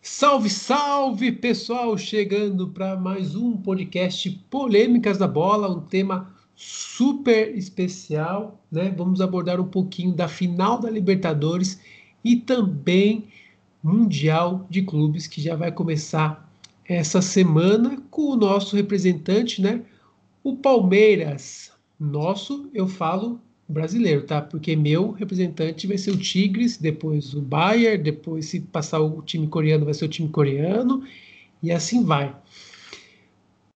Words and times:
Salve, 0.00 0.48
salve, 0.48 1.32
pessoal! 1.32 1.98
Chegando 1.98 2.68
para 2.68 2.96
mais 2.96 3.34
um 3.34 3.56
podcast 3.56 4.30
Polêmicas 4.48 5.18
da 5.18 5.28
Bola, 5.28 5.68
um 5.68 5.80
tema 5.80 6.34
super 6.54 7.56
especial, 7.56 8.60
né? 8.70 8.94
Vamos 8.96 9.20
abordar 9.20 9.60
um 9.60 9.68
pouquinho 9.68 10.12
da 10.12 10.26
final 10.26 10.80
da 10.80 10.90
Libertadores 10.90 11.80
e 12.24 12.36
também 12.36 13.28
Mundial 13.82 14.66
de 14.68 14.82
Clubes 14.82 15.26
que 15.26 15.40
já 15.40 15.54
vai 15.54 15.70
começar 15.70 16.50
essa 16.84 17.20
semana 17.20 18.02
com 18.10 18.30
o 18.30 18.36
nosso 18.36 18.74
representante, 18.74 19.60
né? 19.60 19.82
O 20.42 20.56
Palmeiras. 20.56 21.70
Nosso, 22.00 22.70
eu 22.72 22.86
falo 22.86 23.40
brasileiro, 23.68 24.22
tá? 24.22 24.40
Porque 24.40 24.74
meu 24.74 25.10
representante 25.10 25.86
vai 25.86 25.98
ser 25.98 26.12
o 26.12 26.16
Tigres, 26.16 26.78
depois 26.78 27.34
o 27.34 27.42
Bayern, 27.42 28.02
depois 28.02 28.46
se 28.46 28.60
passar 28.60 29.00
o 29.00 29.20
time 29.22 29.46
coreano 29.46 29.84
vai 29.84 29.94
ser 29.94 30.06
o 30.06 30.08
time 30.08 30.28
coreano 30.28 31.04
e 31.62 31.70
assim 31.70 32.02
vai. 32.02 32.34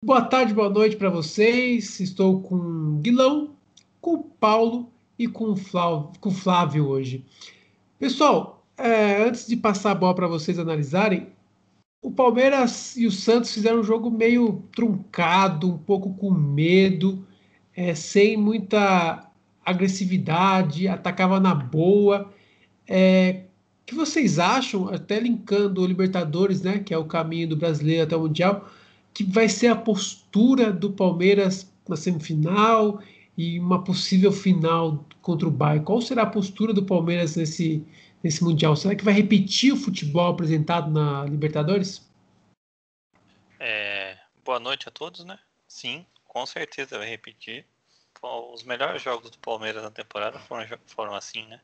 Boa 0.03 0.21
tarde, 0.21 0.53
boa 0.53 0.69
noite 0.69 0.95
para 0.95 1.09
vocês. 1.09 1.99
Estou 1.99 2.41
com 2.41 2.99
Guilão, 3.01 3.55
com 3.99 4.13
o 4.13 4.23
Paulo 4.23 4.89
e 5.17 5.27
com 5.27 5.51
o 5.51 5.55
Flávio, 5.55 6.11
com 6.21 6.29
o 6.29 6.33
Flávio 6.33 6.87
hoje. 6.87 7.25
Pessoal, 7.97 8.63
é, 8.77 9.23
antes 9.23 9.47
de 9.47 9.57
passar 9.57 9.91
a 9.91 9.95
bola 9.95 10.15
para 10.15 10.27
vocês 10.27 10.59
analisarem, 10.59 11.27
o 12.01 12.11
Palmeiras 12.11 12.95
e 12.95 13.05
o 13.05 13.11
Santos 13.11 13.53
fizeram 13.53 13.81
um 13.81 13.83
jogo 13.83 14.09
meio 14.09 14.63
truncado, 14.73 15.69
um 15.69 15.77
pouco 15.77 16.13
com 16.13 16.31
medo, 16.31 17.25
é, 17.75 17.93
sem 17.93 18.37
muita 18.37 19.28
agressividade, 19.69 20.87
atacava 20.87 21.39
na 21.39 21.53
boa. 21.53 22.33
É, 22.87 23.43
o 23.81 23.85
que 23.85 23.95
vocês 23.95 24.39
acham, 24.39 24.87
até 24.89 25.19
linkando 25.19 25.81
o 25.81 25.85
Libertadores, 25.85 26.61
né, 26.61 26.79
que 26.79 26.93
é 26.93 26.97
o 26.97 27.05
caminho 27.05 27.49
do 27.49 27.55
brasileiro 27.55 28.03
até 28.03 28.15
o 28.15 28.21
Mundial, 28.21 28.69
que 29.13 29.23
vai 29.23 29.49
ser 29.49 29.67
a 29.67 29.75
postura 29.75 30.71
do 30.71 30.91
Palmeiras 30.91 31.71
na 31.87 31.95
semifinal 31.95 33.01
e 33.37 33.59
uma 33.59 33.83
possível 33.83 34.31
final 34.31 35.05
contra 35.21 35.47
o 35.47 35.51
Bayern? 35.51 35.85
Qual 35.85 36.01
será 36.01 36.23
a 36.23 36.29
postura 36.29 36.73
do 36.73 36.85
Palmeiras 36.85 37.35
nesse, 37.35 37.83
nesse 38.23 38.43
Mundial? 38.43 38.75
Será 38.75 38.95
que 38.95 39.03
vai 39.03 39.13
repetir 39.13 39.73
o 39.73 39.77
futebol 39.77 40.27
apresentado 40.27 40.91
na 40.91 41.25
Libertadores? 41.25 42.07
É, 43.59 44.17
boa 44.45 44.59
noite 44.59 44.87
a 44.87 44.91
todos, 44.91 45.25
né? 45.25 45.37
Sim, 45.67 46.05
com 46.27 46.45
certeza 46.45 46.97
vai 46.97 47.09
repetir. 47.09 47.65
Os 48.21 48.63
melhores 48.63 49.01
jogos 49.01 49.29
do 49.29 49.37
Palmeiras 49.39 49.81
na 49.83 49.91
temporada 49.91 50.39
foram, 50.39 50.67
foram 50.87 51.15
assim, 51.15 51.45
né? 51.45 51.61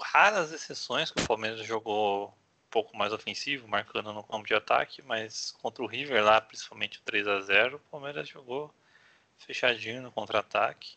raras 0.00 0.52
exceções 0.52 1.10
que 1.10 1.22
o 1.22 1.26
Palmeiras 1.26 1.66
jogou 1.66 2.28
um 2.28 2.70
pouco 2.70 2.96
mais 2.96 3.12
ofensivo, 3.12 3.68
marcando 3.68 4.12
no 4.12 4.22
campo 4.22 4.46
de 4.46 4.54
ataque, 4.54 5.02
mas 5.02 5.52
contra 5.60 5.82
o 5.82 5.86
River 5.86 6.24
lá, 6.24 6.40
principalmente 6.40 6.98
o 6.98 7.02
3 7.02 7.26
a 7.28 7.40
0 7.40 7.76
o 7.76 7.90
Palmeiras 7.90 8.28
jogou 8.28 8.72
fechadinho 9.38 10.02
no 10.02 10.12
contra-ataque 10.12 10.96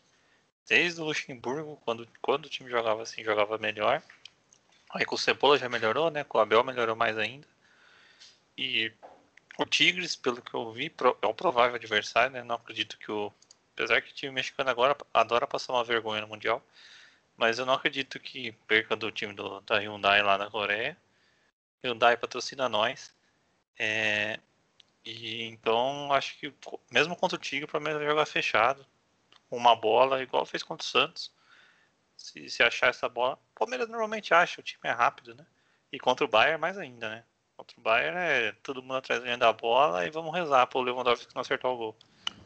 desde 0.68 1.00
o 1.00 1.04
Luxemburgo, 1.04 1.80
quando, 1.84 2.06
quando 2.20 2.46
o 2.46 2.48
time 2.48 2.68
jogava 2.68 3.02
assim, 3.02 3.22
jogava 3.24 3.56
melhor. 3.58 4.02
Aí 4.90 5.04
com 5.04 5.14
o 5.14 5.18
Cebola 5.18 5.58
já 5.58 5.68
melhorou, 5.68 6.10
né? 6.10 6.24
Com 6.24 6.38
o 6.38 6.40
Abel 6.40 6.62
melhorou 6.64 6.96
mais 6.96 7.16
ainda. 7.16 7.46
E 8.58 8.92
o 9.58 9.64
Tigres, 9.64 10.16
pelo 10.16 10.42
que 10.42 10.54
eu 10.54 10.72
vi, 10.72 10.92
é 11.22 11.26
um 11.26 11.34
provável 11.34 11.76
adversário, 11.76 12.32
né? 12.32 12.42
Não 12.42 12.56
acredito 12.56 12.98
que 12.98 13.10
o. 13.10 13.32
Apesar 13.76 14.00
que 14.00 14.10
o 14.10 14.14
time 14.14 14.32
mexicano 14.32 14.70
agora 14.70 14.96
adora 15.12 15.46
passar 15.46 15.74
uma 15.74 15.84
vergonha 15.84 16.22
no 16.22 16.28
Mundial. 16.28 16.64
Mas 17.36 17.58
eu 17.58 17.66
não 17.66 17.74
acredito 17.74 18.18
que 18.18 18.52
perca 18.66 18.96
do 18.96 19.12
time 19.12 19.34
do, 19.34 19.60
da 19.60 19.76
Hyundai 19.78 20.22
lá 20.22 20.38
na 20.38 20.50
Coreia. 20.50 20.96
Hyundai 21.84 22.16
patrocina 22.16 22.70
nós. 22.70 23.14
É, 23.78 24.40
e 25.04 25.42
então 25.44 26.10
acho 26.10 26.38
que 26.38 26.52
mesmo 26.90 27.14
contra 27.14 27.36
o 27.36 27.40
Tigre, 27.40 27.66
o 27.66 27.68
Palmeiras 27.68 28.00
vai 28.00 28.10
jogar 28.10 28.24
fechado 28.24 28.86
uma 29.50 29.76
bola, 29.76 30.22
igual 30.22 30.46
fez 30.46 30.62
contra 30.62 30.84
o 30.84 30.88
Santos. 30.88 31.30
Se, 32.16 32.48
se 32.48 32.62
achar 32.62 32.88
essa 32.88 33.10
bola, 33.10 33.34
o 33.34 33.58
Palmeiras 33.58 33.88
normalmente 33.88 34.32
acha, 34.32 34.58
o 34.58 34.64
time 34.64 34.80
é 34.84 34.90
rápido, 34.90 35.34
né? 35.34 35.46
E 35.92 35.98
contra 35.98 36.24
o 36.24 36.28
Bayern 36.28 36.58
mais 36.58 36.78
ainda, 36.78 37.10
né? 37.10 37.24
Contra 37.58 37.78
o 37.78 37.82
Bayern 37.82 38.18
é 38.18 38.52
todo 38.62 38.82
mundo 38.82 38.96
atrás 38.96 39.22
da 39.38 39.52
bola 39.52 40.06
e 40.06 40.10
vamos 40.10 40.34
rezar 40.34 40.66
para 40.66 40.78
o 40.78 40.82
Lewandowski 40.82 41.34
não 41.34 41.42
acertar 41.42 41.70
o 41.70 41.76
gol. 41.76 41.96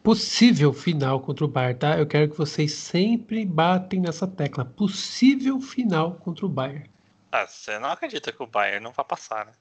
Possível 0.03 0.73
final 0.73 1.21
contra 1.21 1.45
o 1.45 1.49
Bayern, 1.49 1.79
tá? 1.79 1.99
Eu 1.99 2.07
quero 2.07 2.31
que 2.31 2.37
vocês 2.37 2.73
sempre 2.73 3.45
batem 3.45 4.01
nessa 4.01 4.27
tecla. 4.27 4.65
Possível 4.65 5.61
final 5.61 6.15
contra 6.15 6.47
o 6.47 6.49
Bayern. 6.49 6.91
Ah, 7.31 7.47
você 7.47 7.79
não 7.79 7.91
acredita 7.91 8.33
que 8.33 8.43
o 8.43 8.47
Bayern 8.47 8.83
não 8.83 8.93
vai 8.93 9.05
passar, 9.05 9.47
né? 9.47 9.53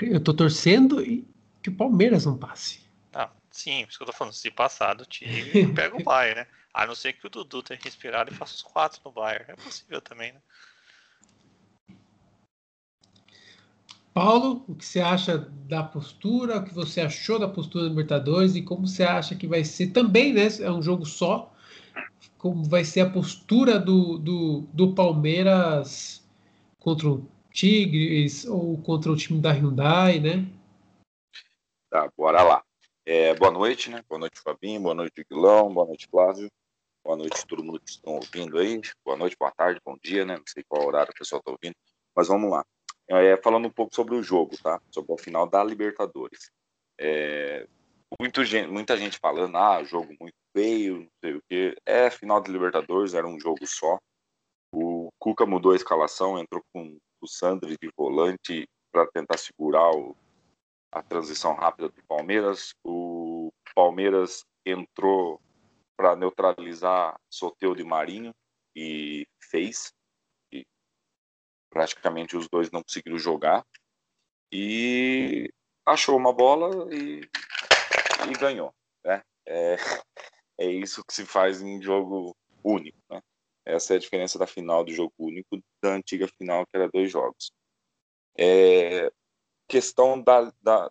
Eu 0.00 0.20
tô 0.22 0.34
torcendo 0.34 1.04
que 1.62 1.68
o 1.68 1.76
Palmeiras 1.76 2.24
não 2.24 2.36
passe. 2.36 2.80
Não, 3.12 3.30
sim, 3.50 3.82
por 3.84 3.90
isso 3.90 3.98
que 3.98 4.02
eu 4.02 4.06
tô 4.06 4.12
falando. 4.12 4.32
Se 4.32 4.50
passar 4.50 4.94
do 4.94 5.04
time, 5.04 5.72
pega 5.74 5.96
o 5.96 6.02
Bayern, 6.02 6.40
né? 6.40 6.46
A 6.72 6.86
não 6.86 6.94
ser 6.94 7.12
que 7.12 7.26
o 7.26 7.30
Dudu 7.30 7.62
tenha 7.62 7.78
respirado 7.82 8.32
e 8.32 8.34
faça 8.34 8.54
os 8.54 8.62
quatro 8.62 9.00
no 9.04 9.12
Bayern. 9.12 9.44
É 9.48 9.56
possível 9.56 10.00
também, 10.00 10.32
né? 10.32 10.40
Paulo, 14.18 14.64
o 14.66 14.74
que 14.74 14.84
você 14.84 14.98
acha 14.98 15.38
da 15.38 15.80
postura? 15.80 16.58
O 16.58 16.64
que 16.64 16.74
você 16.74 17.02
achou 17.02 17.38
da 17.38 17.46
postura 17.46 17.84
do 17.84 17.90
Libertadores 17.90 18.56
e 18.56 18.62
como 18.62 18.84
você 18.84 19.04
acha 19.04 19.36
que 19.36 19.46
vai 19.46 19.62
ser 19.62 19.92
também, 19.92 20.32
né? 20.32 20.48
É 20.60 20.68
um 20.72 20.82
jogo 20.82 21.06
só. 21.06 21.54
Como 22.36 22.64
vai 22.64 22.82
ser 22.82 23.02
a 23.02 23.10
postura 23.10 23.78
do, 23.78 24.18
do, 24.18 24.62
do 24.72 24.92
Palmeiras 24.92 26.28
contra 26.80 27.08
o 27.08 27.28
Tigres 27.52 28.44
ou 28.44 28.76
contra 28.78 29.12
o 29.12 29.16
time 29.16 29.40
da 29.40 29.52
Hyundai, 29.52 30.18
né? 30.18 30.50
Tá, 31.88 32.10
bora 32.18 32.42
lá. 32.42 32.64
É, 33.06 33.32
boa 33.36 33.52
noite, 33.52 33.88
né? 33.88 34.02
Boa 34.08 34.18
noite, 34.18 34.40
Fabinho. 34.40 34.80
Boa 34.80 34.96
noite, 34.96 35.24
Guilão. 35.30 35.72
Boa 35.72 35.86
noite, 35.86 36.08
Flávio. 36.10 36.50
Boa 37.04 37.16
noite 37.16 37.46
todo 37.46 37.62
mundo 37.62 37.78
que 37.78 37.90
estão 37.90 38.14
ouvindo 38.14 38.58
aí. 38.58 38.80
Boa 39.04 39.16
noite, 39.16 39.36
boa 39.38 39.52
tarde, 39.52 39.80
bom 39.84 39.96
dia, 40.02 40.24
né? 40.24 40.36
Não 40.36 40.44
sei 40.44 40.64
qual 40.68 40.84
horário 40.84 41.12
o 41.14 41.16
pessoal 41.16 41.38
está 41.38 41.52
ouvindo, 41.52 41.76
mas 42.16 42.26
vamos 42.26 42.50
lá. 42.50 42.64
É, 43.10 43.36
falando 43.38 43.66
um 43.66 43.70
pouco 43.70 43.94
sobre 43.94 44.14
o 44.14 44.22
jogo, 44.22 44.56
tá? 44.62 44.80
Sobre 44.90 45.12
o 45.12 45.18
final 45.18 45.46
da 45.48 45.64
Libertadores. 45.64 46.50
É, 47.00 47.66
muito 48.20 48.44
gente, 48.44 48.68
muita 48.68 48.96
gente 48.96 49.18
falando, 49.18 49.56
ah, 49.56 49.82
jogo 49.82 50.14
muito 50.20 50.36
feio, 50.54 51.00
não 51.00 51.08
sei 51.22 51.34
o 51.34 51.42
quê. 51.48 51.76
É, 51.86 52.10
final 52.10 52.40
da 52.40 52.50
Libertadores, 52.50 53.14
era 53.14 53.26
um 53.26 53.40
jogo 53.40 53.66
só. 53.66 53.98
O 54.74 55.10
Cuca 55.18 55.46
mudou 55.46 55.72
a 55.72 55.76
escalação, 55.76 56.38
entrou 56.38 56.62
com 56.72 56.98
o 57.20 57.26
Sandri 57.26 57.76
de 57.80 57.90
volante 57.96 58.68
para 58.92 59.06
tentar 59.06 59.38
segurar 59.38 59.90
o, 59.90 60.14
a 60.92 61.02
transição 61.02 61.54
rápida 61.54 61.88
do 61.88 62.02
Palmeiras. 62.06 62.74
O 62.84 63.50
Palmeiras 63.74 64.44
entrou 64.66 65.40
para 65.96 66.14
neutralizar 66.14 67.16
Soteu 67.30 67.74
de 67.74 67.84
Marinho 67.84 68.32
e 68.76 69.26
fez. 69.50 69.92
Praticamente 71.78 72.36
os 72.36 72.48
dois 72.48 72.72
não 72.72 72.82
conseguiram 72.82 73.16
jogar. 73.16 73.64
E 74.52 75.48
achou 75.86 76.16
uma 76.16 76.32
bola 76.32 76.92
e, 76.92 77.20
e 78.28 78.32
ganhou. 78.36 78.74
Né? 79.04 79.22
É, 79.46 79.76
é 80.58 80.66
isso 80.66 81.04
que 81.04 81.14
se 81.14 81.24
faz 81.24 81.62
em 81.62 81.80
jogo 81.80 82.36
único. 82.64 82.98
Né? 83.08 83.22
Essa 83.64 83.94
é 83.94 83.96
a 83.96 84.00
diferença 84.00 84.40
da 84.40 84.44
final 84.44 84.84
do 84.84 84.90
jogo 84.90 85.14
único 85.20 85.62
da 85.80 85.90
antiga 85.90 86.26
final, 86.26 86.66
que 86.66 86.76
era 86.76 86.90
dois 86.92 87.12
jogos. 87.12 87.52
É, 88.36 89.08
questão 89.68 90.20
da, 90.20 90.52
da, 90.60 90.90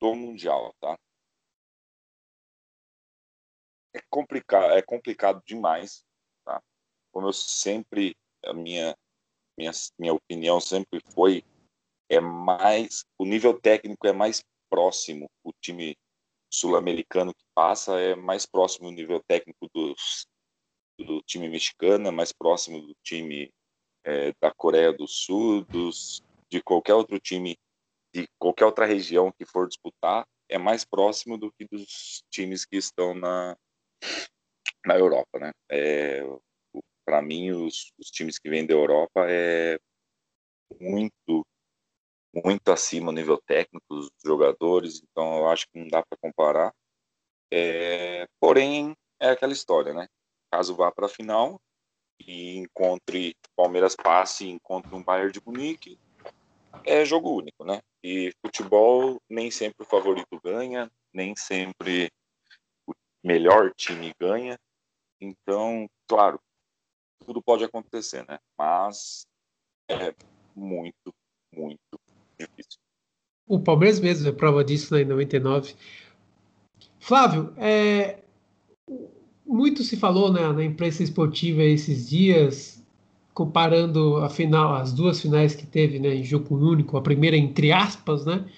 do 0.00 0.16
Mundial, 0.16 0.74
tá? 0.80 0.98
É 3.94 4.00
complicado, 4.10 4.72
é 4.72 4.82
complicado 4.82 5.40
demais, 5.46 6.04
tá? 6.44 6.60
Como 7.12 7.28
eu 7.28 7.32
sempre, 7.32 8.16
a 8.44 8.52
minha, 8.52 8.96
minha, 9.62 9.72
minha 9.98 10.12
opinião 10.12 10.60
sempre 10.60 11.00
foi, 11.14 11.44
é 12.10 12.20
mais, 12.20 13.04
o 13.18 13.24
nível 13.24 13.58
técnico 13.58 14.06
é 14.06 14.12
mais 14.12 14.42
próximo, 14.68 15.30
o 15.44 15.52
time 15.60 15.96
sul-americano 16.52 17.32
que 17.32 17.44
passa 17.54 17.98
é 17.98 18.14
mais 18.14 18.44
próximo 18.44 18.90
do 18.90 18.96
nível 18.96 19.22
técnico 19.26 19.68
dos, 19.72 20.26
do 20.98 21.22
time 21.22 21.48
mexicano, 21.48 22.08
é 22.08 22.10
mais 22.10 22.32
próximo 22.32 22.80
do 22.80 22.94
time 23.02 23.50
é, 24.04 24.32
da 24.40 24.52
Coreia 24.52 24.92
do 24.92 25.06
Sul, 25.06 25.64
dos 25.64 26.22
de 26.50 26.62
qualquer 26.62 26.94
outro 26.94 27.18
time 27.18 27.56
de 28.14 28.28
qualquer 28.38 28.66
outra 28.66 28.84
região 28.84 29.32
que 29.32 29.46
for 29.46 29.66
disputar 29.66 30.26
é 30.46 30.58
mais 30.58 30.84
próximo 30.84 31.38
do 31.38 31.50
que 31.50 31.66
dos 31.66 32.22
times 32.30 32.66
que 32.66 32.76
estão 32.76 33.14
na, 33.14 33.56
na 34.84 34.98
Europa, 34.98 35.38
né? 35.38 35.50
É, 35.70 36.22
Para 37.04 37.20
mim, 37.22 37.50
os, 37.50 37.92
os 37.98 38.10
times 38.10 38.38
que 38.38 38.48
vêm 38.48 38.66
da 38.66 38.74
Europa 38.74 39.26
é 39.28 39.78
muito 40.80 41.44
muito 42.34 42.72
acima 42.72 43.12
no 43.12 43.18
nível 43.18 43.38
técnico 43.46 43.84
dos 43.90 44.10
jogadores, 44.24 45.02
então 45.02 45.38
eu 45.38 45.48
acho 45.48 45.66
que 45.68 45.78
não 45.78 45.86
dá 45.86 46.02
para 46.02 46.16
comparar. 46.18 46.74
É, 47.52 48.26
porém, 48.40 48.96
é 49.20 49.30
aquela 49.30 49.52
história, 49.52 49.92
né? 49.92 50.08
Caso 50.50 50.74
vá 50.74 50.90
para 50.90 51.06
a 51.06 51.10
final 51.10 51.60
e 52.18 52.56
encontre 52.56 53.36
Palmeiras 53.54 53.94
passe, 53.94 54.48
encontre 54.48 54.94
um 54.94 55.02
Bayern 55.02 55.32
de 55.32 55.42
Munique, 55.44 55.98
é 56.84 57.04
jogo 57.04 57.36
único, 57.36 57.64
né? 57.64 57.82
E 58.02 58.32
futebol 58.44 59.20
nem 59.28 59.50
sempre 59.50 59.82
o 59.82 59.88
favorito 59.88 60.40
ganha, 60.42 60.90
nem 61.12 61.36
sempre 61.36 62.10
o 62.86 62.92
melhor 63.22 63.72
time 63.74 64.14
ganha. 64.18 64.58
Então, 65.20 65.88
claro, 66.08 66.40
tudo 67.22 67.42
pode 67.42 67.64
acontecer, 67.64 68.24
né? 68.28 68.38
Mas 68.58 69.26
é 69.88 70.14
muito, 70.54 71.14
muito 71.54 72.00
difícil. 72.38 72.80
O 73.46 73.60
Palmeiras 73.60 74.00
mesmo 74.00 74.28
é 74.28 74.32
prova 74.32 74.64
disso 74.64 74.94
né, 74.94 75.02
em 75.02 75.04
99. 75.04 75.74
Flávio, 76.98 77.52
é, 77.56 78.22
muito 79.44 79.82
se 79.82 79.96
falou 79.96 80.32
né, 80.32 80.52
na 80.52 80.64
imprensa 80.64 81.02
esportiva 81.02 81.62
esses 81.62 82.08
dias, 82.08 82.82
comparando 83.34 84.18
a 84.18 84.28
final, 84.28 84.74
as 84.74 84.92
duas 84.92 85.20
finais 85.20 85.54
que 85.54 85.66
teve 85.66 85.98
né, 85.98 86.14
em 86.14 86.24
jogo 86.24 86.56
único, 86.56 86.96
a 86.96 87.02
primeira 87.02 87.36
entre 87.36 87.72
aspas, 87.72 88.24
né, 88.24 88.48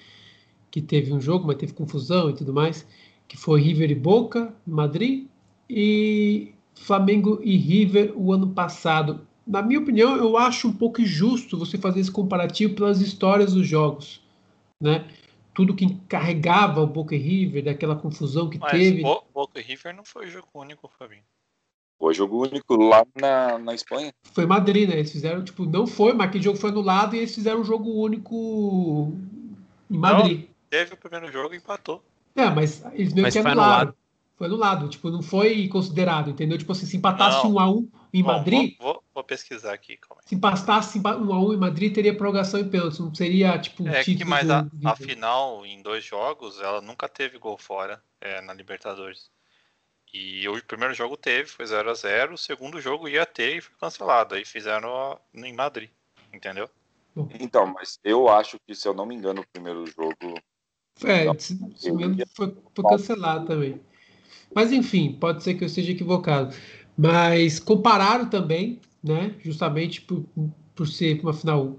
que 0.69 0.81
teve 0.81 1.11
um 1.11 1.19
jogo, 1.19 1.47
mas 1.47 1.57
teve 1.57 1.73
confusão 1.73 2.29
e 2.29 2.33
tudo 2.33 2.53
mais, 2.53 2.87
que 3.27 3.37
foi 3.37 3.61
River 3.61 3.91
e 3.91 3.95
Boca, 3.95 4.53
Madrid, 4.65 5.27
e 5.69 6.53
Flamengo 6.75 7.39
e 7.43 7.55
River 7.57 8.13
o 8.15 8.33
ano 8.33 8.49
passado. 8.49 9.25
Na 9.45 9.61
minha 9.61 9.79
opinião, 9.79 10.15
eu 10.15 10.37
acho 10.37 10.67
um 10.67 10.73
pouco 10.73 11.01
injusto 11.01 11.57
você 11.57 11.77
fazer 11.77 11.99
esse 11.99 12.11
comparativo 12.11 12.75
pelas 12.75 12.99
histórias 13.01 13.53
dos 13.53 13.67
jogos, 13.67 14.21
né? 14.81 15.05
tudo 15.55 15.73
que 15.73 15.85
encarregava 15.85 16.81
o 16.81 16.87
Boca 16.87 17.15
River, 17.15 17.63
daquela 17.63 17.95
confusão 17.95 18.49
que 18.49 18.59
Mas 18.59 18.71
teve. 18.71 19.01
Bo 19.01 19.23
Boca 19.33 19.59
River 19.59 19.95
não 19.95 20.03
foi 20.03 20.27
jogo 20.27 20.49
único, 20.53 20.91
Fabinho. 20.99 21.23
Foi 21.97 22.13
jogo 22.13 22.45
único 22.45 22.75
lá 22.75 23.05
na, 23.15 23.57
na 23.57 23.73
Espanha. 23.73 24.13
Foi 24.33 24.45
Madrid, 24.45 24.89
né? 24.89 24.95
Eles 24.95 25.13
fizeram, 25.13 25.43
tipo, 25.45 25.65
não 25.65 25.87
foi, 25.87 26.13
mas 26.13 26.27
aquele 26.27 26.43
jogo 26.43 26.57
foi 26.57 26.69
anulado 26.69 27.15
e 27.15 27.19
eles 27.19 27.33
fizeram 27.33 27.61
um 27.61 27.63
jogo 27.63 27.89
único 27.89 29.13
em 29.89 29.97
Madrid. 29.97 30.39
Não, 30.39 30.47
teve 30.69 30.93
o 30.93 30.97
primeiro 30.97 31.31
jogo 31.31 31.53
e 31.53 31.57
empatou. 31.57 32.03
É, 32.35 32.49
mas 32.49 32.83
eles 32.91 33.13
meio 33.13 33.23
mas 33.23 33.33
que 33.33 33.39
anularam. 33.39 33.61
Anulado. 33.63 33.97
Foi 34.37 34.47
anulado, 34.47 34.89
tipo, 34.89 35.09
não 35.09 35.21
foi 35.21 35.67
considerado, 35.69 36.29
entendeu? 36.29 36.57
Tipo 36.57 36.73
assim, 36.73 36.85
se 36.85 36.97
empatasse 36.97 37.47
um 37.47 37.57
a 37.57 37.71
um 37.71 37.89
em 38.13 38.21
Bom, 38.21 38.33
Madrid. 38.33 38.75
Vou, 38.77 38.93
vou, 38.93 39.03
vou, 39.13 39.23
pesquisar 39.23 39.73
aqui. 39.73 39.95
Calma 39.95 40.21
Se 40.25 40.35
empatasse 40.35 40.99
um 40.99 41.33
a 41.33 41.39
um 41.39 41.53
em 41.53 41.57
Madrid, 41.57 41.93
teria 41.93 42.15
prorrogação 42.15 42.59
em 42.59 42.69
pênalti. 42.69 42.99
Não 42.99 43.15
seria, 43.15 43.57
tipo, 43.57 43.87
É 43.87 44.03
que, 44.03 44.25
mas 44.25 44.49
a, 44.49 44.67
a, 44.83 44.95
final, 44.95 45.65
em 45.65 45.81
dois 45.81 46.03
jogos, 46.03 46.59
ela 46.59 46.81
nunca 46.81 47.07
teve 47.07 47.37
gol 47.37 47.57
fora 47.57 48.01
é, 48.19 48.41
na 48.41 48.53
Libertadores. 48.53 49.29
E 50.13 50.47
o 50.47 50.63
primeiro 50.63 50.93
jogo 50.93 51.17
teve, 51.17 51.49
foi 51.49 51.65
0 51.65 51.91
a 51.91 51.93
0 51.93 52.35
O 52.35 52.37
segundo 52.37 52.79
jogo 52.79 53.09
ia 53.09 53.25
ter 53.25 53.57
e 53.57 53.61
foi 53.61 53.75
cancelado. 53.77 54.35
Aí 54.35 54.45
fizeram 54.45 55.19
em 55.33 55.53
Madrid, 55.53 55.89
entendeu? 56.33 56.69
Então, 57.39 57.65
mas 57.67 57.99
eu 58.03 58.27
acho 58.27 58.59
que, 58.65 58.75
se 58.75 58.87
eu 58.87 58.93
não 58.93 59.05
me 59.05 59.15
engano, 59.15 59.41
o 59.41 59.47
primeiro 59.47 59.85
jogo. 59.87 60.39
É, 61.03 61.33
se, 61.37 61.57
se 61.75 61.89
foi, 62.33 62.55
foi 62.73 62.85
cancelado 62.89 63.45
também. 63.45 63.81
Mas 64.53 64.71
enfim, 64.71 65.13
pode 65.19 65.43
ser 65.43 65.55
que 65.55 65.63
eu 65.63 65.67
esteja 65.67 65.91
equivocado. 65.91 66.55
Mas 66.97 67.59
compararam 67.59 68.29
também, 68.29 68.79
né? 69.03 69.35
Justamente 69.43 70.01
por, 70.01 70.25
por 70.73 70.87
ser 70.87 71.19
uma 71.21 71.33
final, 71.33 71.77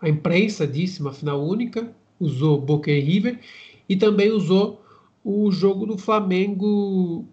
a 0.00 0.08
imprensa 0.08 0.66
disse 0.66 1.00
uma 1.00 1.12
final 1.12 1.42
única, 1.42 1.90
usou 2.20 2.60
Boca 2.60 2.90
e 2.90 3.00
River 3.00 3.40
e 3.88 3.96
também 3.96 4.30
usou 4.30 4.82
o 5.24 5.50
jogo 5.50 5.86
do 5.86 5.98
Flamengo 5.98 7.26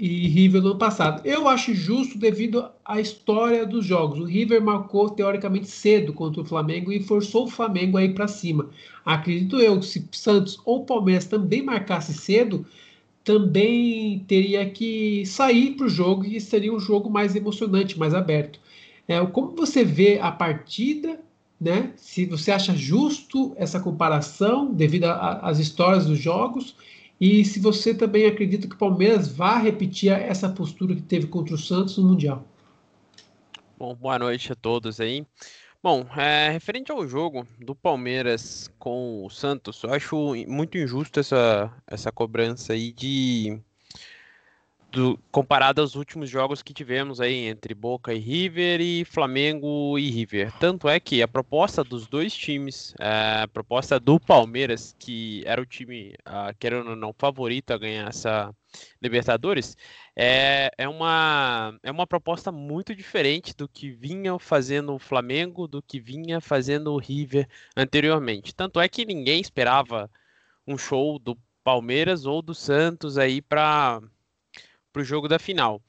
e 0.00 0.26
River 0.28 0.62
no 0.62 0.68
ano 0.68 0.78
passado. 0.78 1.20
Eu 1.26 1.46
acho 1.46 1.74
justo 1.74 2.18
devido 2.18 2.66
à 2.82 3.00
história 3.00 3.66
dos 3.66 3.84
jogos. 3.84 4.18
O 4.18 4.24
River 4.24 4.62
marcou 4.62 5.10
teoricamente 5.10 5.68
cedo 5.68 6.14
contra 6.14 6.40
o 6.40 6.44
Flamengo 6.44 6.90
e 6.90 7.02
forçou 7.02 7.44
o 7.44 7.50
Flamengo 7.50 7.98
a 7.98 8.04
ir 8.04 8.14
para 8.14 8.26
cima. 8.26 8.70
Acredito 9.04 9.58
eu 9.60 9.78
que 9.78 9.84
se 9.84 10.08
Santos 10.12 10.58
ou 10.64 10.86
Palmeiras 10.86 11.26
também 11.26 11.62
marcasse 11.62 12.14
cedo, 12.14 12.64
também 13.24 14.20
teria 14.26 14.68
que 14.68 15.24
sair 15.26 15.72
para 15.72 15.86
o 15.86 15.90
jogo 15.90 16.24
e 16.24 16.40
seria 16.40 16.72
um 16.72 16.80
jogo 16.80 17.10
mais 17.10 17.36
emocionante, 17.36 17.98
mais 17.98 18.14
aberto. 18.14 18.58
É, 19.06 19.24
como 19.26 19.54
você 19.54 19.84
vê 19.84 20.18
a 20.20 20.30
partida, 20.30 21.20
né? 21.60 21.92
Se 21.96 22.24
você 22.24 22.50
acha 22.50 22.74
justo 22.74 23.52
essa 23.56 23.78
comparação 23.78 24.72
devido 24.72 25.04
às 25.04 25.58
histórias 25.58 26.06
dos 26.06 26.18
jogos 26.18 26.74
e 27.20 27.44
se 27.44 27.60
você 27.60 27.92
também 27.92 28.24
acredita 28.24 28.66
que 28.66 28.74
o 28.74 28.78
Palmeiras 28.78 29.28
vai 29.28 29.62
repetir 29.62 30.10
essa 30.10 30.48
postura 30.48 30.94
que 30.94 31.02
teve 31.02 31.26
contra 31.26 31.54
o 31.54 31.58
Santos 31.58 31.98
no 31.98 32.08
Mundial. 32.08 32.46
Bom, 33.78 33.94
boa 33.94 34.18
noite 34.18 34.52
a 34.52 34.54
todos 34.54 35.00
aí. 35.00 35.26
Bom, 35.82 36.06
é, 36.14 36.50
referente 36.50 36.92
ao 36.92 37.08
jogo 37.08 37.46
do 37.58 37.74
Palmeiras 37.74 38.70
com 38.78 39.24
o 39.24 39.30
Santos, 39.30 39.82
eu 39.82 39.94
acho 39.94 40.34
muito 40.46 40.76
injusto 40.76 41.18
essa, 41.20 41.74
essa 41.86 42.12
cobrança 42.12 42.74
aí 42.74 42.92
de. 42.92 43.58
Do, 44.92 45.16
comparado 45.30 45.80
aos 45.80 45.94
últimos 45.94 46.28
jogos 46.28 46.62
que 46.62 46.74
tivemos 46.74 47.20
aí 47.20 47.46
entre 47.46 47.74
Boca 47.74 48.12
e 48.12 48.18
River 48.18 48.80
e 48.80 49.04
Flamengo 49.04 49.96
e 49.96 50.10
River. 50.10 50.52
Tanto 50.58 50.88
é 50.88 50.98
que 50.98 51.22
a 51.22 51.28
proposta 51.28 51.84
dos 51.84 52.08
dois 52.08 52.34
times, 52.34 52.92
é, 52.98 53.42
a 53.42 53.48
proposta 53.48 54.00
do 54.00 54.18
Palmeiras, 54.18 54.96
que 54.98 55.44
era 55.46 55.62
o 55.62 55.66
time, 55.66 56.14
uh, 56.26 56.52
querendo 56.58 56.90
ou 56.90 56.96
não, 56.96 57.14
favorito 57.16 57.70
a 57.70 57.78
ganhar 57.78 58.08
essa 58.08 58.52
Libertadores, 59.02 59.76
é, 60.14 60.70
é, 60.76 60.88
uma, 60.88 61.78
é 61.82 61.90
uma 61.90 62.06
proposta 62.06 62.52
muito 62.52 62.94
diferente 62.94 63.54
do 63.56 63.68
que 63.68 63.90
vinha 63.90 64.38
fazendo 64.38 64.94
o 64.94 64.98
Flamengo, 64.98 65.66
do 65.66 65.82
que 65.82 65.98
vinha 65.98 66.40
fazendo 66.40 66.92
o 66.92 66.98
River 66.98 67.48
anteriormente. 67.76 68.54
Tanto 68.54 68.80
é 68.80 68.88
que 68.88 69.04
ninguém 69.04 69.40
esperava 69.40 70.10
um 70.66 70.76
show 70.76 71.18
do 71.18 71.36
Palmeiras 71.64 72.26
ou 72.26 72.42
do 72.42 72.54
Santos 72.54 73.18
aí 73.18 73.42
para 73.42 74.00
o 74.96 75.04
jogo 75.04 75.28
da 75.28 75.38
final. 75.38 75.82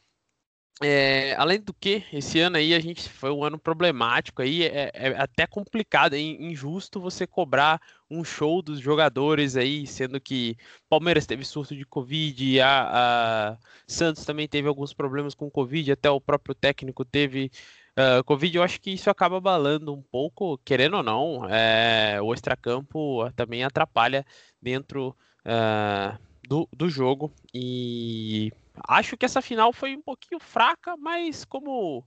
É, 0.84 1.36
além 1.36 1.62
do 1.62 1.74
que, 1.74 2.04
esse 2.12 2.40
ano 2.40 2.58
aí 2.58 2.74
a 2.74 2.80
gente 2.80 3.08
foi 3.08 3.30
um 3.30 3.44
ano 3.44 3.60
problemático 3.60 4.42
aí, 4.42 4.64
é, 4.64 4.90
é 4.96 5.08
até 5.16 5.46
complicado, 5.46 6.16
é 6.16 6.20
injusto 6.20 7.00
você 7.00 7.28
cobrar 7.28 7.80
um 8.10 8.24
show 8.24 8.64
dos 8.64 8.80
jogadores 8.80 9.56
aí, 9.56 9.86
sendo 9.86 10.20
que 10.20 10.58
Palmeiras 10.90 11.28
teve 11.28 11.46
surto 11.46 11.76
de 11.76 11.86
Covid, 11.86 12.62
a, 12.62 13.52
a 13.52 13.58
Santos 13.88 14.26
também 14.26 14.48
teve 14.48 14.68
alguns 14.68 14.92
problemas 14.92 15.36
com 15.36 15.52
Covid, 15.52 15.92
até 15.92 16.10
o 16.10 16.20
próprio 16.20 16.56
técnico 16.56 17.06
teve 17.06 17.52
uh, 18.00 18.24
Covid. 18.24 18.58
Eu 18.58 18.64
acho 18.64 18.82
que 18.82 18.90
isso 18.90 19.10
acaba 19.10 19.38
abalando 19.38 19.94
um 19.94 20.02
pouco, 20.02 20.58
querendo 20.66 20.98
ou 20.98 21.04
não, 21.04 21.48
é, 21.48 22.20
o 22.24 22.34
extracampo 22.34 23.30
também 23.36 23.64
atrapalha 23.64 24.26
dentro 24.60 25.16
uh, 25.46 26.18
do, 26.48 26.68
do 26.74 26.90
jogo 26.90 27.32
e 27.54 28.52
Acho 28.88 29.18
que 29.18 29.26
essa 29.26 29.42
final 29.42 29.72
foi 29.74 29.96
um 29.96 30.02
pouquinho 30.02 30.40
fraca, 30.40 30.96
mas 30.98 31.46
como 31.46 32.06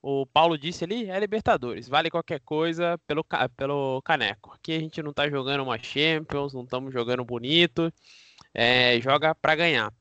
o 0.00 0.26
Paulo 0.26 0.56
disse 0.56 0.84
ali, 0.84 1.10
é 1.10 1.18
Libertadores. 1.18 1.88
Vale 1.88 2.10
qualquer 2.10 2.40
coisa 2.40 2.98
pelo, 3.06 3.24
pelo 3.56 4.00
caneco. 4.02 4.52
Aqui 4.52 4.72
a 4.72 4.80
gente 4.80 5.02
não 5.02 5.12
tá 5.12 5.28
jogando 5.28 5.62
uma 5.62 5.78
Champions, 5.82 6.54
não 6.54 6.62
estamos 6.62 6.92
jogando 6.92 7.24
bonito. 7.24 7.92
É, 8.54 9.00
joga 9.00 9.34
para 9.34 9.56
ganhar. 9.56 9.92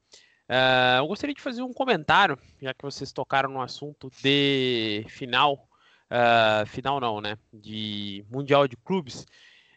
Uh, 0.49 0.99
eu 0.99 1.07
gostaria 1.07 1.35
de 1.35 1.41
fazer 1.41 1.61
um 1.61 1.73
comentário, 1.73 2.39
já 2.61 2.73
que 2.73 2.83
vocês 2.83 3.11
tocaram 3.11 3.49
no 3.49 3.61
assunto 3.61 4.09
de 4.21 5.05
final. 5.09 5.67
Uh, 6.09 6.65
final 6.67 7.01
não, 7.01 7.19
né? 7.19 7.37
De 7.51 8.25
Mundial 8.31 8.67
de 8.67 8.77
Clubes. 8.77 9.25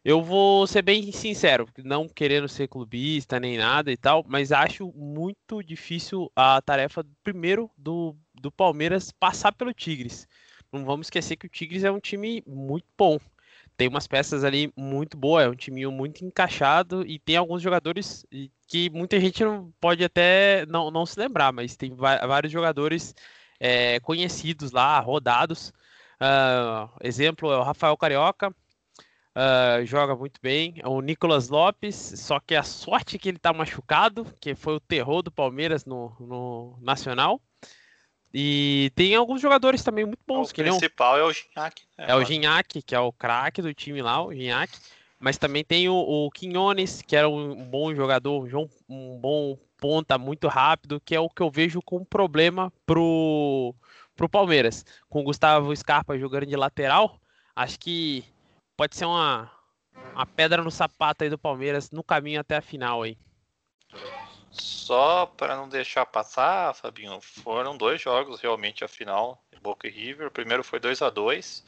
Eu 0.03 0.23
vou 0.23 0.67
ser 0.67 0.81
bem 0.81 1.13
sincero, 1.13 1.69
não 1.85 2.09
querendo 2.09 2.49
ser 2.49 2.69
clubista 2.69 3.39
nem 3.39 3.59
nada 3.59 3.93
e 3.93 3.97
tal, 3.99 4.25
mas 4.27 4.51
acho 4.51 4.91
muito 4.97 5.63
difícil 5.63 6.33
a 6.35 6.61
tarefa, 6.63 7.05
primeiro, 7.23 7.71
do, 7.77 8.17
do 8.35 8.51
Palmeiras 8.51 9.11
passar 9.13 9.53
pelo 9.53 9.75
Tigres. 9.75 10.27
Não 10.73 10.87
vamos 10.87 11.09
esquecer 11.09 11.37
que 11.37 11.47
o 11.47 11.51
Tigres 11.51 11.85
é 11.85 11.91
um 11.91 12.01
time 12.01 12.43
muito 12.47 12.87
bom. 12.97 13.19
Tem 13.77 13.89
umas 13.89 14.07
peças 14.07 14.43
ali 14.43 14.73
muito 14.75 15.19
boas, 15.19 15.45
é 15.45 15.49
um 15.51 15.55
time 15.55 15.87
muito 15.87 16.25
encaixado 16.25 17.07
e 17.07 17.19
tem 17.19 17.37
alguns 17.37 17.61
jogadores 17.61 18.25
que 18.67 18.89
muita 18.91 19.21
gente 19.21 19.45
não 19.45 19.71
pode 19.81 20.03
até 20.03 20.65
não, 20.67 20.91
não 20.91 21.05
se 21.05 21.19
lembrar, 21.21 21.53
mas 21.53 21.77
tem 21.77 21.95
vários 21.95 22.53
jogadores 22.53 23.15
é, 23.59 24.01
conhecidos 24.01 24.71
lá, 24.73 24.99
rodados. 25.01 25.73
Uh, 26.21 26.91
exemplo 27.03 27.51
é 27.51 27.57
o 27.57 27.63
Rafael 27.63 27.97
Carioca, 27.97 28.55
Uh, 29.41 29.87
joga 29.87 30.15
muito 30.15 30.39
bem. 30.43 30.75
É 30.83 30.87
o 30.87 31.01
Nicolas 31.01 31.49
Lopes, 31.49 31.95
só 31.97 32.39
que 32.39 32.55
a 32.55 32.63
sorte 32.63 33.19
que 33.19 33.31
ele 33.31 33.39
tá 33.39 33.55
machucado, 33.55 34.27
que 34.39 34.55
foi 34.55 34.75
o 34.75 34.81
terror 34.81 35.23
do 35.23 35.33
Palmeiras 35.33 35.87
no, 35.87 36.15
no 36.21 36.79
Nacional. 36.83 37.41
E 38.35 38.93
tem 38.95 39.15
alguns 39.15 39.41
jogadores 39.41 39.83
também 39.83 40.05
muito 40.05 40.21
bons. 40.27 40.51
O 40.51 40.55
que 40.55 40.63
principal 40.63 41.17
é, 41.17 41.23
um... 41.23 41.25
é 41.25 41.29
o 41.29 41.33
Gignac. 41.33 41.83
Né, 41.97 42.07
é 42.07 42.15
o 42.15 42.25
Gignac, 42.25 42.83
que 42.83 42.95
é 42.95 43.01
o 43.01 43.11
craque 43.13 43.63
do 43.63 43.73
time 43.73 44.03
lá, 44.03 44.23
o 44.23 44.31
Gignac. 44.31 44.77
Mas 45.19 45.39
também 45.39 45.65
tem 45.65 45.89
o, 45.89 45.95
o 45.95 46.31
Quinones, 46.31 47.01
que 47.01 47.17
era 47.17 47.29
um 47.29 47.65
bom 47.65 47.95
jogador, 47.95 48.47
um 48.89 49.19
bom 49.19 49.59
ponta 49.79 50.19
muito 50.19 50.49
rápido, 50.49 51.01
que 51.01 51.15
é 51.15 51.21
o 51.21 51.31
que 51.31 51.43
eu 51.43 51.51
vejo 51.51 51.81
como 51.83 52.05
problema 52.05 52.71
pro, 52.85 53.75
pro 54.15 54.29
Palmeiras. 54.29 54.85
Com 55.09 55.21
o 55.21 55.25
Gustavo 55.25 55.75
Scarpa 55.75 56.19
jogando 56.19 56.47
de 56.47 56.57
lateral, 56.57 57.19
acho 57.57 57.81
que 57.81 58.25
pode 58.81 58.97
ser 58.97 59.05
uma, 59.05 59.51
uma 60.15 60.25
pedra 60.25 60.63
no 60.63 60.71
sapato 60.71 61.23
aí 61.23 61.29
do 61.29 61.37
Palmeiras 61.37 61.91
no 61.91 62.03
caminho 62.03 62.41
até 62.41 62.57
a 62.57 62.63
final 62.63 63.03
aí. 63.03 63.15
Só 64.51 65.27
para 65.27 65.55
não 65.55 65.69
deixar 65.69 66.07
passar, 66.07 66.75
Fabinho, 66.75 67.21
foram 67.21 67.77
dois 67.77 68.01
jogos 68.01 68.41
realmente 68.41 68.83
a 68.83 68.89
final, 68.89 69.45
Boca 69.63 69.87
e 69.87 69.91
River. 69.91 70.29
O 70.29 70.31
primeiro 70.31 70.65
foi 70.65 70.81
2 70.81 71.03
a 71.03 71.11
2 71.11 71.63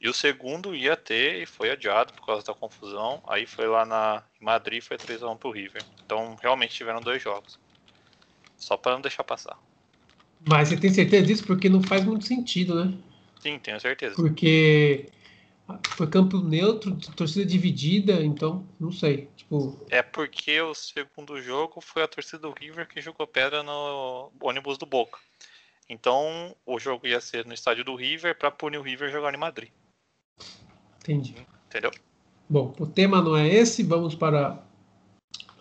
e 0.00 0.08
o 0.08 0.12
segundo 0.12 0.74
ia 0.74 0.96
ter 0.96 1.40
e 1.40 1.46
foi 1.46 1.70
adiado 1.70 2.12
por 2.14 2.26
causa 2.26 2.44
da 2.44 2.52
confusão. 2.52 3.22
Aí 3.28 3.46
foi 3.46 3.68
lá 3.68 3.86
na 3.86 4.24
em 4.40 4.44
Madrid, 4.44 4.82
foi 4.82 4.96
3 4.96 5.22
a 5.22 5.30
1 5.30 5.36
pro 5.36 5.52
River. 5.52 5.84
Então 6.04 6.36
realmente 6.42 6.74
tiveram 6.74 7.00
dois 7.00 7.22
jogos. 7.22 7.60
Só 8.56 8.76
para 8.76 8.94
não 8.94 9.00
deixar 9.00 9.22
passar. 9.22 9.56
Mas 10.44 10.70
você 10.70 10.76
tem 10.76 10.92
certeza 10.92 11.26
disso 11.26 11.46
porque 11.46 11.68
não 11.68 11.80
faz 11.84 12.04
muito 12.04 12.26
sentido, 12.26 12.84
né? 12.84 12.92
Sim, 13.38 13.56
tenho 13.60 13.78
certeza. 13.78 14.16
Porque 14.16 15.08
foi 15.96 16.06
campo 16.06 16.38
neutro, 16.38 16.96
torcida 17.16 17.44
dividida, 17.44 18.24
então 18.24 18.66
não 18.78 18.92
sei. 18.92 19.28
Tipo... 19.36 19.84
É 19.90 20.02
porque 20.02 20.60
o 20.60 20.74
segundo 20.74 21.40
jogo 21.40 21.80
foi 21.80 22.02
a 22.02 22.08
torcida 22.08 22.38
do 22.38 22.52
River 22.52 22.88
que 22.88 23.00
jogou 23.00 23.26
pedra 23.26 23.62
no 23.62 24.30
ônibus 24.40 24.78
do 24.78 24.86
Boca. 24.86 25.18
Então 25.88 26.54
o 26.64 26.78
jogo 26.78 27.06
ia 27.06 27.20
ser 27.20 27.44
no 27.46 27.54
estádio 27.54 27.84
do 27.84 27.94
River 27.94 28.36
para 28.38 28.50
punir 28.50 28.78
o 28.78 28.82
River 28.82 29.10
jogar 29.10 29.34
em 29.34 29.38
Madrid. 29.38 29.70
Entendi. 31.00 31.34
Entendeu? 31.66 31.90
Bom, 32.48 32.74
o 32.78 32.86
tema 32.86 33.20
não 33.20 33.36
é 33.36 33.48
esse, 33.48 33.82
vamos 33.82 34.14
para 34.14 34.62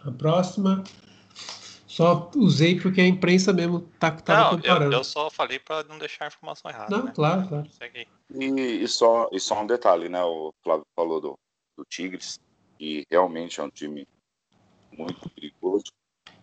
a 0.03 0.11
próxima. 0.11 0.83
Só 1.95 2.29
usei 2.35 2.77
porque 2.77 2.99
a 2.99 3.07
imprensa 3.07 3.53
mesmo 3.53 3.79
tá, 3.97 4.11
tava 4.11 4.51
não, 4.51 4.57
comparando. 4.57 4.93
Eu, 4.95 4.99
eu 4.99 5.03
só 5.05 5.29
falei 5.29 5.59
para 5.59 5.81
não 5.85 5.97
deixar 5.97 6.25
a 6.25 6.27
informação 6.27 6.69
errada. 6.69 6.93
Não, 6.93 7.05
né? 7.05 7.13
claro, 7.15 7.47
claro. 7.47 7.69
E, 8.33 8.83
e, 8.83 8.87
só, 8.89 9.29
e 9.31 9.39
só 9.39 9.61
um 9.61 9.65
detalhe, 9.65 10.09
né? 10.09 10.21
O 10.21 10.53
Flávio 10.61 10.85
falou 10.93 11.21
do, 11.21 11.39
do 11.77 11.85
Tigres, 11.85 12.37
que 12.77 13.07
realmente 13.09 13.61
é 13.61 13.63
um 13.63 13.69
time 13.69 14.05
muito 14.91 15.29
perigoso. 15.29 15.85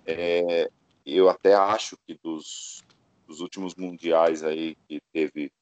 É, 0.06 0.70
eu 1.04 1.28
até 1.28 1.52
acho 1.52 1.98
que 2.06 2.18
dos, 2.24 2.82
dos 3.26 3.40
últimos 3.40 3.74
mundiais 3.74 4.42
aí 4.42 4.74
que 4.88 5.02
teve 5.12 5.52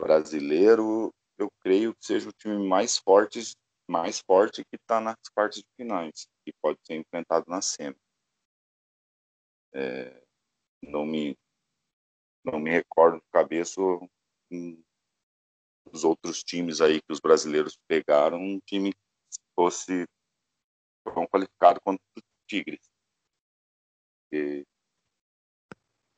brasileiro, 0.00 1.12
eu 1.36 1.50
creio 1.60 1.92
que 1.94 2.06
seja 2.06 2.28
o 2.28 2.32
time 2.32 2.64
mais 2.68 2.96
forte, 2.96 3.42
mais 3.90 4.20
forte 4.20 4.62
que 4.62 4.76
está 4.76 5.00
nas 5.00 5.16
partes 5.34 5.62
de 5.62 5.68
finais, 5.76 6.28
que 6.46 6.52
pode 6.62 6.78
ser 6.86 6.94
enfrentado 6.94 7.44
na 7.48 7.60
semi. 7.60 7.96
É, 9.74 10.22
não 10.82 11.06
me 11.06 11.36
não 12.44 12.58
me 12.58 12.70
recordo 12.70 13.18
de 13.18 13.26
cabeça 13.32 13.80
os 15.92 16.04
outros 16.04 16.42
times 16.42 16.80
aí 16.80 17.00
que 17.00 17.12
os 17.12 17.20
brasileiros 17.20 17.78
pegaram, 17.86 18.38
um 18.38 18.58
time 18.60 18.92
que 18.92 18.98
fosse 19.54 20.06
tão 21.04 21.26
qualificado 21.26 21.80
quanto 21.80 22.00
o 22.16 22.22
Tigres. 22.46 22.80
E 24.32 24.64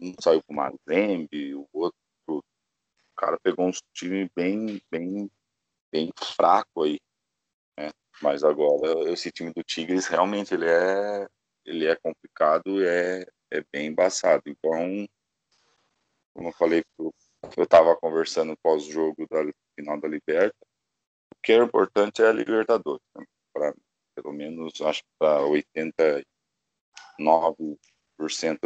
um 0.01 0.15
saiu 0.21 0.43
com 0.45 0.53
o 0.53 0.57
Mazembe, 0.57 1.55
o 1.55 1.69
outro 1.73 1.99
o 2.27 3.17
cara 3.17 3.39
pegou 3.41 3.69
um 3.69 3.73
time 3.93 4.29
bem 4.35 4.81
bem 4.91 5.31
bem 5.93 6.11
fraco 6.37 6.83
aí, 6.83 6.99
né? 7.79 7.91
Mas 8.21 8.43
agora 8.43 9.11
esse 9.13 9.31
time 9.31 9.53
do 9.53 9.63
Tigres 9.63 10.07
realmente 10.07 10.55
ele 10.55 10.67
é 10.69 11.29
ele 11.65 11.87
é 11.87 11.97
complicado, 11.97 12.85
é 12.85 13.25
é 13.55 13.65
bem 13.73 13.87
embaçado. 13.89 14.43
Então, 14.47 15.07
como 16.35 16.49
eu 16.49 16.53
falei, 16.53 16.83
eu 16.99 17.13
estava 17.59 17.97
conversando 17.97 18.57
pós-jogo 18.63 19.27
da 19.29 19.41
final 19.79 20.01
da 20.01 20.09
Liberta, 20.09 20.57
o 21.33 21.37
que 21.43 21.53
é 21.53 21.57
importante 21.57 22.23
é 22.23 22.29
a 22.29 22.33
Libertadores. 22.33 23.05
Né? 23.17 23.25
Pra, 23.53 23.75
pelo 24.17 24.33
menos, 24.33 24.81
acho 24.81 25.03
que 25.03 25.11
para 25.19 25.41
89% 25.43 26.25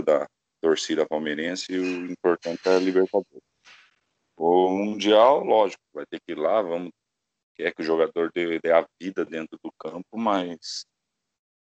da 0.05 0.29
torcida 0.61 1.07
palmeirense, 1.07 1.79
o 1.79 2.11
importante 2.11 2.69
é 2.69 2.77
a 2.77 2.79
Libertadores. 2.79 3.43
O 4.37 4.71
Mundial, 4.71 5.45
lógico, 5.45 5.83
vai 5.93 6.07
ter 6.07 6.21
que 6.21 6.33
ir 6.33 6.39
lá, 6.39 6.63
vamos 6.63 6.93
quer 7.59 7.75
que 7.75 7.83
o 7.83 7.85
jogador 7.85 8.31
dê, 8.33 8.61
dê, 8.61 8.73
a 8.73 8.87
vida 9.01 9.25
dentro 9.25 9.59
do 9.63 9.73
campo, 9.73 10.17
mas 10.17 10.87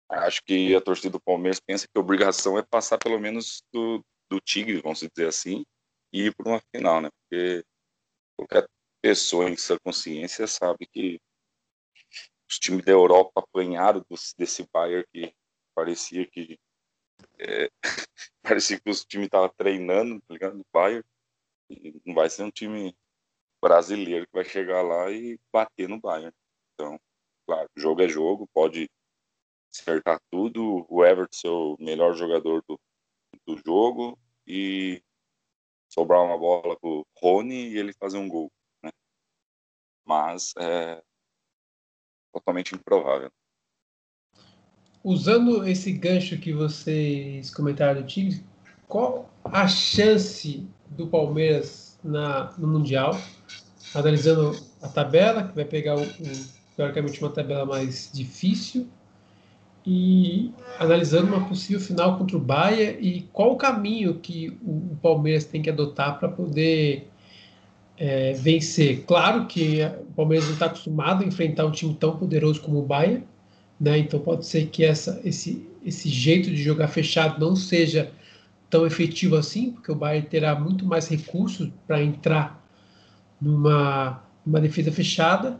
Acho 0.08 0.42
que 0.44 0.74
a 0.74 0.80
torcida 0.80 1.10
do 1.10 1.20
Palmeiras 1.20 1.60
pensa 1.60 1.86
que 1.86 1.98
a 1.98 2.00
obrigação 2.00 2.58
é 2.58 2.62
passar 2.62 2.98
pelo 2.98 3.18
menos 3.18 3.62
do, 3.72 4.04
do 4.30 4.40
Tigre, 4.40 4.80
vamos 4.80 5.00
dizer 5.00 5.28
assim, 5.28 5.64
e 6.12 6.26
ir 6.26 6.34
para 6.34 6.48
uma 6.48 6.62
final, 6.74 7.00
né? 7.00 7.10
Porque 7.10 7.64
qualquer 8.36 8.68
pessoa 9.02 9.48
em 9.48 9.56
sua 9.56 9.78
consciência 9.80 10.46
sabe 10.46 10.86
que 10.86 11.20
os 12.48 12.58
times 12.58 12.84
da 12.84 12.92
Europa 12.92 13.32
apanharam 13.40 14.04
desse 14.38 14.68
Bayern 14.72 15.04
que 15.12 15.34
parecia 15.74 16.26
que 16.26 16.58
é, 17.38 17.68
parecia 18.42 18.78
que 18.80 18.90
os 18.90 19.04
times 19.04 19.26
estavam 19.26 19.52
treinando, 19.56 20.20
tá 20.20 20.34
ligado? 20.34 20.56
No 20.56 20.64
Bayern. 20.72 21.04
E 21.70 22.00
não 22.04 22.14
vai 22.14 22.28
ser 22.28 22.44
um 22.44 22.50
time 22.50 22.94
brasileiro 23.60 24.26
que 24.26 24.32
vai 24.32 24.44
chegar 24.44 24.82
lá 24.82 25.10
e 25.10 25.38
bater 25.52 25.88
no 25.88 26.00
Bayern. 26.00 26.34
Então, 26.74 27.00
claro, 27.46 27.68
jogo 27.76 28.02
é 28.02 28.08
jogo, 28.08 28.48
pode 28.52 28.88
acertar 29.74 30.20
tudo, 30.30 30.86
o 30.88 31.04
Everton 31.04 31.36
ser 31.36 31.48
o 31.48 31.76
melhor 31.80 32.14
jogador 32.14 32.62
do, 32.68 32.78
do 33.46 33.60
jogo 33.64 34.18
e 34.46 35.02
sobrar 35.92 36.22
uma 36.22 36.38
bola 36.38 36.76
pro 36.78 37.06
Rony 37.20 37.70
e 37.70 37.78
ele 37.78 37.92
fazer 37.92 38.18
um 38.18 38.28
gol, 38.28 38.50
né? 38.82 38.90
Mas 40.06 40.52
é 40.58 41.02
totalmente 42.32 42.74
improvável. 42.74 43.30
Usando 45.02 45.66
esse 45.66 45.92
gancho 45.92 46.38
que 46.38 46.52
vocês 46.52 47.50
comentaram 47.50 48.00
do 48.00 48.06
Tigres, 48.06 48.42
qual 48.88 49.30
a 49.44 49.68
chance 49.68 50.66
do 50.88 51.06
Palmeiras 51.08 51.98
na, 52.02 52.52
no 52.58 52.66
Mundial? 52.66 53.12
Analisando 53.94 54.52
a 54.82 54.88
tabela, 54.88 55.46
que 55.46 55.54
vai 55.54 55.64
pegar, 55.64 55.96
um, 55.96 56.06
teoricamente, 56.74 57.20
uma 57.20 57.30
tabela 57.30 57.64
mais 57.64 58.10
difícil, 58.12 58.90
e 59.86 60.50
analisando 60.78 61.26
uma 61.26 61.46
possível 61.46 61.80
final 61.80 62.16
contra 62.16 62.36
o 62.36 62.40
Bahia 62.40 62.98
e 62.98 63.22
qual 63.32 63.52
o 63.52 63.56
caminho 63.56 64.14
que 64.14 64.56
o 64.62 64.96
Palmeiras 65.02 65.44
tem 65.44 65.60
que 65.60 65.68
adotar 65.68 66.18
para 66.18 66.28
poder 66.28 67.08
é, 67.98 68.32
vencer. 68.32 69.04
Claro 69.06 69.46
que 69.46 69.82
o 70.08 70.12
Palmeiras 70.14 70.46
não 70.46 70.54
está 70.54 70.66
acostumado 70.66 71.22
a 71.22 71.26
enfrentar 71.26 71.66
um 71.66 71.70
time 71.70 71.94
tão 71.94 72.16
poderoso 72.16 72.60
como 72.62 72.78
o 72.78 72.82
Bahia, 72.82 73.22
né? 73.78 73.98
então 73.98 74.18
pode 74.20 74.46
ser 74.46 74.66
que 74.68 74.82
essa, 74.82 75.20
esse, 75.22 75.66
esse 75.84 76.08
jeito 76.08 76.50
de 76.50 76.56
jogar 76.56 76.88
fechado 76.88 77.38
não 77.38 77.54
seja 77.54 78.10
tão 78.70 78.86
efetivo 78.86 79.36
assim, 79.36 79.70
porque 79.70 79.92
o 79.92 79.94
Bahia 79.94 80.22
terá 80.22 80.58
muito 80.58 80.86
mais 80.86 81.08
recursos 81.08 81.70
para 81.86 82.02
entrar 82.02 82.64
numa, 83.38 84.22
numa 84.44 84.60
defesa 84.60 84.90
fechada. 84.90 85.58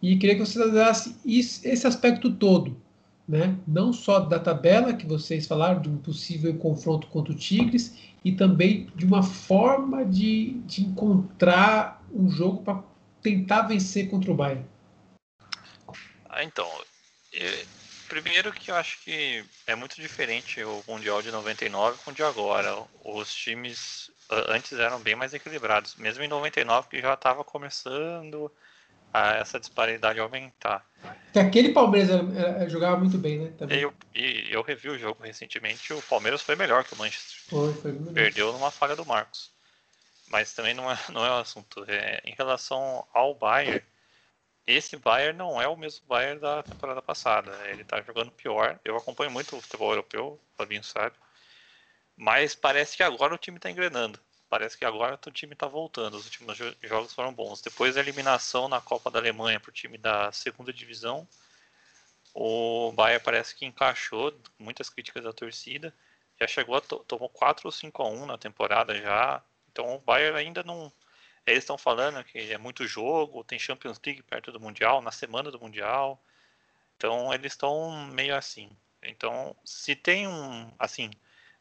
E 0.00 0.16
queria 0.16 0.34
que 0.34 0.44
você 0.44 0.58
analisasse 0.60 1.14
esse 1.24 1.86
aspecto 1.86 2.32
todo 2.32 2.85
né? 3.28 3.56
não 3.66 3.92
só 3.92 4.20
da 4.20 4.38
tabela 4.38 4.94
que 4.94 5.06
vocês 5.06 5.46
falaram, 5.46 5.80
de 5.80 5.88
um 5.88 5.98
possível 5.98 6.54
confronto 6.56 7.06
contra 7.08 7.32
o 7.32 7.36
Tigres, 7.36 7.96
e 8.24 8.32
também 8.32 8.88
de 8.94 9.04
uma 9.04 9.22
forma 9.22 10.04
de, 10.04 10.54
de 10.66 10.82
encontrar 10.82 12.04
um 12.12 12.28
jogo 12.28 12.62
para 12.62 12.82
tentar 13.22 13.62
vencer 13.62 14.10
contra 14.10 14.30
o 14.30 14.34
Bayern. 14.34 14.64
Ah, 16.28 16.42
então, 16.42 16.68
é, 17.32 17.64
primeiro 18.08 18.52
que 18.52 18.70
eu 18.70 18.76
acho 18.76 19.02
que 19.02 19.44
é 19.66 19.74
muito 19.74 19.96
diferente 19.96 20.62
o 20.62 20.82
Mundial 20.88 21.22
de 21.22 21.30
99 21.30 21.98
com 22.04 22.10
o 22.10 22.14
de 22.14 22.22
agora. 22.22 22.84
Os 23.04 23.32
times 23.34 24.10
antes 24.48 24.72
eram 24.72 25.00
bem 25.00 25.14
mais 25.14 25.34
equilibrados, 25.34 25.94
mesmo 25.96 26.22
em 26.22 26.28
99 26.28 26.88
que 26.88 27.00
já 27.00 27.14
estava 27.14 27.44
começando 27.44 28.50
a 29.12 29.36
essa 29.36 29.58
disparidade 29.58 30.20
aumentar. 30.20 30.86
Que 31.32 31.38
aquele 31.38 31.72
Palmeiras 31.72 32.20
jogava 32.70 32.96
muito 32.96 33.18
bem, 33.18 33.38
né? 33.38 33.52
Também. 33.58 33.78
Eu, 33.78 33.94
e 34.14 34.46
eu 34.50 34.62
revi 34.62 34.88
o 34.88 34.98
jogo 34.98 35.22
recentemente, 35.22 35.92
o 35.92 36.02
Palmeiras 36.02 36.42
foi 36.42 36.56
melhor 36.56 36.84
que 36.84 36.94
o 36.94 36.96
Manchester. 36.96 37.38
Foi, 37.48 37.72
foi 37.74 37.92
melhor. 37.92 38.12
Perdeu 38.12 38.52
numa 38.52 38.70
falha 38.70 38.96
do 38.96 39.06
Marcos. 39.06 39.50
Mas 40.28 40.52
também 40.52 40.74
não 40.74 40.90
é, 40.90 40.98
não 41.12 41.24
é 41.24 41.30
o 41.30 41.38
assunto. 41.38 41.84
É, 41.88 42.20
em 42.24 42.34
relação 42.34 43.06
ao 43.12 43.34
Bayern, 43.34 43.82
esse 44.66 44.96
Bayern 44.96 45.38
não 45.38 45.60
é 45.60 45.68
o 45.68 45.76
mesmo 45.76 46.04
Bayern 46.06 46.40
da 46.40 46.62
temporada 46.62 47.00
passada. 47.00 47.52
Ele 47.68 47.84
tá 47.84 48.02
jogando 48.02 48.32
pior. 48.32 48.78
Eu 48.84 48.96
acompanho 48.96 49.30
muito 49.30 49.56
o 49.56 49.60
futebol 49.60 49.90
europeu, 49.90 50.26
o 50.26 50.56
Fabinho 50.56 50.82
sabe. 50.82 51.14
Mas 52.16 52.54
parece 52.54 52.96
que 52.96 53.02
agora 53.02 53.34
o 53.34 53.38
time 53.38 53.58
tá 53.58 53.70
engrenando. 53.70 54.18
Parece 54.48 54.78
que 54.78 54.84
agora 54.84 55.18
o 55.26 55.30
time 55.30 55.54
tá 55.54 55.66
voltando. 55.66 56.16
Os 56.16 56.24
últimos 56.24 56.56
jogos 56.82 57.12
foram 57.12 57.32
bons. 57.32 57.60
Depois 57.60 57.94
da 57.94 58.00
eliminação 58.00 58.68
na 58.68 58.80
Copa 58.80 59.10
da 59.10 59.18
Alemanha 59.18 59.58
pro 59.58 59.72
time 59.72 59.98
da 59.98 60.30
segunda 60.32 60.72
divisão, 60.72 61.26
o 62.32 62.92
Bayern 62.92 63.24
parece 63.24 63.54
que 63.54 63.66
encaixou, 63.66 64.38
muitas 64.58 64.88
críticas 64.88 65.24
da 65.24 65.32
torcida. 65.32 65.92
Já 66.40 66.46
chegou 66.46 66.76
a 66.76 66.80
to 66.80 66.98
tomou 67.00 67.28
4 67.28 67.66
ou 67.66 67.72
5 67.72 68.02
a 68.02 68.08
1 68.08 68.26
na 68.26 68.38
temporada 68.38 68.94
já. 68.96 69.42
Então 69.72 69.96
o 69.96 69.98
Bayern 70.00 70.38
ainda 70.38 70.62
não 70.62 70.92
eles 71.46 71.62
estão 71.62 71.78
falando 71.78 72.22
que 72.24 72.52
é 72.52 72.58
muito 72.58 72.86
jogo, 72.86 73.44
tem 73.44 73.58
Champions 73.58 74.00
League 74.04 74.22
perto 74.22 74.50
do 74.50 74.60
Mundial, 74.60 75.00
na 75.00 75.12
semana 75.12 75.50
do 75.50 75.60
Mundial. 75.60 76.20
Então 76.96 77.32
eles 77.32 77.52
estão 77.52 78.06
meio 78.08 78.34
assim. 78.36 78.68
Então, 79.02 79.54
se 79.64 79.94
tem 79.94 80.26
um, 80.26 80.72
assim, 80.78 81.10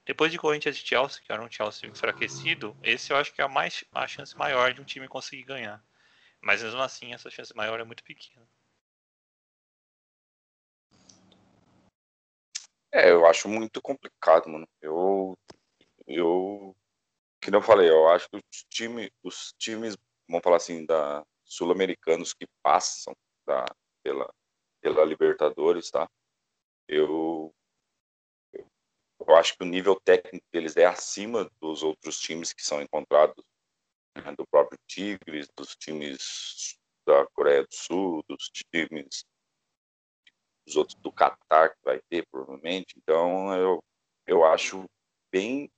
depois 0.05 0.31
de 0.31 0.37
Corinthians 0.37 0.77
e 0.77 0.85
Chelsea, 0.85 1.21
que 1.21 1.31
era 1.31 1.43
um 1.43 1.49
Chelsea 1.49 1.89
enfraquecido, 1.89 2.77
esse 2.83 3.11
eu 3.11 3.17
acho 3.17 3.33
que 3.33 3.41
é 3.41 3.43
a, 3.43 3.47
mais, 3.47 3.83
a 3.91 4.07
chance 4.07 4.37
maior 4.37 4.73
de 4.73 4.81
um 4.81 4.85
time 4.85 5.07
conseguir 5.07 5.43
ganhar. 5.43 5.83
Mas 6.39 6.61
mesmo 6.61 6.79
assim, 6.81 7.13
essa 7.13 7.29
chance 7.31 7.55
maior 7.55 7.79
é 7.79 7.83
muito 7.83 8.03
pequena. 8.03 8.47
É, 12.91 13.09
eu 13.09 13.25
acho 13.25 13.49
muito 13.49 13.81
complicado, 13.81 14.47
mano. 14.47 14.67
Eu, 14.79 15.35
eu 16.07 16.75
que 17.41 17.49
não 17.49 17.61
falei, 17.61 17.89
eu 17.89 18.07
acho 18.09 18.29
que 18.29 18.37
os, 18.37 18.63
time, 18.69 19.11
os 19.23 19.53
times, 19.57 19.97
vamos 20.27 20.43
falar 20.43 20.57
assim, 20.57 20.85
da 20.85 21.25
sul-americanos 21.43 22.33
que 22.33 22.45
passam 22.61 23.13
da, 23.45 23.65
pela, 24.03 24.31
pela 24.81 25.03
Libertadores, 25.03 25.89
tá? 25.89 26.07
Eu, 26.87 27.53
eu 29.27 29.35
acho 29.35 29.57
que 29.57 29.63
o 29.63 29.67
nível 29.67 29.99
técnico 29.99 30.45
deles 30.51 30.77
é 30.77 30.85
acima 30.85 31.49
dos 31.59 31.83
outros 31.83 32.19
times 32.19 32.53
que 32.53 32.63
são 32.63 32.81
encontrados, 32.81 33.43
né, 34.15 34.31
do 34.35 34.45
próprio 34.47 34.79
Tigres, 34.87 35.47
dos 35.55 35.75
times 35.75 36.77
da 37.05 37.25
Coreia 37.27 37.63
do 37.63 37.73
Sul, 37.73 38.23
dos 38.27 38.49
times 38.49 39.25
dos 40.65 40.75
outros 40.75 40.99
do 41.01 41.11
Catar 41.11 41.69
que 41.69 41.83
vai 41.83 41.99
ter 42.09 42.25
provavelmente. 42.31 42.95
Então 42.97 43.53
eu 43.55 43.83
eu 44.27 44.43
acho 44.43 44.85
bem 45.31 45.69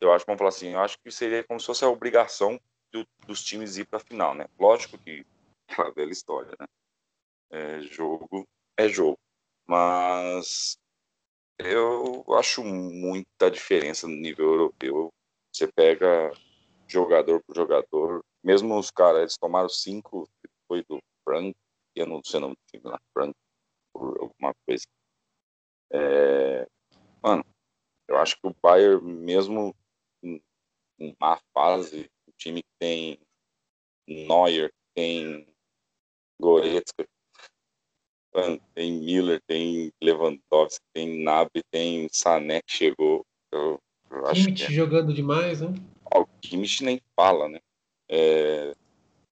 eu 0.00 0.12
acho, 0.12 0.24
vamos 0.24 0.38
falar 0.38 0.48
assim, 0.48 0.70
eu 0.70 0.80
acho 0.80 0.98
que 0.98 1.10
seria 1.10 1.44
como 1.44 1.60
se 1.60 1.66
fosse 1.66 1.84
a 1.84 1.88
obrigação 1.88 2.58
do, 2.90 3.06
dos 3.26 3.44
times 3.44 3.76
ir 3.76 3.86
para 3.86 3.98
a 3.98 4.02
final, 4.02 4.34
né? 4.34 4.46
Lógico 4.58 4.96
que 4.98 5.26
aquela 5.68 5.92
velha 5.92 6.10
história, 6.10 6.54
né? 6.58 6.66
É, 7.50 7.80
jogo 7.82 8.48
é 8.78 8.88
jogo, 8.88 9.18
mas 9.66 10.78
eu 11.66 12.24
acho 12.34 12.64
muita 12.64 13.50
diferença 13.50 14.06
no 14.06 14.14
nível 14.14 14.46
europeu. 14.46 15.12
Você 15.52 15.66
pega 15.72 16.32
jogador 16.88 17.42
por 17.44 17.54
jogador, 17.54 18.24
mesmo 18.42 18.78
os 18.78 18.90
caras, 18.90 19.20
eles 19.20 19.38
tomaram 19.38 19.68
cinco 19.68 20.28
depois 20.42 20.84
do 20.86 21.00
Frank, 21.24 21.54
eu 21.94 22.06
não 22.06 22.20
sei 22.24 22.38
o 22.38 22.40
nome 22.40 22.54
do 22.54 22.70
time 22.70 22.90
lá, 22.90 23.00
Frank, 23.12 23.34
por 23.92 24.18
alguma 24.20 24.54
coisa. 24.66 24.84
É, 25.92 26.66
mano, 27.22 27.44
eu 28.08 28.16
acho 28.16 28.36
que 28.40 28.46
o 28.46 28.54
Bayern, 28.62 29.02
mesmo 29.02 29.74
em 30.22 31.16
má 31.18 31.40
fase, 31.52 32.10
um 32.28 32.32
time 32.36 32.62
que 32.62 32.68
tem 32.78 33.18
Neuer, 34.06 34.72
tem 34.94 35.46
Goretzka, 36.40 37.06
tem 38.74 38.92
Miller, 39.00 39.40
tem 39.46 39.92
Lewandowski, 40.00 40.84
tem 40.92 41.22
Nabi, 41.22 41.62
tem 41.70 42.08
Sané 42.12 42.62
que 42.62 42.72
chegou. 42.72 43.24
Eu, 43.52 43.80
eu 44.10 44.26
acho 44.26 44.44
Kimmich 44.44 44.64
é. 44.64 44.70
jogando 44.70 45.12
demais, 45.12 45.60
né? 45.60 45.74
o 46.14 46.26
Kimmich 46.40 46.82
nem 46.84 47.00
fala, 47.16 47.48
né? 47.48 47.60
É, 48.08 48.74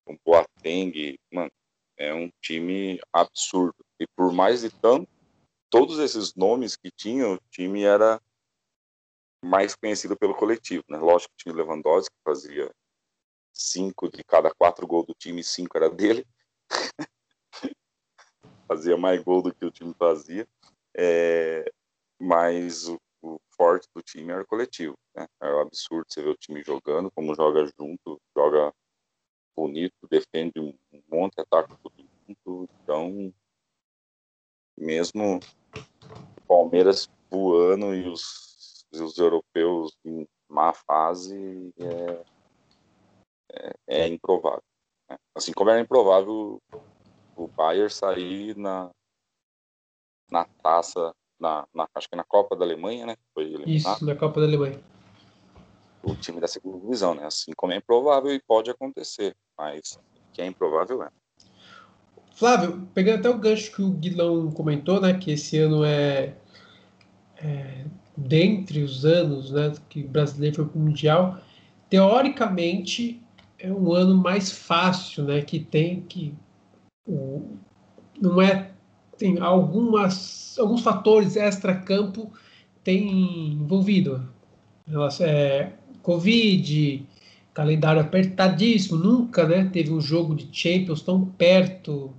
um 0.07 0.16
Boateng, 0.25 1.18
mano, 1.33 1.51
é 1.96 2.14
um 2.14 2.31
time 2.40 3.01
absurdo. 3.12 3.75
E 4.01 4.07
por 4.16 4.33
mais 4.33 4.61
de 4.62 4.70
tanto, 4.70 5.09
todos 5.68 5.99
esses 5.99 6.35
nomes 6.35 6.77
que 6.77 6.90
tinham, 6.90 7.35
o 7.35 7.40
time 7.51 7.83
era 7.83 8.20
mais 9.44 9.75
conhecido 9.75 10.16
pelo 10.16 10.35
coletivo, 10.35 10.85
né? 10.88 10.99
Lógico 10.99 11.33
que 11.37 11.44
tinha 11.44 11.55
o 11.55 11.57
Lewandowski, 11.57 12.14
que 12.14 12.23
fazia 12.25 12.70
cinco 13.53 14.09
de 14.09 14.23
cada 14.25 14.53
quatro 14.55 14.87
gols 14.87 15.07
do 15.07 15.14
time, 15.14 15.42
cinco 15.42 15.77
era 15.77 15.90
dele. 15.90 16.27
fazia 18.68 18.96
mais 18.96 19.22
gol 19.22 19.42
do 19.42 19.54
que 19.54 19.64
o 19.64 19.70
time 19.70 19.94
fazia. 19.94 20.46
É, 20.96 21.70
mas 22.20 22.88
o, 22.88 23.00
o, 23.22 23.40
forte 23.57 23.88
do 23.94 24.02
time 24.02 24.33
era 24.33 24.42
o 24.42 24.46
coletivo. 24.46 24.96
Né? 25.14 25.26
É 25.40 25.54
um 25.54 25.61
absurdo 25.61 26.07
você 26.09 26.22
ver 26.22 26.31
o 26.31 26.37
time 26.37 26.62
jogando, 26.62 27.11
como 27.11 27.35
joga 27.35 27.66
junto, 27.78 28.20
joga 28.37 28.72
bonito, 29.57 29.96
defende 30.09 30.61
um 30.61 30.74
monte, 31.11 31.40
ataca 31.40 31.76
tudo 31.83 32.09
junto. 32.26 32.68
Então, 32.83 33.33
mesmo 34.76 35.38
o 35.38 36.40
Palmeiras 36.46 37.09
voando 37.31 37.94
e 37.94 38.09
os 38.09 38.48
os 38.92 39.18
europeus 39.18 39.96
em 40.04 40.26
má 40.48 40.72
fase 40.72 41.72
é, 41.78 42.24
é, 43.52 43.74
é 43.87 44.09
improvável. 44.09 44.62
Né? 45.09 45.18
Assim 45.35 45.52
como 45.52 45.70
era 45.70 45.81
improvável 45.81 46.61
o 47.38 47.48
Bayern 47.48 47.90
sair 47.90 48.57
na, 48.57 48.90
na 50.31 50.44
taça, 50.62 51.14
na, 51.38 51.66
na, 51.74 51.88
acho 51.94 52.09
que 52.09 52.16
na 52.16 52.24
Copa 52.24 52.57
da 52.57 52.64
Alemanha, 52.64 53.07
né? 53.07 53.16
Foi 53.33 53.44
eliminado. 53.44 53.96
Isso, 53.96 54.05
na 54.05 54.14
Copa 54.14 54.40
da 54.40 54.46
Alemanha. 54.46 54.81
O 56.03 56.14
time 56.14 56.40
da 56.40 56.48
segunda 56.48 56.79
divisão, 56.79 57.14
né? 57.14 57.24
Assim 57.24 57.53
como 57.57 57.72
é 57.72 57.77
improvável 57.77 58.33
e 58.33 58.40
pode 58.40 58.70
acontecer, 58.70 59.37
mas 59.57 59.98
que 60.33 60.42
é 60.42 60.46
improvável 60.46 61.03
é. 61.03 61.11
Flávio, 62.35 62.88
pegando 62.94 63.18
até 63.18 63.29
o 63.29 63.38
gancho 63.38 63.74
que 63.74 63.83
o 63.83 63.90
Guilão 63.90 64.51
comentou, 64.53 65.01
né? 65.01 65.18
Que 65.18 65.33
esse 65.33 65.59
ano 65.59 65.85
é, 65.85 66.37
é 67.37 67.85
dentre 68.18 68.83
os 68.83 69.05
anos 69.05 69.53
né, 69.53 69.72
que 69.88 70.03
o 70.03 70.09
brasileiro 70.09 70.57
foi 70.57 70.64
para 70.66 70.79
o 70.79 70.81
Mundial, 70.81 71.38
teoricamente 71.88 73.22
é 73.59 73.72
um 73.72 73.92
ano 73.92 74.16
mais 74.16 74.51
fácil, 74.51 75.24
né, 75.24 75.42
que 75.42 75.61
tem 75.61 76.03
que 76.03 76.35
não 78.21 78.40
é 78.42 78.71
tem 79.16 79.38
algumas 79.40 80.57
alguns 80.59 80.83
fatores 80.83 81.37
extra-campo 81.37 82.33
tem 82.85 83.53
envolvido. 83.53 84.29
É, 85.21 85.73
Covid, 86.03 87.07
calendário 87.53 88.01
apertadíssimo, 88.01 88.97
nunca 88.97 89.47
né, 89.47 89.68
teve 89.71 89.92
um 89.92 90.01
jogo 90.01 90.35
de 90.35 90.49
Champions 90.51 91.03
tão 91.03 91.25
perto. 91.25 92.14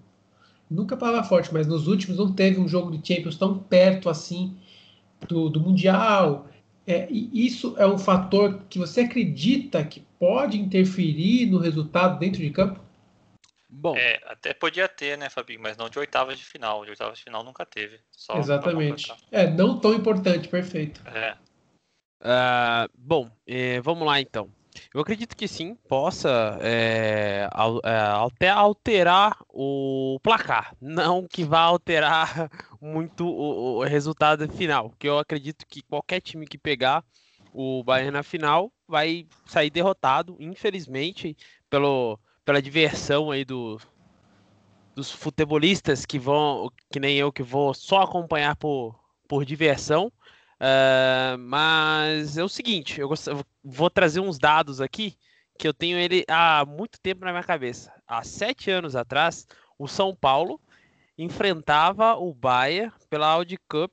Nunca 0.70 0.96
palavra 0.96 1.24
forte, 1.24 1.52
mas 1.52 1.66
nos 1.66 1.88
últimos 1.88 2.18
não 2.18 2.32
teve 2.32 2.60
um 2.60 2.68
jogo 2.68 2.96
de 2.96 3.08
Champions 3.08 3.36
tão 3.36 3.58
perto 3.58 4.10
assim 4.10 4.56
do, 5.28 5.50
do 5.50 5.60
Mundial. 5.60 6.48
É, 6.86 7.08
e 7.10 7.48
isso 7.48 7.74
é 7.78 7.88
um 7.88 7.98
fator 7.98 8.62
que 8.70 8.78
você 8.78 9.02
acredita 9.02 9.84
que 9.84 10.04
pode 10.20 10.60
interferir 10.60 11.48
no 11.48 11.58
resultado 11.58 12.20
dentro 12.20 12.42
de 12.42 12.50
campo? 12.52 12.80
Bom, 13.70 13.96
é, 13.96 14.20
até 14.26 14.52
podia 14.52 14.88
ter, 14.88 15.16
né, 15.16 15.30
Fabinho, 15.30 15.62
mas 15.62 15.78
não 15.78 15.90
de 15.90 16.00
oitavas 16.00 16.40
de 16.40 16.46
final. 16.46 16.84
De 16.84 16.90
oitavas 16.90 17.20
de 17.20 17.24
final 17.24 17.44
nunca 17.44 17.66
teve. 17.66 18.00
Exatamente. 18.36 19.14
É, 19.32 19.48
não 19.48 19.80
tão 19.80 19.94
importante, 19.94 20.48
perfeito. 20.48 21.02
É. 21.08 21.38
Uh, 22.22 22.90
bom, 22.98 23.30
eh, 23.48 23.80
vamos 23.82 24.06
lá 24.06 24.20
então. 24.20 24.50
Eu 24.94 25.02
acredito 25.02 25.36
que 25.36 25.48
sim, 25.48 25.76
possa 25.88 26.58
é, 26.62 27.48
até 27.52 28.50
alterar 28.50 29.38
o 29.50 30.20
placar, 30.22 30.76
não 30.82 31.28
que 31.28 31.44
vá 31.44 31.62
alterar 31.62 32.50
muito 32.82 33.26
o, 33.26 33.78
o, 33.78 33.84
resultado 33.84 34.48
final, 34.50 34.94
que 34.98 35.08
eu 35.08 35.18
acredito 35.18 35.66
que 35.68 35.82
qualquer 35.82 36.22
time 36.22 36.46
que 36.46 36.58
pegar 36.58 37.04
o 37.54 37.84
Bayern 37.84 38.12
na 38.12 38.24
final 38.24 38.72
vai 38.88 39.28
sair 39.46 39.70
derrotado, 39.70 40.38
infelizmente, 40.40 41.36
pelo, 41.70 42.20
pela 42.50 42.64
diversão 42.64 43.30
aí 43.30 43.46
do, 43.46 43.80
dos 44.96 45.12
futebolistas 45.12 46.04
que 46.04 46.18
vão, 46.18 46.72
que 46.92 47.00
nem 47.00 47.16
eu, 47.16 47.32
que 47.32 47.44
vou 47.44 47.76
só 47.76 48.02
acompanhar 48.02 48.56
por, 48.56 49.00
por 49.28 49.46
diversão. 49.46 50.12
Uh, 50.56 51.38
mas 51.38 52.40
é 52.40 52.44
o 52.44 52.50
seguinte, 52.50 53.00
eu 53.00 53.08
vou 53.64 53.88
trazer 53.88 54.20
uns 54.20 54.40
dados 54.40 54.82
aqui 54.82 55.16
que 55.60 55.68
eu 55.68 55.76
tenho 55.76 55.96
ele 56.00 56.26
há 56.28 56.66
muito 56.66 57.00
tempo 57.00 57.24
na 57.24 57.30
minha 57.30 57.44
cabeça. 57.44 57.94
Há 58.08 58.24
sete 58.24 58.72
anos 58.72 58.96
atrás, 58.96 59.46
o 59.78 59.88
São 59.88 60.16
Paulo 60.16 60.60
enfrentava 61.20 62.16
o 62.16 62.34
Bahia 62.34 62.92
pela 63.12 63.28
Audi 63.28 63.60
Cup. 63.70 63.92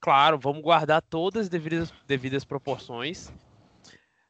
Claro, 0.00 0.38
vamos 0.38 0.62
guardar 0.62 1.02
todas 1.02 1.42
as 1.42 1.48
devidas, 1.50 1.92
devidas 2.06 2.46
proporções. 2.46 3.28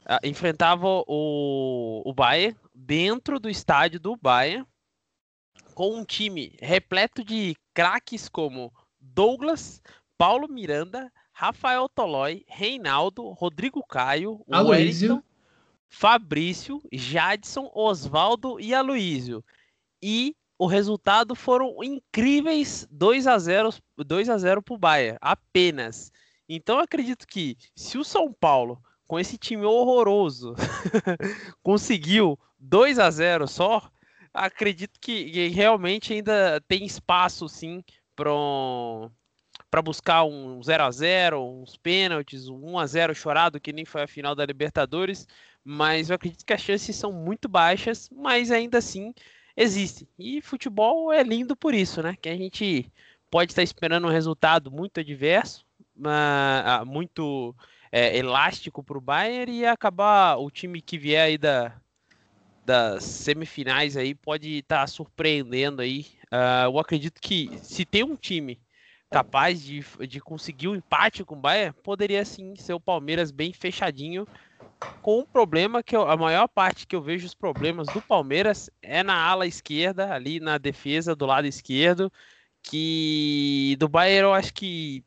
Uh, 0.01 0.19
enfrentava 0.25 1.05
o, 1.07 2.03
o 2.05 2.13
Bahia 2.13 2.57
dentro 2.91 3.39
do 3.39 3.49
estádio 3.49 4.01
do 4.01 4.17
Bahia 4.17 4.67
com 5.77 5.95
um 5.95 6.05
time 6.05 6.57
repleto 6.61 7.23
de 7.23 7.55
craques 7.73 8.29
como 8.29 8.73
Douglas, 8.99 9.81
Paulo 10.19 10.49
Miranda, 10.49 11.09
Rafael 11.31 11.89
Tolói, 11.89 12.45
Reinaldo, 12.49 13.29
Rodrigo 13.29 13.81
Caio, 13.87 14.45
Wellington, 14.49 15.23
Fabrício, 15.89 16.83
Jadson, 16.93 17.71
Oswaldo 17.73 18.59
e 18.59 18.75
Aloísio. 18.75 19.45
E 20.03 20.35
o 20.59 20.67
resultado 20.67 21.37
foram 21.37 21.77
incríveis 21.85 22.89
2 22.91 23.29
a 23.29 23.39
0 23.39 23.71
2 23.99 24.29
a 24.29 24.37
0 24.37 24.63
para 24.63 24.75
o 24.75 24.79
Bayern, 24.79 25.17
apenas. 25.21 26.11
Então 26.49 26.79
eu 26.79 26.83
acredito 26.83 27.25
que 27.25 27.57
se 27.77 27.97
o 27.99 28.03
São 28.03 28.33
Paulo, 28.33 28.83
com 29.07 29.17
esse 29.17 29.39
time 29.39 29.65
horroroso, 29.65 30.57
conseguiu 31.63 32.37
2 32.61 32.99
a 32.99 33.11
0 33.11 33.49
só, 33.49 33.91
acredito 34.33 35.01
que, 35.01 35.49
realmente 35.49 36.13
ainda 36.13 36.61
tem 36.69 36.85
espaço 36.85 37.49
sim 37.49 37.83
para 38.15 38.31
para 39.71 39.83
buscar 39.83 40.25
um 40.25 40.61
0 40.63 40.83
a 40.83 40.91
0 40.91 41.45
uns 41.45 41.77
pênaltis, 41.77 42.49
um 42.49 42.73
1 42.73 42.79
a 42.81 42.87
0 42.87 43.15
chorado, 43.15 43.61
que 43.61 43.73
nem 43.73 43.85
foi 43.85 44.03
a 44.03 44.09
final 44.09 44.35
da 44.35 44.45
Libertadores, 44.45 45.29
mas 45.65 46.11
eu 46.11 46.17
acredito 46.17 46.45
que 46.45 46.53
as 46.53 46.61
chances 46.61 46.97
são 46.97 47.13
muito 47.13 47.49
baixas, 47.49 48.11
mas 48.11 48.51
ainda 48.51 48.79
assim 48.79 49.15
existe. 49.57 50.09
E 50.19 50.43
futebol 50.43 51.13
é 51.13 51.23
lindo 51.23 51.55
por 51.55 51.73
isso, 51.73 52.03
né? 52.03 52.17
Que 52.21 52.29
a 52.29 52.37
gente 52.37 52.91
pode 53.31 53.53
estar 53.53 53.63
esperando 53.63 54.09
um 54.09 54.11
resultado 54.11 54.73
muito 54.73 54.99
adverso, 54.99 55.65
uh, 55.99 56.85
muito 56.85 57.55
é, 57.93 58.17
elástico 58.17 58.83
para 58.83 58.99
o 58.99 59.01
Bayern 59.01 59.53
e 59.53 59.67
acabar 59.67 60.37
o 60.37 60.51
time 60.51 60.81
que 60.81 60.99
vier 60.99 61.23
aí 61.23 61.39
da, 61.39 61.81
das 62.71 63.03
semifinais 63.03 63.97
aí 63.97 64.15
pode 64.15 64.59
estar 64.59 64.87
surpreendendo 64.87 65.83
aí. 65.83 66.07
Uh, 66.33 66.67
eu 66.67 66.79
acredito 66.79 67.21
que 67.21 67.51
se 67.65 67.85
tem 67.85 68.05
um 68.05 68.15
time 68.15 68.61
capaz 69.11 69.61
de, 69.61 69.85
de 70.07 70.21
conseguir 70.21 70.69
um 70.69 70.77
empate 70.77 71.25
com 71.25 71.35
o 71.35 71.41
Bayern, 71.41 71.75
poderia 71.83 72.25
sim 72.25 72.55
ser 72.55 72.73
o 72.73 72.79
Palmeiras 72.79 73.33
bem 73.33 73.53
fechadinho, 73.53 74.25
com 75.03 75.19
um 75.19 75.27
problema 75.27 75.83
que 75.83 75.97
eu, 75.97 76.09
a 76.09 76.17
maior 76.17 76.47
parte 76.47 76.87
que 76.87 76.95
eu 76.95 77.03
vejo 77.03 77.27
os 77.27 77.35
problemas 77.35 77.89
do 77.89 78.01
Palmeiras 78.01 78.71
é 78.81 79.03
na 79.03 79.17
ala 79.17 79.49
esquerda, 79.49 80.15
ali 80.15 80.39
na 80.39 80.57
defesa 80.57 81.17
do 81.17 81.27
lado 81.27 81.49
esquerdo, 81.49 82.13
que 82.63 83.75
do 83.81 83.89
Bayern 83.89 84.29
eu 84.29 84.33
acho 84.33 84.55
que 84.55 85.05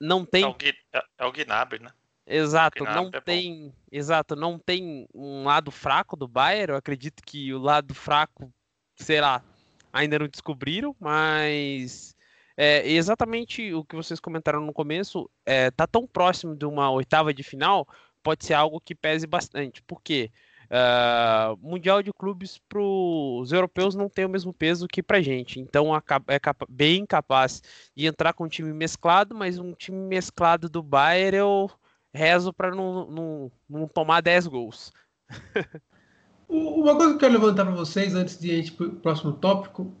não 0.00 0.24
tem... 0.24 0.44
É 0.44 0.46
o, 0.46 0.56
é, 0.94 1.02
é 1.18 1.26
o 1.26 1.32
Gnabry, 1.32 1.82
né? 1.82 1.90
Exato, 2.30 2.84
não 2.84 3.10
é 3.10 3.20
tem, 3.22 3.72
exato, 3.90 4.36
não 4.36 4.58
tem 4.58 5.08
um 5.14 5.44
lado 5.44 5.70
fraco 5.70 6.14
do 6.14 6.28
Bayern. 6.28 6.72
Eu 6.72 6.76
acredito 6.76 7.22
que 7.24 7.54
o 7.54 7.58
lado 7.58 7.94
fraco, 7.94 8.52
sei 8.96 9.18
lá, 9.18 9.42
ainda 9.90 10.18
não 10.18 10.28
descobriram, 10.28 10.94
mas 11.00 12.14
é, 12.54 12.86
exatamente 12.86 13.72
o 13.72 13.82
que 13.82 13.96
vocês 13.96 14.20
comentaram 14.20 14.60
no 14.60 14.74
começo, 14.74 15.30
é, 15.46 15.70
tá 15.70 15.86
tão 15.86 16.06
próximo 16.06 16.54
de 16.54 16.66
uma 16.66 16.90
oitava 16.90 17.32
de 17.32 17.42
final, 17.42 17.88
pode 18.22 18.44
ser 18.44 18.54
algo 18.54 18.78
que 18.78 18.94
pese 18.94 19.26
bastante. 19.26 19.82
Por 19.82 20.02
quê? 20.02 20.30
Uh, 20.70 21.56
mundial 21.66 22.02
de 22.02 22.12
clubes 22.12 22.58
para 22.68 22.78
os 22.78 23.52
europeus 23.52 23.94
não 23.94 24.06
tem 24.06 24.26
o 24.26 24.28
mesmo 24.28 24.52
peso 24.52 24.86
que 24.86 25.02
para 25.02 25.22
gente, 25.22 25.58
então 25.58 25.96
é 25.96 26.40
bem 26.68 27.06
capaz 27.06 27.62
de 27.96 28.04
entrar 28.04 28.34
com 28.34 28.44
um 28.44 28.48
time 28.48 28.74
mesclado, 28.74 29.34
mas 29.34 29.58
um 29.58 29.72
time 29.72 29.96
mesclado 29.96 30.68
do 30.68 30.82
Bayern 30.82 31.38
eu 31.38 31.70
rezo 32.18 32.52
para 32.52 32.74
não, 32.74 33.08
não, 33.10 33.52
não 33.70 33.88
tomar 33.88 34.20
10 34.20 34.48
gols. 34.48 34.92
Uma 36.48 36.96
coisa 36.96 37.10
que 37.10 37.16
eu 37.16 37.18
quero 37.18 37.32
levantar 37.34 37.64
para 37.64 37.74
vocês 37.74 38.14
antes 38.14 38.38
de 38.38 38.50
ir 38.50 38.72
para 38.72 38.86
o 38.86 38.96
próximo 38.96 39.32
tópico, 39.34 39.92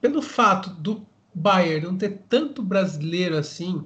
pelo 0.00 0.20
fato 0.22 0.70
do 0.70 1.06
Bayern 1.34 1.86
não 1.86 1.96
ter 1.96 2.22
tanto 2.28 2.62
brasileiro 2.62 3.36
assim, 3.36 3.82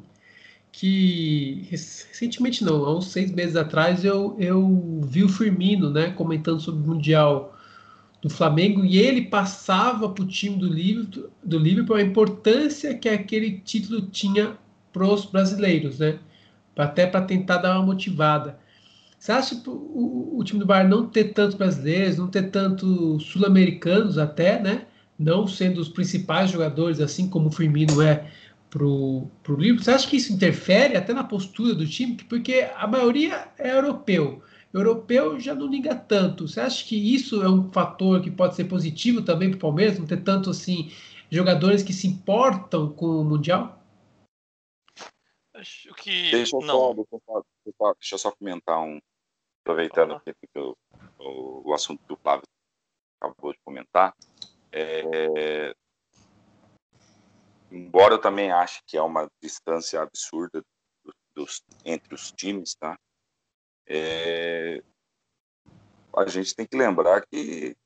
que 0.73 1.66
recentemente 1.71 2.64
não, 2.64 2.85
há 2.85 2.97
uns 2.97 3.07
seis 3.11 3.31
meses 3.33 3.57
atrás 3.57 4.05
eu, 4.05 4.37
eu 4.38 5.01
vi 5.05 5.25
o 5.25 5.29
Firmino 5.29 5.90
né, 5.90 6.11
comentando 6.11 6.61
sobre 6.61 6.83
o 6.83 6.87
Mundial 6.87 7.57
do 8.23 8.29
Flamengo 8.29 8.85
e 8.85 8.99
ele 8.99 9.23
passava 9.23 10.09
para 10.09 10.23
o 10.23 10.29
time 10.29 10.57
do 10.57 10.69
Liverpool, 10.69 11.31
do 11.43 11.59
Liverpool 11.59 11.97
a 11.97 12.03
importância 12.03 12.95
que 12.95 13.09
aquele 13.09 13.59
título 13.61 14.03
tinha 14.03 14.57
para 14.93 15.07
os 15.07 15.25
brasileiros, 15.25 15.99
né? 15.99 16.19
Até 16.77 17.07
para 17.07 17.23
tentar 17.23 17.59
dar 17.59 17.77
uma 17.77 17.87
motivada. 17.87 18.59
Você 19.19 19.33
acha 19.33 19.57
que 19.57 19.69
o, 19.69 20.39
o 20.39 20.45
time 20.45 20.61
do 20.61 20.67
Bayern 20.67 20.91
não 20.91 21.07
ter 21.07 21.33
tantos 21.35 21.55
brasileiros, 21.55 22.17
não 22.17 22.29
ter 22.29 22.51
tantos 22.51 23.25
sul-americanos 23.25 24.17
até, 24.17 24.59
né? 24.61 24.87
não 25.21 25.47
sendo 25.47 25.83
os 25.83 25.89
principais 25.91 26.51
jogadores, 26.51 26.99
assim 26.99 27.29
como 27.29 27.49
o 27.49 27.53
Firmino 27.53 28.01
é 28.01 28.27
pro, 28.71 29.27
pro 29.43 29.55
Liverpool, 29.55 29.85
você 29.85 29.91
acha 29.91 30.09
que 30.09 30.17
isso 30.17 30.33
interfere 30.33 30.97
até 30.97 31.13
na 31.13 31.23
postura 31.23 31.75
do 31.75 31.87
time? 31.87 32.17
Porque 32.27 32.67
a 32.75 32.87
maioria 32.87 33.49
é 33.59 33.77
europeu. 33.77 34.43
Europeu 34.73 35.39
já 35.39 35.55
não 35.55 35.67
liga 35.67 35.95
tanto. 35.95 36.49
Você 36.49 36.61
acha 36.61 36.87
que 36.87 36.97
isso 36.97 37.43
é 37.43 37.51
um 37.51 37.71
fator 37.71 38.23
que 38.23 38.31
pode 38.31 38.55
ser 38.55 38.65
positivo 38.65 39.21
também 39.21 39.51
para 39.51 39.57
o 39.57 39.61
Palmeiras, 39.61 39.99
não 39.99 40.07
ter 40.07 40.23
tanto 40.23 40.49
assim 40.49 40.91
jogadores 41.31 41.83
que 41.83 41.93
se 41.93 42.07
importam 42.07 42.89
com 42.89 43.21
o 43.21 43.25
Mundial? 43.25 43.80
Acho 45.61 45.92
que 45.94 46.31
deixa 46.31 46.57
eu, 46.57 46.61
não. 46.61 47.07
Só, 47.77 47.92
deixa 47.94 48.14
eu 48.14 48.18
só 48.18 48.33
comentar 48.33 48.81
um, 48.81 48.99
aproveitando 49.62 50.14
ah. 50.14 50.20
que 50.25 50.59
o, 50.59 50.75
o, 51.18 51.68
o 51.68 51.75
assunto 51.75 52.03
do 52.07 52.16
Flávio 52.16 52.44
acabou 53.20 53.53
de 53.53 53.59
comentar. 53.62 54.16
É, 54.73 55.75
embora 57.70 58.14
eu 58.14 58.20
também 58.20 58.51
ache 58.51 58.81
que 58.87 58.96
é 58.96 59.03
uma 59.03 59.29
distância 59.42 60.01
absurda 60.01 60.64
dos, 61.35 61.62
entre 61.85 62.14
os 62.14 62.33
times, 62.33 62.75
tá? 62.75 62.99
É, 63.87 64.83
a 66.16 66.27
gente 66.27 66.55
tem 66.55 66.66
que 66.66 66.77
lembrar 66.77 67.23
que 67.27 67.77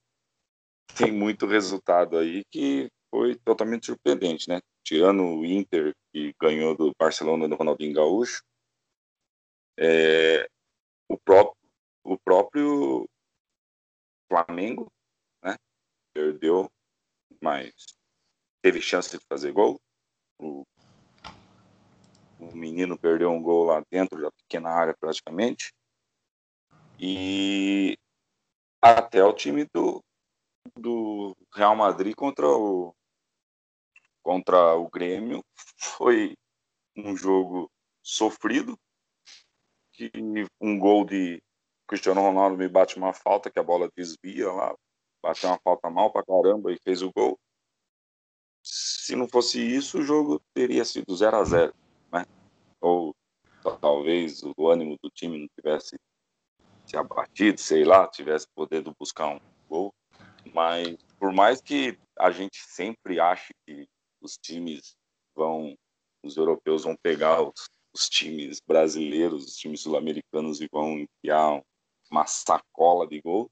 tem 0.97 1.11
muito 1.11 1.45
resultado 1.45 2.19
aí 2.19 2.45
que 2.53 2.89
foi 3.25 3.37
totalmente 3.37 3.87
surpreendente, 3.87 4.49
né? 4.49 4.61
Tirando 4.85 5.23
o 5.23 5.47
Inter, 5.47 5.95
que 6.13 6.35
ganhou 6.39 6.77
do 6.77 6.93
Barcelona 6.99 7.49
do 7.49 7.57
Ronaldinho 7.57 7.95
Gaúcho, 7.95 8.43
é, 9.79 10.47
o, 11.09 11.17
próprio, 11.17 11.57
o 12.05 12.19
próprio 12.19 13.09
Flamengo 14.29 14.93
né, 15.43 15.57
perdeu 16.13 16.71
mas 17.43 17.73
teve 18.63 18.81
chance 18.81 19.11
de 19.11 19.25
fazer 19.27 19.53
gol. 19.53 19.81
O, 20.39 20.65
o 22.39 22.55
menino 22.55 22.99
perdeu 22.99 23.31
um 23.31 23.43
gol 23.43 23.65
lá 23.65 23.83
dentro 23.91 24.21
da 24.21 24.31
pequena 24.33 24.71
área 24.71 24.95
praticamente. 24.99 25.73
E 26.99 27.97
até 28.83 29.25
o 29.25 29.33
time 29.33 29.67
do, 29.75 30.03
do 30.77 31.37
Real 31.55 31.75
Madrid 31.77 32.15
contra 32.15 32.47
o 32.47 32.95
contra 34.25 34.75
o 34.75 34.89
Grêmio 34.89 35.45
foi 35.77 36.35
um 36.97 37.17
jogo 37.17 37.71
sofrido 38.03 38.77
que 39.93 40.11
um 40.61 40.77
gol 40.79 41.05
de 41.05 41.41
Cristiano 41.87 42.21
Ronaldo 42.21 42.57
me 42.57 42.69
bate 42.69 42.97
uma 42.97 43.13
falta 43.13 43.51
que 43.51 43.59
a 43.61 43.63
bola 43.63 43.89
desvia 43.97 44.51
lá 44.51 44.75
bateu 45.25 45.49
uma 45.49 45.59
falta 45.59 45.89
mal 45.89 46.13
pra 46.13 46.23
caramba 46.23 46.71
e 46.71 46.79
fez 46.85 47.01
o 47.01 47.11
gol. 47.11 47.41
Se 48.63 49.17
não 49.17 49.27
fosse 49.27 49.59
isso, 49.59 49.99
o 49.99 50.03
jogo 50.03 50.41
teria 50.53 50.85
sido 50.85 51.17
0 51.17 51.39
a 51.39 51.45
0 51.45 51.75
né? 52.13 52.27
Ou 52.81 53.15
talvez 53.81 54.43
o 54.43 54.69
ânimo 54.69 54.99
do 55.03 55.11
time 55.11 55.39
não 55.39 55.49
tivesse 55.57 55.97
se 56.87 56.97
abatido, 56.97 57.59
sei 57.59 57.85
lá, 57.85 58.07
tivesse 58.07 58.47
podendo 58.55 58.95
buscar 58.99 59.29
um 59.29 59.41
gol. 59.67 59.95
Mas 60.53 60.97
por 61.19 61.33
mais 61.33 61.63
que 61.63 61.99
a 62.19 62.31
gente 62.31 62.59
sempre 62.59 63.19
ache 63.19 63.55
que 63.67 63.87
os 64.25 64.37
times 64.39 64.97
vão, 65.37 65.77
os 66.25 66.37
europeus 66.37 66.85
vão 66.85 66.97
pegar 67.03 67.43
os, 67.43 67.69
os 67.95 68.09
times 68.09 68.59
brasileiros, 68.67 69.45
os 69.45 69.57
times 69.57 69.83
sul-americanos 69.83 70.61
e 70.61 70.69
vão 70.73 70.99
enfiar 70.99 71.63
uma 72.11 72.27
sacola 72.27 73.07
de 73.07 73.21
gol, 73.21 73.51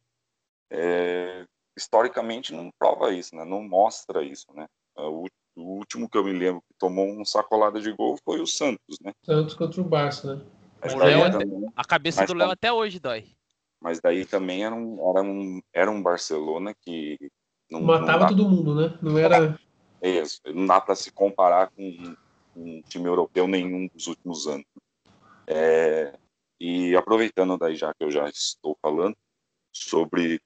é, 0.70 1.44
historicamente 1.76 2.52
não 2.52 2.70
prova 2.78 3.12
isso, 3.12 3.34
né? 3.34 3.44
Não 3.44 3.62
mostra 3.62 4.22
isso, 4.22 4.46
né? 4.54 4.66
O, 4.96 5.26
o, 5.56 5.62
último 5.78 6.08
que 6.08 6.16
eu 6.16 6.24
me 6.24 6.32
lembro 6.32 6.62
que 6.62 6.74
tomou 6.78 7.06
um 7.06 7.24
sacolada 7.24 7.80
de 7.80 7.92
gol 7.92 8.18
foi 8.24 8.40
o 8.40 8.46
Santos, 8.46 8.98
né? 9.02 9.12
Santos 9.24 9.54
contra 9.54 9.80
o 9.80 9.84
Barça, 9.84 10.36
né? 10.36 10.44
O 10.82 10.98
Léo, 10.98 11.30
também, 11.30 11.72
a 11.76 11.84
cabeça 11.84 12.26
do 12.26 12.34
Léo 12.34 12.50
até 12.50 12.72
hoje 12.72 12.98
dói. 12.98 13.26
Mas 13.80 14.00
daí 14.00 14.24
também 14.24 14.64
era 14.64 14.74
um, 14.74 15.10
era 15.10 15.22
um, 15.22 15.60
era 15.72 15.90
um 15.90 16.02
Barcelona 16.02 16.74
que 16.80 17.16
não, 17.70 17.82
matava 17.82 18.12
não 18.12 18.18
dá, 18.18 18.28
todo 18.28 18.48
mundo, 18.48 18.74
né? 18.74 18.98
Não 19.00 19.18
era. 19.18 19.58
É 20.02 20.10
isso. 20.10 20.40
Não 20.46 20.66
dá 20.66 20.80
para 20.80 20.94
se 20.94 21.10
comparar 21.10 21.70
com 21.70 22.16
um, 22.56 22.82
time 22.82 23.06
europeu 23.06 23.46
nenhum 23.46 23.86
dos 23.86 24.08
últimos 24.08 24.46
anos. 24.46 24.66
É, 25.46 26.18
e 26.60 26.94
aproveitando 26.94 27.56
daí 27.56 27.76
já 27.76 27.94
que 27.94 28.04
eu 28.04 28.10
já 28.10 28.28
estou 28.28 28.76
falando 28.82 29.16
sobre 29.72 30.40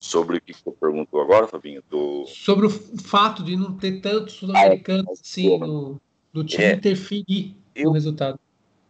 Sobre 0.00 0.36
o 0.36 0.40
que 0.40 0.52
você 0.52 0.70
perguntou 0.70 1.20
agora, 1.20 1.48
Fabinho? 1.48 1.82
Do... 1.90 2.24
Sobre 2.26 2.66
o 2.66 2.70
fato 2.70 3.42
de 3.42 3.56
não 3.56 3.76
ter 3.76 4.00
tantos 4.00 4.34
sul-americanos 4.34 5.08
ah, 5.08 5.12
assim 5.12 5.58
no, 5.58 6.00
no 6.32 6.44
time 6.44 6.64
é, 6.64 6.74
interferir 6.74 7.56
eu, 7.74 7.86
no 7.86 7.92
resultado. 7.92 8.38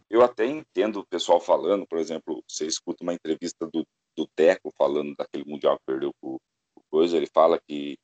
Eu 0.07 0.21
até 0.21 0.45
entendo 0.45 0.99
o 0.99 1.05
pessoal 1.05 1.41
falando, 1.41 1.85
por 1.87 1.97
exemplo, 1.97 2.43
você 2.47 2.67
escuta 2.67 3.03
uma 3.03 3.13
entrevista 3.13 3.67
do, 3.73 3.87
do 4.15 4.27
Teco 4.35 4.71
falando 4.77 5.15
daquele 5.15 5.45
Mundial 5.45 5.77
que 5.77 5.85
perdeu 5.85 6.13
o 6.21 6.37
coisa, 6.91 7.17
ele 7.17 7.27
fala 7.27 7.59
que 7.67 7.97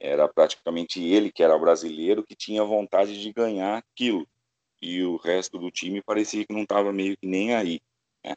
era 0.00 0.28
praticamente 0.28 1.02
ele 1.02 1.32
que 1.32 1.42
era 1.42 1.58
brasileiro 1.58 2.24
que 2.24 2.34
tinha 2.34 2.64
vontade 2.64 3.20
de 3.20 3.32
ganhar 3.32 3.78
aquilo 3.78 4.26
e 4.84 5.02
o 5.02 5.16
resto 5.16 5.58
do 5.58 5.70
time 5.70 6.02
parecia 6.02 6.44
que 6.46 6.52
não 6.52 6.62
estava 6.62 6.92
meio 6.92 7.16
que 7.16 7.26
nem 7.26 7.54
aí. 7.54 7.80
Né? 8.22 8.34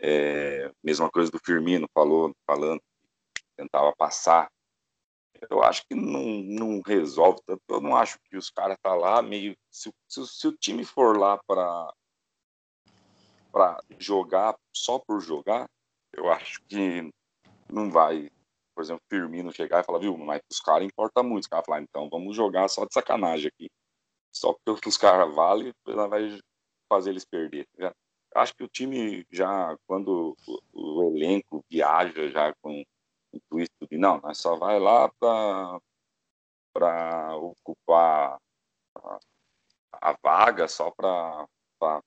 É, 0.00 0.72
mesma 0.82 1.08
coisa 1.08 1.30
do 1.30 1.38
Firmino 1.38 1.88
falou, 1.94 2.34
falando, 2.44 2.82
tentava 3.56 3.94
passar. 3.94 4.50
Eu 5.48 5.62
acho 5.62 5.86
que 5.86 5.94
não, 5.94 6.24
não 6.42 6.82
resolve 6.84 7.40
tanto. 7.46 7.62
Eu 7.68 7.80
não 7.80 7.94
acho 7.94 8.18
que 8.24 8.36
os 8.36 8.50
caras 8.50 8.76
tá 8.82 8.94
lá 8.94 9.22
meio. 9.22 9.56
Se, 9.70 9.92
se, 10.08 10.26
se 10.26 10.48
o 10.48 10.56
time 10.56 10.84
for 10.84 11.16
lá 11.16 11.38
para 11.46 11.94
para 13.52 13.80
jogar 13.98 14.54
só 14.74 14.98
por 14.98 15.18
jogar, 15.20 15.66
eu 16.12 16.30
acho 16.30 16.60
que 16.68 17.10
não 17.70 17.90
vai 17.90 18.28
por 18.76 18.82
exemplo, 18.82 19.02
Firmino 19.08 19.50
chegar 19.50 19.80
e 19.80 19.84
falar, 19.84 20.00
viu, 20.00 20.18
mas 20.18 20.42
os 20.50 20.60
caras 20.60 20.86
importa 20.86 21.22
muito. 21.22 21.44
Os 21.44 21.48
caras 21.48 21.64
falar, 21.64 21.80
então 21.80 22.10
vamos 22.10 22.36
jogar 22.36 22.68
só 22.68 22.84
de 22.84 22.92
sacanagem 22.92 23.48
aqui. 23.48 23.70
Só 24.30 24.52
porque 24.52 24.90
os 24.90 24.98
caras 24.98 25.34
valem, 25.34 25.72
ela 25.88 26.06
vai 26.06 26.38
fazer 26.86 27.10
eles 27.10 27.24
perder. 27.24 27.66
Já, 27.78 27.94
acho 28.34 28.54
que 28.54 28.62
o 28.62 28.68
time 28.68 29.26
já, 29.32 29.74
quando 29.86 30.36
o, 30.46 30.60
o 30.74 31.16
elenco 31.16 31.64
viaja 31.70 32.28
já 32.28 32.54
com 32.60 32.82
o 32.82 33.36
intuito 33.36 33.86
de, 33.90 33.96
não, 33.96 34.20
nós 34.20 34.36
só 34.36 34.56
vai 34.58 34.78
lá 34.78 35.10
para 36.74 37.36
ocupar 37.36 38.38
a, 38.94 39.18
a 40.02 40.16
vaga, 40.22 40.68
só 40.68 40.90
para 40.90 41.46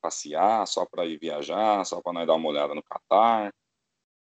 passear, 0.01 0.67
só 0.67 0.85
para 0.85 1.05
ir 1.07 1.17
viajar, 1.17 1.83
só 1.83 1.99
para 1.99 2.13
nós 2.13 2.27
dar 2.27 2.35
uma 2.35 2.49
olhada 2.49 2.75
no 2.75 2.83
Catar 2.83 3.51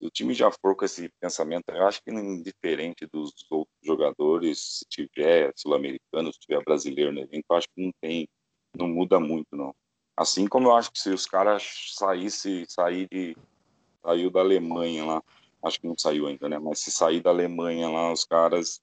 o 0.05 0.09
time 0.11 0.33
já 0.33 0.51
for 0.51 0.75
com 0.75 0.85
esse 0.85 1.09
pensamento, 1.19 1.63
eu 1.69 1.87
acho 1.87 2.01
que 2.03 2.11
indiferente 2.11 3.07
dos 3.11 3.33
outros 3.49 3.75
jogadores, 3.81 4.79
se 4.79 4.85
tiver 4.89 5.53
sul-americano, 5.55 6.31
se 6.31 6.39
tiver 6.39 6.63
brasileiro 6.63 7.11
no 7.11 7.21
evento, 7.21 7.45
eu 7.49 7.55
acho 7.55 7.67
que 7.73 7.83
não 7.83 7.91
tem, 8.01 8.27
não 8.75 8.87
muda 8.87 9.19
muito, 9.19 9.55
não. 9.55 9.73
Assim 10.17 10.47
como 10.47 10.67
eu 10.67 10.75
acho 10.75 10.91
que 10.91 10.99
se 10.99 11.09
os 11.09 11.25
caras 11.25 11.93
saísse, 11.95 12.65
sair 12.67 13.07
de, 13.09 13.35
saiu 14.05 14.29
da 14.29 14.41
Alemanha 14.41 15.05
lá, 15.05 15.23
acho 15.63 15.79
que 15.79 15.87
não 15.87 15.97
saiu 15.97 16.27
ainda, 16.27 16.49
né? 16.49 16.59
Mas 16.59 16.79
se 16.79 16.91
sair 16.91 17.21
da 17.21 17.29
Alemanha 17.29 17.89
lá, 17.89 18.11
os 18.11 18.25
caras 18.25 18.81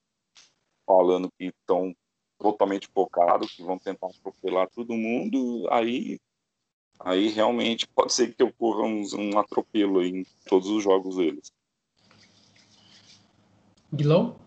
falando 0.87 1.31
que 1.39 1.47
estão 1.47 1.95
totalmente 2.39 2.89
focados, 2.89 3.53
que 3.53 3.63
vão 3.63 3.79
tentar 3.79 4.09
atropelar 4.09 4.69
todo 4.71 4.95
mundo, 4.95 5.69
aí 5.71 6.19
aí 7.01 7.29
realmente 7.29 7.87
pode 7.87 8.13
ser 8.13 8.35
que 8.35 8.43
ocorra 8.43 8.83
um, 8.83 9.05
um 9.17 9.39
atropelo 9.39 10.05
em 10.05 10.25
todos 10.47 10.69
os 10.69 10.83
jogos 10.83 11.17
deles. 11.17 11.53
Guilão? 13.93 14.39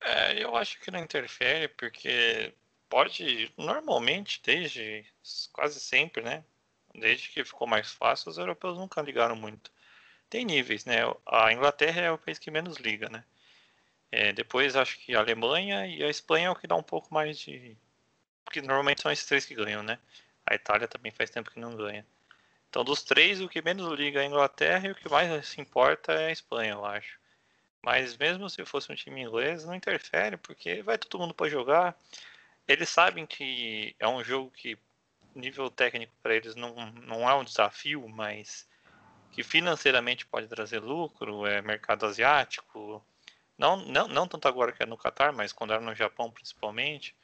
É, 0.00 0.42
eu 0.42 0.56
acho 0.56 0.80
que 0.80 0.90
não 0.90 0.98
interfere, 0.98 1.68
porque 1.68 2.52
pode, 2.88 3.52
normalmente, 3.56 4.40
desde 4.44 5.04
quase 5.52 5.78
sempre, 5.78 6.22
né? 6.22 6.44
Desde 6.94 7.28
que 7.28 7.44
ficou 7.44 7.66
mais 7.66 7.92
fácil, 7.92 8.30
os 8.30 8.38
europeus 8.38 8.76
nunca 8.76 9.00
ligaram 9.02 9.36
muito. 9.36 9.70
Tem 10.28 10.44
níveis, 10.44 10.84
né? 10.84 11.00
A 11.26 11.52
Inglaterra 11.52 12.00
é 12.00 12.10
o 12.10 12.18
país 12.18 12.38
que 12.38 12.50
menos 12.50 12.78
liga, 12.78 13.08
né? 13.08 13.24
É, 14.10 14.32
depois 14.32 14.74
acho 14.74 14.98
que 14.98 15.14
a 15.14 15.20
Alemanha 15.20 15.86
e 15.86 16.02
a 16.02 16.08
Espanha 16.08 16.48
é 16.48 16.50
o 16.50 16.56
que 16.56 16.66
dá 16.66 16.74
um 16.74 16.82
pouco 16.82 17.12
mais 17.14 17.38
de. 17.38 17.76
Porque 18.44 18.60
normalmente 18.60 19.02
são 19.02 19.12
esses 19.12 19.26
três 19.26 19.44
que 19.44 19.54
ganham, 19.54 19.82
né? 19.82 19.98
A 20.50 20.56
Itália 20.56 20.88
também 20.88 21.12
faz 21.12 21.30
tempo 21.30 21.50
que 21.50 21.60
não 21.60 21.76
ganha. 21.76 22.04
Então, 22.68 22.84
dos 22.84 23.04
três, 23.04 23.40
o 23.40 23.48
que 23.48 23.62
menos 23.62 23.96
liga 23.96 24.20
é 24.20 24.24
a 24.24 24.26
Inglaterra 24.26 24.88
e 24.88 24.90
o 24.90 24.94
que 24.96 25.08
mais 25.08 25.46
se 25.46 25.60
importa 25.60 26.12
é 26.12 26.26
a 26.26 26.32
Espanha, 26.32 26.72
eu 26.72 26.84
acho. 26.84 27.20
Mas 27.82 28.16
mesmo 28.16 28.50
se 28.50 28.64
fosse 28.64 28.90
um 28.90 28.96
time 28.96 29.22
inglês, 29.22 29.64
não 29.64 29.76
interfere, 29.76 30.36
porque 30.36 30.82
vai 30.82 30.98
todo 30.98 31.20
mundo 31.20 31.32
para 31.32 31.48
jogar. 31.48 31.96
Eles 32.66 32.88
sabem 32.88 33.26
que 33.26 33.94
é 33.98 34.08
um 34.08 34.24
jogo 34.24 34.50
que 34.50 34.76
nível 35.34 35.70
técnico 35.70 36.12
para 36.20 36.34
eles 36.34 36.56
não, 36.56 36.74
não 36.92 37.30
é 37.30 37.34
um 37.34 37.44
desafio, 37.44 38.08
mas 38.08 38.68
que 39.32 39.44
financeiramente 39.44 40.26
pode 40.26 40.48
trazer 40.48 40.80
lucro, 40.80 41.46
é 41.46 41.62
mercado 41.62 42.06
asiático. 42.06 43.04
Não, 43.56 43.76
não, 43.76 44.08
não 44.08 44.26
tanto 44.26 44.48
agora 44.48 44.72
que 44.72 44.82
é 44.82 44.86
no 44.86 44.96
Catar, 44.96 45.32
mas 45.32 45.52
quando 45.52 45.72
era 45.72 45.80
no 45.80 45.94
Japão 45.94 46.30
principalmente. 46.30 47.14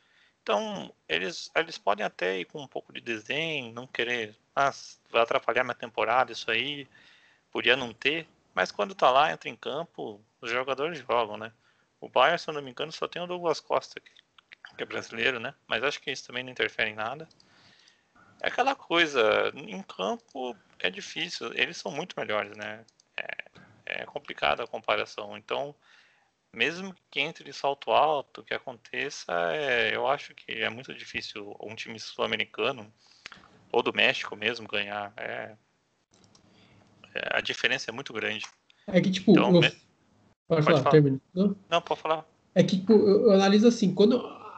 Então, 0.47 0.95
eles, 1.09 1.51
eles 1.57 1.77
podem 1.77 2.07
até 2.07 2.39
ir 2.39 2.45
com 2.45 2.63
um 2.63 2.69
pouco 2.69 2.93
de 2.93 3.01
desenho, 3.01 3.73
não 3.73 3.85
querer, 3.85 4.33
ah, 4.55 4.71
vai 5.11 5.21
atrapalhar 5.21 5.65
minha 5.65 5.75
temporada, 5.75 6.31
isso 6.31 6.49
aí, 6.53 6.87
podia 7.51 7.75
não 7.75 7.93
ter, 7.93 8.29
mas 8.55 8.71
quando 8.71 8.95
tá 8.95 9.11
lá, 9.11 9.33
entra 9.33 9.49
em 9.49 9.57
campo, 9.57 10.25
os 10.41 10.49
jogadores 10.49 11.01
jogam, 11.01 11.37
né? 11.37 11.53
O 12.01 12.09
Bayern, 12.09 12.39
se 12.39 12.49
eu 12.49 12.55
não 12.55 12.63
me 12.63 12.71
engano, 12.71 12.93
só 12.93 13.09
tem 13.09 13.21
o 13.21 13.27
Douglas 13.27 13.59
Costa, 13.59 14.01
que 14.01 14.81
é 14.81 14.87
brasileiro, 14.87 15.41
né? 15.41 15.53
Mas 15.67 15.83
acho 15.83 16.01
que 16.01 16.13
isso 16.13 16.29
também 16.29 16.45
não 16.45 16.53
interfere 16.53 16.91
em 16.91 16.95
nada. 16.95 17.29
É 18.41 18.47
aquela 18.47 18.77
coisa, 18.77 19.53
em 19.53 19.83
campo 19.83 20.57
é 20.79 20.89
difícil, 20.89 21.53
eles 21.55 21.77
são 21.77 21.91
muito 21.91 22.15
melhores, 22.17 22.57
né? 22.57 22.85
É, 23.17 24.03
é 24.03 24.07
complicada 24.07 24.63
a 24.63 24.69
comparação. 24.69 25.37
Então, 25.37 25.75
mesmo 26.57 26.95
que 27.11 27.21
entre 27.21 27.45
de 27.45 27.53
salto 27.53 27.91
alto, 27.91 28.43
que 28.43 28.55
aconteça, 28.55 29.31
é, 29.53 29.95
eu 29.95 30.09
acho 30.09 30.35
que 30.35 30.53
é 30.53 30.71
muito 30.71 30.95
difícil 30.95 31.55
um 31.61 31.75
time 31.75 32.01
sul-americano 32.01 32.91
ou 33.71 33.83
do 33.83 33.93
México 33.93 34.35
mesmo 34.35 34.67
ganhar. 34.67 35.13
É, 35.19 35.55
é, 37.15 37.37
a 37.37 37.43
diferença 37.43 37.91
é 37.91 37.93
muito 37.93 38.11
grande. 38.15 38.47
É 38.87 38.99
que, 39.03 39.11
tipo, 39.11 39.33
então, 39.33 39.55
eu... 39.55 39.61
pode, 39.61 39.77
pode, 40.49 40.63
falar, 40.63 40.79
falar. 40.79 40.91
termina. 40.91 41.21
Não? 41.35 41.55
Não, 41.69 41.83
pode 41.83 42.01
falar. 42.01 42.27
É 42.55 42.63
que 42.63 42.79
tipo, 42.79 42.95
eu 42.95 43.33
analiso 43.33 43.69
assim, 43.69 43.95
quando 43.95 44.17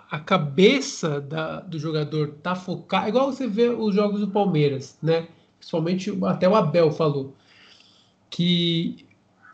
a 0.08 0.20
cabeça 0.20 1.20
da, 1.20 1.58
do 1.58 1.80
jogador 1.80 2.34
tá 2.40 2.54
focada, 2.54 3.08
igual 3.08 3.32
você 3.32 3.48
vê 3.48 3.70
os 3.70 3.92
jogos 3.92 4.20
do 4.20 4.28
Palmeiras, 4.28 4.96
né? 5.02 5.26
Principalmente 5.58 6.16
até 6.26 6.48
o 6.48 6.54
Abel 6.54 6.92
falou 6.92 7.34
que 8.30 9.04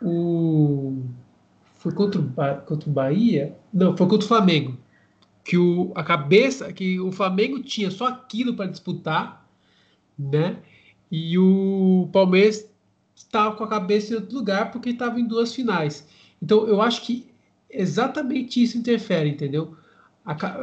o 0.02 1.02
foi 1.85 1.92
contra 1.92 2.18
o, 2.18 2.33
contra 2.62 2.88
o 2.88 2.92
Bahia? 2.92 3.55
Não, 3.70 3.94
foi 3.94 4.09
contra 4.09 4.25
o 4.25 4.29
Flamengo. 4.29 4.79
Que 5.44 5.59
o, 5.59 5.92
a 5.94 6.03
cabeça, 6.03 6.73
que 6.73 6.99
o 6.99 7.12
Flamengo 7.12 7.62
tinha 7.62 7.90
só 7.90 8.07
aquilo 8.07 8.55
para 8.55 8.70
disputar, 8.70 9.47
né? 10.18 10.57
E 11.11 11.38
o 11.38 12.09
Palmeiras 12.11 12.66
estava 13.14 13.55
com 13.55 13.64
a 13.64 13.68
cabeça 13.68 14.14
em 14.14 14.16
outro 14.16 14.35
lugar 14.35 14.73
porque 14.73 14.88
estava 14.88 15.20
em 15.20 15.27
duas 15.27 15.55
finais. 15.55 16.09
Então 16.42 16.66
eu 16.66 16.81
acho 16.81 17.03
que 17.03 17.31
exatamente 17.68 18.62
isso 18.62 18.79
interfere, 18.79 19.29
entendeu? 19.29 19.77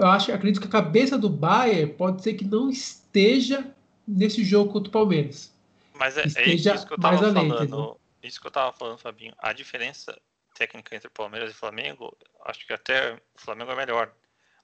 eu 0.02 0.08
acho, 0.08 0.34
acredito 0.34 0.60
que 0.60 0.68
a 0.68 0.82
cabeça 0.82 1.20
do 1.20 1.30
Bayern 1.30 1.94
pode 1.94 2.24
ser 2.24 2.34
que 2.34 2.44
não 2.44 2.68
esteja 2.68 3.72
nesse 4.08 4.44
jogo 4.44 4.74
contra 4.74 4.90
o 4.90 4.92
Palmeiras. 4.92 5.54
Mas 5.94 6.18
é, 6.18 6.24
é 6.24 6.50
isso 6.50 6.88
que 6.88 6.94
eu 6.94 6.96
estava 6.96 7.16
falando. 7.16 7.38
Além, 7.38 7.96
isso 8.24 8.42
que 8.42 8.48
eu 8.48 8.50
estava 8.50 8.74
falando, 8.74 8.98
Fabinho. 8.98 9.36
A 9.38 9.54
diferença 9.54 10.20
técnica 10.62 10.96
entre 10.96 11.10
Palmeiras 11.10 11.50
e 11.50 11.56
Flamengo, 11.56 12.16
acho 12.46 12.68
que 12.68 12.74
até 12.74 13.14
o 13.14 13.20
Flamengo 13.36 13.72
é 13.72 13.76
melhor, 13.76 14.14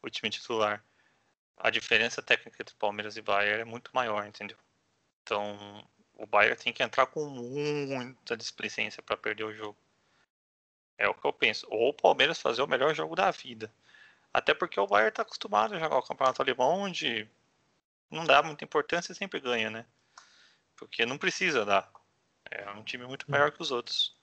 o 0.04 0.10
time 0.12 0.30
titular. 0.30 0.84
A 1.58 1.72
diferença 1.72 2.22
técnica 2.22 2.62
entre 2.62 2.76
Palmeiras 2.76 3.18
e 3.18 3.22
Bayern 3.22 3.62
é 3.62 3.66
muito 3.66 3.90
maior, 3.96 4.24
entendeu? 4.28 4.58
Então, 5.24 5.90
o 6.14 6.28
Bayern 6.28 6.56
tem 6.56 6.72
que 6.72 6.84
entrar 6.84 7.08
com 7.08 7.26
muita 7.28 8.38
displicência 8.38 9.02
para 9.02 9.18
perder 9.18 9.44
o 9.46 9.54
jogo. 9.56 9.78
É 11.00 11.08
o 11.08 11.16
que 11.16 11.26
eu 11.26 11.34
penso. 11.34 11.66
Ou 11.72 11.90
o 11.90 11.94
Palmeiras 11.94 12.40
fazer 12.40 12.62
o 12.62 12.68
melhor 12.68 12.94
jogo 12.94 13.16
da 13.16 13.32
vida. 13.32 13.74
Até 14.32 14.54
porque 14.54 14.80
o 14.80 14.86
Bayern 14.86 15.10
está 15.10 15.24
acostumado 15.24 15.74
a 15.74 15.80
jogar 15.80 15.98
o 15.98 16.04
campeonato 16.04 16.44
alemão, 16.44 16.82
onde 16.82 17.28
não 18.12 18.24
dá 18.24 18.44
muita 18.44 18.64
importância 18.64 19.12
e 19.12 19.16
sempre 19.16 19.40
ganha, 19.40 19.72
né? 19.72 19.86
Porque 20.76 21.08
não 21.08 21.18
precisa 21.18 21.66
dar. 21.66 21.92
É 22.52 22.70
um 22.72 22.84
time 22.84 23.06
muito 23.08 23.30
maior 23.30 23.52
que 23.52 23.64
os 23.64 23.72
outros. 23.72 24.17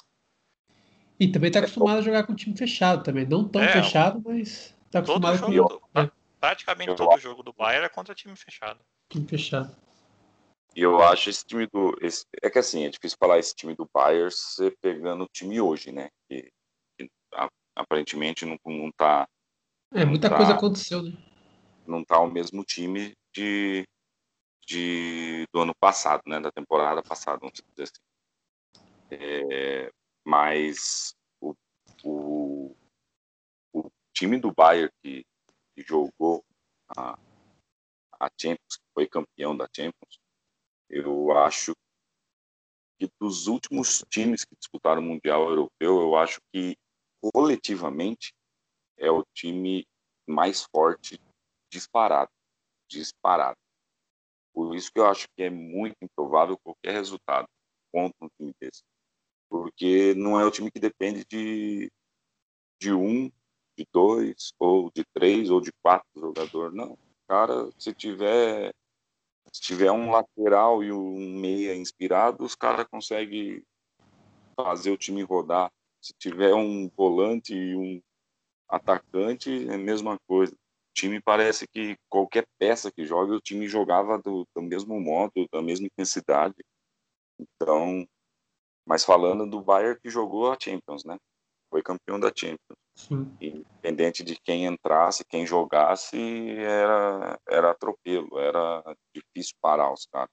E 1.18 1.28
também 1.28 1.48
está 1.48 1.60
acostumado 1.60 1.98
a 1.98 2.02
jogar 2.02 2.24
com 2.24 2.34
time 2.34 2.56
fechado 2.56 3.02
também. 3.02 3.26
Não 3.26 3.46
tão 3.46 3.62
é, 3.62 3.68
fechado, 3.68 4.20
mas 4.24 4.74
está 4.86 4.98
acostumado 4.98 5.40
com 5.40 5.52
jogo, 5.52 5.88
é. 5.94 6.10
Praticamente 6.40 6.94
todo 6.94 7.18
jogo 7.18 7.42
do 7.42 7.52
Bayern 7.54 7.86
é 7.86 7.88
contra 7.88 8.14
time 8.14 8.36
fechado. 8.36 8.78
Time 9.08 9.26
fechado. 9.26 9.74
E 10.76 10.82
eu 10.82 11.02
acho 11.02 11.30
esse 11.30 11.44
time 11.46 11.66
do. 11.72 11.96
Esse, 12.02 12.26
é 12.42 12.50
que 12.50 12.58
assim, 12.58 12.84
é 12.84 12.90
difícil 12.90 13.16
falar 13.18 13.38
esse 13.38 13.54
time 13.54 13.74
do 13.74 13.88
Bayern 13.94 14.30
você 14.30 14.70
pegando 14.82 15.24
o 15.24 15.28
time 15.32 15.60
hoje, 15.60 15.92
né? 15.92 16.10
Que, 16.28 16.50
que 16.98 17.08
aparentemente 17.74 18.44
não, 18.44 18.58
não 18.66 18.90
tá. 18.92 19.26
É, 19.92 20.04
muita 20.04 20.28
tá, 20.28 20.36
coisa 20.36 20.52
aconteceu, 20.52 21.02
né? 21.02 21.12
Não 21.86 22.04
tá 22.04 22.18
o 22.18 22.30
mesmo 22.30 22.64
time 22.64 23.14
de, 23.32 23.86
de 24.66 25.46
do 25.52 25.60
ano 25.60 25.74
passado, 25.80 26.22
né? 26.26 26.40
Da 26.40 26.50
temporada 26.50 27.02
passada, 27.02 27.38
vamos 27.38 27.54
dizer 27.54 27.84
assim. 27.84 28.02
É, 29.12 29.90
mas 30.24 31.14
o, 31.40 31.54
o, 32.02 32.76
o 33.72 33.90
time 34.12 34.38
do 34.38 34.52
Bayern 34.52 34.90
que, 35.02 35.24
que 35.74 35.82
jogou 35.82 36.44
a, 36.96 37.18
a 38.18 38.30
Champions, 38.40 38.76
que 38.76 38.86
foi 38.94 39.06
campeão 39.06 39.56
da 39.56 39.68
Champions, 39.74 40.18
eu 40.88 41.36
acho 41.38 41.74
que 42.98 43.08
dos 43.20 43.46
últimos 43.46 44.04
times 44.08 44.44
que 44.44 44.56
disputaram 44.56 45.02
o 45.02 45.04
Mundial 45.04 45.48
Europeu, 45.48 46.00
eu 46.00 46.16
acho 46.16 46.40
que 46.52 46.76
coletivamente 47.20 48.32
é 48.96 49.10
o 49.10 49.24
time 49.34 49.84
mais 50.26 50.64
forte 50.64 51.20
disparado, 51.70 52.30
disparado. 52.88 53.58
Por 54.54 54.76
isso 54.76 54.90
que 54.92 55.00
eu 55.00 55.06
acho 55.06 55.26
que 55.36 55.42
é 55.42 55.50
muito 55.50 55.96
improvável 56.00 56.56
qualquer 56.62 56.92
resultado 56.92 57.48
contra 57.92 58.16
um 58.24 58.28
time 58.38 58.52
desse. 58.60 58.82
Porque 59.54 60.14
não 60.16 60.40
é 60.40 60.44
o 60.44 60.50
time 60.50 60.68
que 60.68 60.80
depende 60.80 61.24
de, 61.30 61.88
de 62.80 62.92
um, 62.92 63.30
de 63.78 63.86
dois, 63.92 64.52
ou 64.58 64.90
de 64.92 65.04
três, 65.14 65.48
ou 65.48 65.60
de 65.60 65.70
quatro 65.80 66.08
jogadores. 66.16 66.74
Não. 66.74 66.98
Cara, 67.28 67.70
se 67.78 67.94
tiver 67.94 68.74
se 69.52 69.60
tiver 69.60 69.92
um 69.92 70.10
lateral 70.10 70.82
e 70.82 70.90
um 70.90 71.38
meia 71.38 71.72
inspirado, 71.76 72.42
os 72.42 72.56
caras 72.56 72.84
conseguem 72.90 73.62
fazer 74.56 74.90
o 74.90 74.98
time 74.98 75.22
rodar. 75.22 75.70
Se 76.02 76.12
tiver 76.18 76.52
um 76.52 76.88
volante 76.88 77.54
e 77.54 77.76
um 77.76 78.02
atacante, 78.68 79.68
é 79.68 79.74
a 79.74 79.78
mesma 79.78 80.18
coisa. 80.26 80.52
O 80.52 80.94
time 80.94 81.20
parece 81.20 81.68
que 81.68 81.96
qualquer 82.08 82.44
peça 82.58 82.90
que 82.90 83.04
joga, 83.04 83.36
o 83.36 83.40
time 83.40 83.68
jogava 83.68 84.18
do, 84.18 84.44
do 84.52 84.62
mesmo 84.62 85.00
modo, 85.00 85.46
da 85.52 85.62
mesma 85.62 85.86
intensidade. 85.86 86.56
Então, 87.38 88.04
mas 88.86 89.04
falando 89.04 89.48
do 89.48 89.62
Bayern 89.62 89.98
que 90.00 90.10
jogou 90.10 90.52
a 90.52 90.56
Champions, 90.60 91.04
né? 91.04 91.16
Foi 91.70 91.82
campeão 91.82 92.20
da 92.20 92.30
Champions. 92.34 92.78
Sim. 92.94 93.36
Independente 93.40 94.22
de 94.22 94.38
quem 94.40 94.66
entrasse, 94.66 95.24
quem 95.24 95.46
jogasse, 95.46 96.16
era, 96.58 97.38
era 97.48 97.70
atropelo, 97.72 98.38
era 98.38 98.96
difícil 99.14 99.54
parar 99.60 99.92
os 99.92 100.06
caras. 100.06 100.30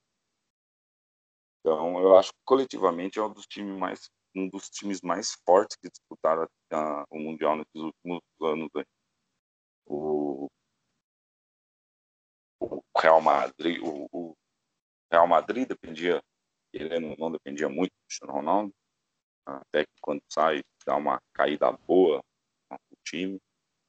Então, 1.60 2.00
eu 2.00 2.16
acho 2.16 2.32
que 2.32 2.40
coletivamente 2.44 3.18
é 3.18 3.22
um 3.22 3.32
dos 3.32 3.46
times 3.46 3.76
mais, 3.78 4.10
um 4.34 4.48
dos 4.48 4.68
times 4.68 5.00
mais 5.00 5.36
fortes 5.46 5.76
que 5.76 5.88
disputaram 5.88 6.46
a, 6.72 7.04
o 7.10 7.18
Mundial 7.18 7.56
nesses 7.56 7.74
últimos 7.74 8.20
anos. 8.40 8.68
Aí. 8.76 8.84
O, 9.86 10.48
o 12.60 12.82
Real 12.96 13.20
Madrid, 13.20 13.80
o, 13.82 14.08
o, 14.12 14.36
Real 15.10 15.26
Madrid 15.26 15.68
dependia, 15.68 16.22
ele 16.72 17.16
não, 17.16 17.30
dependia 17.30 17.68
muito 17.68 17.90
do 17.90 18.06
Cristiano 18.06 18.32
Ronaldo, 18.32 18.74
até 19.46 19.84
que 19.84 19.92
quando 20.00 20.22
sai 20.30 20.62
dá 20.86 20.96
uma 20.96 21.20
caída 21.34 21.70
boa 21.72 22.22
no 22.70 22.96
time. 23.04 23.38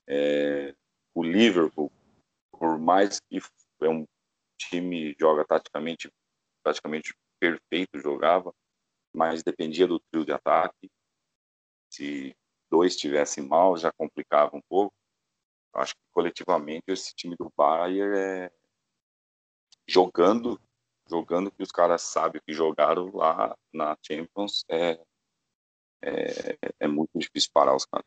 É, 0.08 0.76
o 1.16 1.24
Liverpool, 1.24 1.92
por 2.52 2.78
mais 2.78 3.20
que 3.20 3.40
é 3.82 3.90
um 3.90 4.06
time 4.58 5.16
joga 5.20 5.46
taticamente 5.46 6.10
praticamente 6.64 7.14
perfeito 7.40 8.00
jogava, 8.00 8.54
mas 9.14 9.44
dependia 9.44 9.86
do 9.86 10.00
trio 10.00 10.26
de 10.26 10.32
ataque. 10.32 10.90
Se 11.92 12.36
dois 12.72 12.94
estivessem 12.94 13.46
mal, 13.46 13.78
já 13.78 13.92
complicava 13.92 14.56
um 14.56 14.62
pouco. 14.70 14.94
Acho 15.74 15.94
que 15.94 16.02
coletivamente 16.14 16.86
esse 16.88 17.14
time 17.16 17.36
do 17.36 17.52
Bayern 17.56 18.18
é 18.18 18.52
jogando, 19.88 20.60
jogando 21.14 21.52
que 21.52 21.62
os 21.62 21.72
caras 21.72 22.02
sabem 22.02 22.42
que 22.44 22.54
jogaram 22.54 23.16
lá 23.16 23.56
na 23.72 23.96
Champions 24.02 24.66
é, 24.68 25.00
é, 26.02 26.58
é 26.80 26.88
muito 26.88 27.12
difícil 27.16 27.52
parar 27.54 27.76
os 27.76 27.86
caras. 27.86 28.06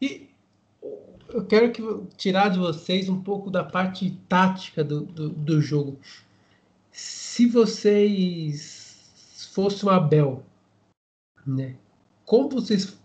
E 0.00 0.30
eu 1.28 1.44
quero 1.46 1.72
que, 1.72 1.82
tirar 2.16 2.48
de 2.48 2.60
vocês 2.60 3.08
um 3.08 3.22
pouco 3.22 3.50
da 3.50 3.64
parte 3.64 4.10
tática 4.28 4.84
do, 4.84 5.04
do, 5.04 5.30
do 5.30 5.60
jogo. 5.60 5.98
Se 6.92 7.46
vocês 7.46 9.50
fossem 9.52 9.88
o 9.88 9.92
Abel, 9.92 10.44
né, 11.44 11.76
como 12.24 12.48
vocês 12.48 12.98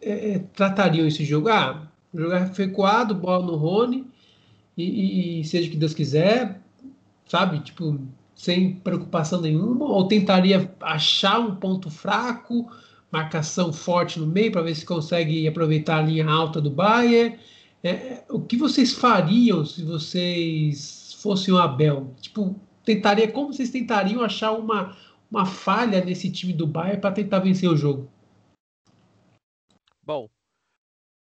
é, 0.00 0.34
é 0.34 0.38
tratariam 0.38 1.06
esse 1.06 1.24
jogo? 1.24 1.48
Ah, 1.48 1.90
jogar 2.14 2.44
recuado, 2.44 3.14
bola 3.14 3.44
no 3.44 3.56
Rony 3.56 4.05
e, 4.76 5.40
e, 5.40 5.44
seja 5.44 5.68
o 5.68 5.70
que 5.70 5.76
Deus 5.76 5.94
quiser, 5.94 6.60
sabe? 7.26 7.60
Tipo, 7.60 7.98
sem 8.34 8.74
preocupação 8.74 9.40
nenhuma, 9.40 9.86
ou 9.86 10.06
tentaria 10.06 10.70
achar 10.80 11.40
um 11.40 11.56
ponto 11.56 11.88
fraco, 11.90 12.70
marcação 13.10 13.72
forte 13.72 14.18
no 14.18 14.26
meio 14.26 14.52
para 14.52 14.62
ver 14.62 14.74
se 14.74 14.84
consegue 14.84 15.48
aproveitar 15.48 15.98
a 15.98 16.02
linha 16.02 16.28
alta 16.28 16.60
do 16.60 16.70
Bayern. 16.70 17.38
É, 17.82 18.24
o 18.28 18.40
que 18.40 18.56
vocês 18.56 18.92
fariam 18.92 19.64
se 19.64 19.82
vocês 19.82 21.14
fossem 21.22 21.54
o 21.54 21.58
Abel? 21.58 22.14
Tipo, 22.20 22.54
tentaria 22.84 23.30
como 23.30 23.52
vocês 23.52 23.70
tentariam 23.70 24.22
achar 24.22 24.52
uma, 24.52 24.94
uma 25.30 25.46
falha 25.46 26.04
nesse 26.04 26.30
time 26.30 26.52
do 26.52 26.66
Bayern 26.66 27.00
para 27.00 27.12
tentar 27.12 27.38
vencer 27.38 27.70
o 27.70 27.76
jogo? 27.76 28.10
Bom, 30.02 30.28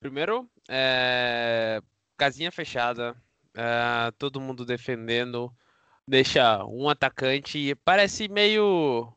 primeiro, 0.01 0.49
é, 0.68 1.81
casinha 2.16 2.51
fechada, 2.51 3.14
é, 3.56 4.10
todo 4.18 4.40
mundo 4.40 4.64
defendendo 4.64 5.52
deixa 6.06 6.64
um 6.66 6.88
atacante. 6.88 7.74
Parece 7.76 8.28
meio 8.28 9.12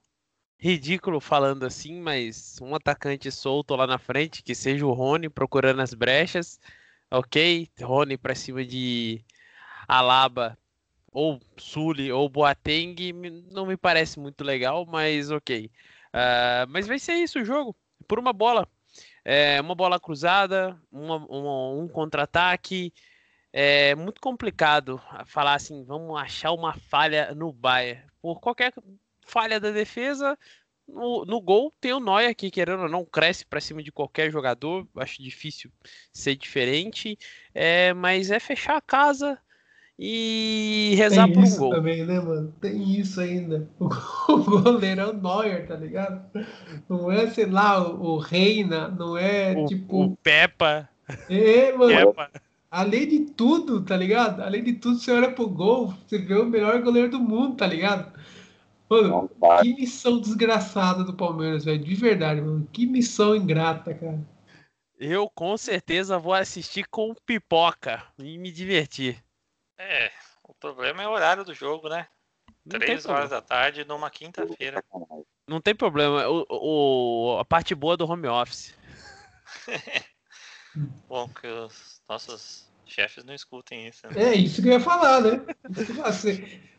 ridículo 0.57 1.19
falando 1.19 1.65
assim, 1.65 1.99
mas 2.01 2.59
um 2.61 2.75
atacante 2.75 3.31
solto 3.31 3.75
lá 3.75 3.85
na 3.85 3.97
frente, 3.97 4.43
que 4.43 4.55
seja 4.55 4.85
o 4.85 4.93
Rony 4.93 5.29
procurando 5.29 5.81
as 5.81 5.93
brechas. 5.93 6.59
Ok, 7.11 7.69
Rony 7.81 8.17
para 8.17 8.35
cima 8.35 8.63
de 8.63 9.23
Alaba 9.87 10.57
ou 11.11 11.39
Sully 11.57 12.11
ou 12.11 12.29
Boateng 12.29 12.95
não 13.51 13.65
me 13.65 13.75
parece 13.75 14.19
muito 14.19 14.43
legal, 14.43 14.85
mas 14.85 15.31
ok. 15.31 15.71
Uh, 16.13 16.65
mas 16.69 16.87
vai 16.87 16.99
ser 16.99 17.13
isso 17.13 17.39
o 17.39 17.45
jogo, 17.45 17.75
por 18.07 18.19
uma 18.19 18.33
bola. 18.33 18.67
É, 19.25 19.59
uma 19.61 19.75
bola 19.75 19.99
cruzada, 19.99 20.79
uma, 20.91 21.17
uma, 21.17 21.69
um 21.71 21.87
contra-ataque, 21.87 22.93
é 23.51 23.95
muito 23.95 24.21
complicado 24.21 25.01
falar 25.25 25.55
assim, 25.55 25.83
vamos 25.83 26.19
achar 26.19 26.51
uma 26.51 26.73
falha 26.73 27.33
no 27.33 27.51
Bayern. 27.51 28.03
Por 28.21 28.39
qualquer 28.39 28.73
falha 29.25 29.59
da 29.59 29.71
defesa, 29.71 30.37
no, 30.87 31.25
no 31.25 31.41
gol 31.41 31.73
tem 31.79 31.93
o 31.93 31.99
Neuer 31.99 32.35
que, 32.35 32.51
querendo 32.51 32.83
ou 32.83 32.89
não, 32.89 33.05
cresce 33.05 33.45
para 33.45 33.61
cima 33.61 33.81
de 33.81 33.91
qualquer 33.91 34.31
jogador. 34.31 34.87
Acho 34.97 35.21
difícil 35.21 35.71
ser 36.11 36.35
diferente, 36.35 37.17
é, 37.53 37.93
mas 37.93 38.31
é 38.31 38.39
fechar 38.39 38.77
a 38.77 38.81
casa 38.81 39.37
e 39.97 40.93
rezar 40.95 41.25
tem 41.25 41.33
por 41.33 41.43
um 41.43 41.57
gol. 41.57 41.69
também, 41.71 42.05
né, 42.05 42.19
mano? 42.19 42.53
Tem 42.61 42.99
isso 42.99 43.19
ainda. 43.19 43.67
O, 44.29 44.61
goleiro 44.61 45.01
é 45.01 45.07
o 45.07 45.13
Neuer, 45.13 45.67
tá 45.67 45.75
ligado? 45.75 46.23
Não 46.87 47.11
é, 47.11 47.27
sei 47.31 47.47
lá, 47.47 47.81
o, 47.81 48.13
o 48.13 48.17
Reina, 48.19 48.87
não 48.87 49.17
é 49.17 49.53
o, 49.57 49.65
tipo. 49.65 50.03
O 50.03 50.17
Peppa. 50.17 50.87
É, 51.27 51.73
mano. 51.73 52.13
Peppa. 52.13 52.31
Além 52.71 53.07
de 53.07 53.19
tudo, 53.31 53.83
tá 53.83 53.97
ligado? 53.97 54.41
Além 54.41 54.63
de 54.63 54.73
tudo, 54.73 54.99
você 54.99 55.11
olha 55.11 55.31
pro 55.31 55.49
gol, 55.49 55.87
você 56.07 56.19
vê 56.19 56.35
o 56.35 56.45
melhor 56.45 56.81
goleiro 56.81 57.09
do 57.09 57.19
mundo, 57.19 57.55
tá 57.55 57.65
ligado? 57.65 58.13
Mano, 58.89 59.29
que 59.61 59.73
missão 59.73 60.19
desgraçada 60.19 61.03
do 61.03 61.15
Palmeiras, 61.15 61.65
velho. 61.65 61.83
De 61.83 61.95
verdade, 61.95 62.41
mano. 62.41 62.67
Que 62.71 62.85
missão 62.85 63.35
ingrata, 63.35 63.93
cara. 63.93 64.19
Eu 64.99 65.29
com 65.29 65.55
certeza 65.57 66.19
vou 66.19 66.33
assistir 66.33 66.85
com 66.89 67.13
pipoca 67.25 68.03
e 68.17 68.37
me 68.37 68.51
divertir. 68.51 69.23
É, 69.77 70.11
o 70.43 70.53
problema 70.53 71.01
é 71.01 71.07
o 71.07 71.11
horário 71.11 71.43
do 71.43 71.53
jogo, 71.53 71.87
né? 71.87 72.07
Não 72.65 72.79
Três 72.79 73.05
horas 73.05 73.29
da 73.29 73.41
tarde 73.41 73.85
numa 73.85 74.09
quinta-feira. 74.09 74.83
Não 75.47 75.61
tem 75.61 75.73
problema. 75.73 76.27
O, 76.27 76.45
o, 76.49 77.39
a 77.39 77.45
parte 77.45 77.73
boa 77.73 77.95
do 77.95 78.09
home 78.09 78.27
office. 78.27 78.75
Bom, 81.07 81.29
que 81.29 81.47
os 81.47 81.98
nossos 82.09 82.67
chefes 82.85 83.23
não 83.23 83.33
escutem 83.33 83.87
isso. 83.87 84.07
Né? 84.07 84.31
É 84.31 84.35
isso 84.35 84.61
que 84.61 84.67
eu 84.67 84.73
ia 84.73 84.79
falar, 84.79 85.21
né? 85.21 85.45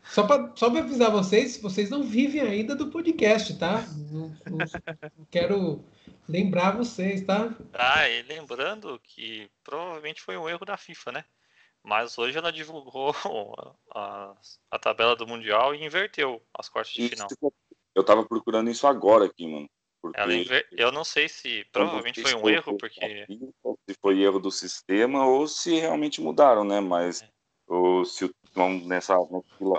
Só 0.03 0.27
para 0.27 0.55
só 0.55 0.67
avisar 0.67 1.09
vocês, 1.09 1.59
vocês 1.61 1.89
não 1.89 2.03
vivem 2.03 2.41
ainda 2.41 2.75
do 2.75 2.87
podcast, 2.87 3.57
tá? 3.57 3.81
Não, 4.11 4.35
não, 4.45 4.57
não 5.17 5.25
quero 5.29 5.83
lembrar 6.27 6.75
vocês, 6.75 7.23
tá? 7.23 7.55
Ah, 7.73 8.07
e 8.09 8.23
lembrando 8.23 8.99
que 9.03 9.49
provavelmente 9.63 10.21
foi 10.21 10.37
um 10.37 10.49
erro 10.49 10.65
da 10.65 10.75
FIFA, 10.75 11.11
né? 11.13 11.25
Mas 11.83 12.17
hoje 12.17 12.37
ela 12.37 12.51
divulgou 12.51 13.15
a, 13.95 14.35
a 14.69 14.79
tabela 14.79 15.15
do 15.15 15.27
Mundial 15.27 15.73
e 15.73 15.83
inverteu 15.83 16.41
as 16.53 16.69
quartas 16.69 16.93
de 16.93 17.09
final. 17.09 17.27
Eu 17.93 18.03
tava 18.03 18.25
procurando 18.25 18.69
isso 18.69 18.87
agora 18.87 19.25
aqui, 19.25 19.47
mano. 19.47 19.69
Porque... 20.01 20.65
Eu 20.71 20.91
não 20.91 21.03
sei 21.03 21.29
se 21.29 21.63
provavelmente 21.71 22.21
foi 22.21 22.33
um 22.33 22.49
erro, 22.49 22.75
porque. 22.77 23.27
Se 23.87 23.95
foi 24.01 24.21
erro 24.21 24.39
do 24.39 24.51
sistema 24.51 25.25
ou 25.25 25.47
se 25.47 25.79
realmente 25.79 26.19
mudaram, 26.19 26.63
né? 26.63 26.79
Mas 26.79 27.21
é. 27.21 27.29
ou, 27.67 28.03
se 28.03 28.29
vamos 28.53 28.85
nessa 28.87 29.15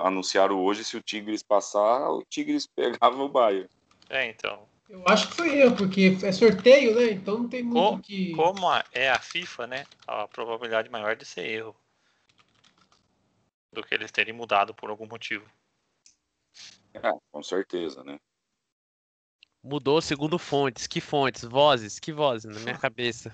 anunciaram 0.03 0.63
hoje, 0.63 0.83
se 0.85 0.95
o 0.95 1.01
Tigres 1.01 1.43
passar, 1.43 2.09
o 2.09 2.23
Tigres 2.23 2.65
pegava 2.73 3.21
o 3.21 3.29
Bayern. 3.29 3.69
É, 4.09 4.27
então. 4.27 4.67
Eu 4.89 5.03
acho 5.07 5.29
que 5.29 5.35
foi 5.35 5.61
eu, 5.61 5.75
porque 5.75 6.17
é 6.23 6.31
sorteio, 6.31 6.95
né? 6.95 7.11
Então 7.11 7.39
não 7.39 7.49
tem 7.49 7.63
muito 7.63 7.75
como, 7.75 8.01
que. 8.01 8.31
Como 8.35 8.69
a, 8.69 8.83
é 8.91 9.09
a 9.09 9.19
FIFA, 9.19 9.67
né? 9.67 9.85
A 10.07 10.27
probabilidade 10.27 10.89
maior 10.89 11.15
de 11.15 11.25
ser 11.25 11.45
erro. 11.45 11.75
Do 13.71 13.83
que 13.83 13.93
eles 13.93 14.11
terem 14.11 14.33
mudado 14.33 14.73
por 14.73 14.89
algum 14.89 15.07
motivo. 15.07 15.45
É, 16.93 17.11
com 17.31 17.41
certeza, 17.41 18.03
né? 18.03 18.19
Mudou 19.63 20.01
segundo 20.01 20.37
fontes. 20.37 20.87
Que 20.87 20.99
fontes? 20.99 21.43
Vozes? 21.43 21.99
Que 21.99 22.11
vozes 22.11 22.53
na 22.53 22.59
minha 22.59 22.77
cabeça? 22.77 23.33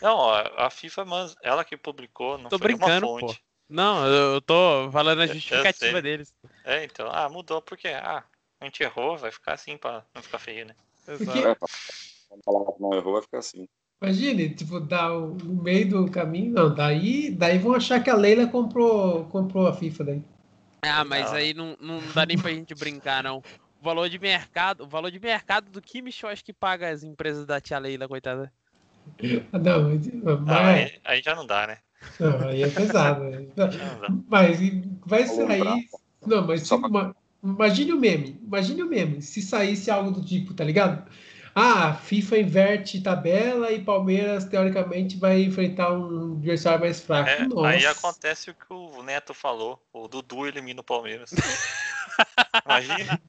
Não, 0.00 0.30
a 0.30 0.70
FIFA, 0.70 1.04
ela 1.42 1.64
que 1.64 1.76
publicou, 1.76 2.38
não 2.38 2.48
tô 2.48 2.58
foi 2.58 2.68
brincando, 2.68 3.08
uma 3.08 3.20
fonte. 3.20 3.38
Pô. 3.38 3.42
Não, 3.68 4.06
eu 4.06 4.40
tô 4.40 4.90
falando 4.90 5.22
a 5.22 5.26
justificativa 5.26 6.02
deles. 6.02 6.32
É, 6.64 6.84
então, 6.84 7.08
ah, 7.10 7.28
mudou 7.28 7.62
porque, 7.62 7.88
ah, 7.88 8.22
a 8.60 8.64
gente 8.64 8.82
errou, 8.82 9.16
vai 9.16 9.32
ficar 9.32 9.54
assim 9.54 9.76
pra 9.76 10.04
não 10.14 10.22
ficar 10.22 10.38
feio, 10.38 10.66
né? 10.66 10.74
Porque... 11.04 11.24
Pra 11.24 11.56
falar 12.44 12.72
que 12.72 12.82
não 12.82 12.94
errou, 12.94 13.14
vai 13.14 13.22
ficar 13.22 13.38
assim. 13.38 13.68
Imagine, 14.02 14.54
tipo, 14.54 14.80
dar 14.80 15.10
no 15.10 15.62
meio 15.62 15.88
do 15.88 16.10
caminho. 16.10 16.52
Não, 16.52 16.74
daí, 16.74 17.30
daí 17.30 17.58
vão 17.58 17.74
achar 17.74 18.02
que 18.02 18.10
a 18.10 18.14
Leila 18.14 18.46
comprou, 18.46 19.24
comprou 19.26 19.66
a 19.66 19.72
FIFA 19.72 20.04
daí. 20.04 20.22
Ah, 20.82 21.04
mas 21.04 21.26
não. 21.26 21.34
aí 21.34 21.54
não, 21.54 21.76
não 21.80 22.00
dá 22.12 22.26
nem 22.26 22.36
pra 22.36 22.50
gente 22.50 22.74
brincar, 22.74 23.22
não. 23.22 23.42
O 23.82 23.84
valor 23.84 24.08
de 24.08 24.16
mercado, 24.16 24.84
o 24.84 24.86
valor 24.86 25.10
de 25.10 25.18
mercado 25.18 25.68
do 25.68 25.82
Kimmich 25.82 26.22
eu 26.22 26.30
acho 26.30 26.44
que 26.44 26.52
paga 26.52 26.88
as 26.88 27.02
empresas 27.02 27.44
da 27.44 27.60
tia 27.60 27.80
Leila, 27.80 28.06
coitada. 28.06 28.52
Não, 29.20 29.88
mas... 29.88 30.48
Ah, 30.48 30.66
aí, 30.68 31.00
aí, 31.04 31.20
já 31.20 31.34
não 31.34 31.44
dá, 31.44 31.66
né? 31.66 31.78
Não, 32.20 32.48
aí 32.48 32.62
é 32.62 32.68
pesado. 32.68 33.24
Né? 33.24 33.44
mas 34.28 34.60
vai 35.04 35.26
sair. 35.26 35.88
Não, 36.24 36.46
mas 36.46 36.62
tipo, 36.62 36.86
uma... 36.86 37.12
imagine 37.42 37.92
o 37.92 37.98
meme. 37.98 38.40
Imagine 38.40 38.84
o 38.84 38.86
meme. 38.86 39.20
Se 39.20 39.42
saísse 39.42 39.90
algo 39.90 40.12
do 40.12 40.24
tipo, 40.24 40.54
tá 40.54 40.62
ligado? 40.62 41.04
Ah, 41.52 41.92
FIFA 41.92 42.38
inverte 42.38 43.02
tabela 43.02 43.72
e 43.72 43.82
Palmeiras, 43.82 44.44
teoricamente, 44.44 45.16
vai 45.16 45.42
enfrentar 45.42 45.92
um 45.92 46.34
adversário 46.34 46.78
mais 46.82 47.00
fraco. 47.00 47.28
É, 47.28 47.66
aí 47.66 47.84
acontece 47.84 48.48
o 48.48 48.54
que 48.54 48.72
o 48.72 49.02
Neto 49.02 49.34
falou: 49.34 49.84
o 49.92 50.06
Dudu 50.06 50.46
elimina 50.46 50.82
o 50.82 50.84
Palmeiras. 50.84 51.32
Imagina. 52.64 53.20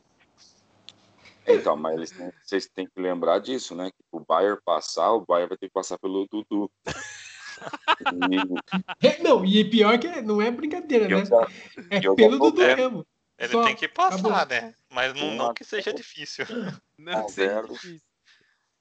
Então, 1.47 1.75
mas 1.75 2.11
têm, 2.11 2.31
vocês 2.41 2.67
têm 2.67 2.87
que 2.87 3.01
lembrar 3.01 3.39
disso, 3.39 3.75
né? 3.75 3.91
Que 3.91 3.97
o 4.11 4.19
Bayern 4.19 4.59
passar, 4.63 5.11
o 5.11 5.25
Bayern 5.25 5.49
vai 5.49 5.57
ter 5.57 5.67
que 5.67 5.73
passar 5.73 5.97
pelo 5.99 6.27
Dudu. 6.27 6.71
E... 9.01 9.07
É, 9.07 9.19
não, 9.23 9.45
e 9.45 9.63
pior 9.69 9.97
que 9.99 10.21
não 10.21 10.41
é 10.41 10.49
brincadeira, 10.49 11.07
né? 11.07 11.23
é 11.89 11.99
pelo 11.99 12.39
Dudu 12.39 12.61
mesmo. 12.61 13.05
Ele 13.37 13.51
Só 13.51 13.63
tem 13.65 13.75
que 13.75 13.87
passar, 13.87 14.19
acabou. 14.19 14.45
né? 14.47 14.73
Mas 14.89 15.13
não, 15.13 15.33
não 15.35 15.53
que 15.53 15.63
seja 15.63 15.93
difícil. 15.93 16.45
Não, 16.97 17.25
1x0, 17.25 17.99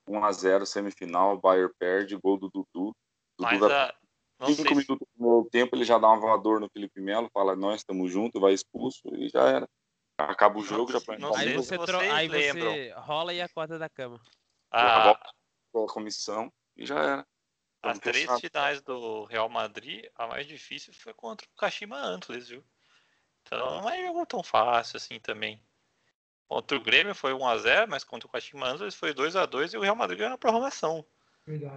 1x0 0.08 0.66
semifinal, 0.66 1.34
o 1.34 1.40
Bayern 1.40 1.72
perde, 1.78 2.16
gol 2.16 2.38
do 2.38 2.48
Dudu. 2.48 2.66
Dudu 2.74 2.94
Mas 3.38 3.58
vai... 3.58 3.72
a... 3.72 3.94
Cinco 4.46 4.74
minutos 4.74 5.06
no 5.16 5.48
tempo, 5.50 5.76
ele 5.76 5.84
já 5.84 5.98
dá 5.98 6.10
um 6.10 6.18
voador 6.18 6.58
no 6.58 6.68
Felipe 6.68 7.00
Melo, 7.00 7.30
fala, 7.32 7.54
nós 7.54 7.80
estamos 7.80 8.10
juntos, 8.10 8.40
vai 8.40 8.52
expulso, 8.52 9.02
e 9.14 9.28
já 9.28 9.48
era. 9.48 9.68
Acaba 10.28 10.58
o 10.58 10.64
jogo, 10.64 10.92
já 10.92 11.00
pra 11.00 11.18
não 11.18 11.34
Aí 11.34 11.54
você, 11.54 11.78
tro... 11.78 11.98
aí 11.98 12.28
você 12.28 12.92
rola 12.96 13.32
e 13.32 13.40
acorda 13.40 13.78
da 13.78 13.88
cama. 13.88 14.20
Ah, 14.70 15.10
a 15.10 15.86
comissão 15.88 16.52
e 16.76 16.86
já 16.86 16.98
era. 16.98 17.26
As 17.82 17.98
três 17.98 18.30
finais 18.40 18.80
do 18.80 19.24
Real 19.24 19.48
Madrid, 19.48 20.06
a 20.14 20.28
mais 20.28 20.46
difícil 20.46 20.94
foi 20.94 21.12
contra 21.12 21.46
o 21.46 21.56
Kashima 21.56 21.98
Antlers, 21.98 22.48
viu? 22.48 22.64
Então 23.42 23.82
não 23.82 23.90
é 23.90 24.06
jogo 24.06 24.24
tão 24.24 24.42
fácil 24.42 24.98
assim 24.98 25.18
também. 25.18 25.60
Contra 26.48 26.76
o 26.76 26.82
Grêmio 26.82 27.14
foi 27.14 27.32
1x0, 27.32 27.88
mas 27.88 28.04
contra 28.04 28.28
o 28.28 28.30
Kashima 28.30 28.68
Antlers 28.68 28.94
foi 28.94 29.12
2x2 29.12 29.74
e 29.74 29.78
o 29.78 29.80
Real 29.80 29.96
Madrid 29.96 30.18
ganhou 30.18 30.30
na 30.30 30.38
prorrogação. 30.38 31.04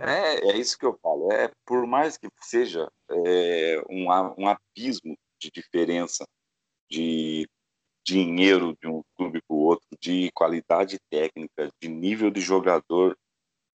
É, 0.01 0.51
é 0.51 0.57
isso 0.57 0.77
que 0.77 0.85
eu 0.85 0.97
falo. 1.01 1.31
É, 1.31 1.49
por 1.65 1.87
mais 1.87 2.17
que 2.17 2.27
seja 2.41 2.87
é, 3.09 3.81
um, 3.89 4.05
um 4.37 4.47
abismo 4.47 5.17
de 5.39 5.49
diferença 5.49 6.23
de 6.89 7.47
dinheiro 8.05 8.77
de 8.79 8.87
um 8.87 9.01
clube 9.15 9.41
para 9.41 9.55
o 9.55 9.59
outro, 9.59 9.87
de 9.99 10.31
qualidade 10.31 10.99
técnica, 11.09 11.71
de 11.81 11.89
nível 11.89 12.29
de 12.29 12.39
jogador. 12.39 13.17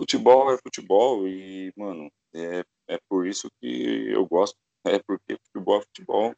Futebol 0.00 0.52
é 0.52 0.58
futebol 0.58 1.26
e, 1.26 1.72
mano, 1.76 2.10
é, 2.34 2.62
é 2.88 2.98
por 3.08 3.26
isso 3.26 3.48
que 3.60 4.10
eu 4.10 4.26
gosto. 4.26 4.56
É 4.84 4.98
porque 4.98 5.36
futebol 5.46 5.78
é 5.78 5.82
futebol. 5.82 6.34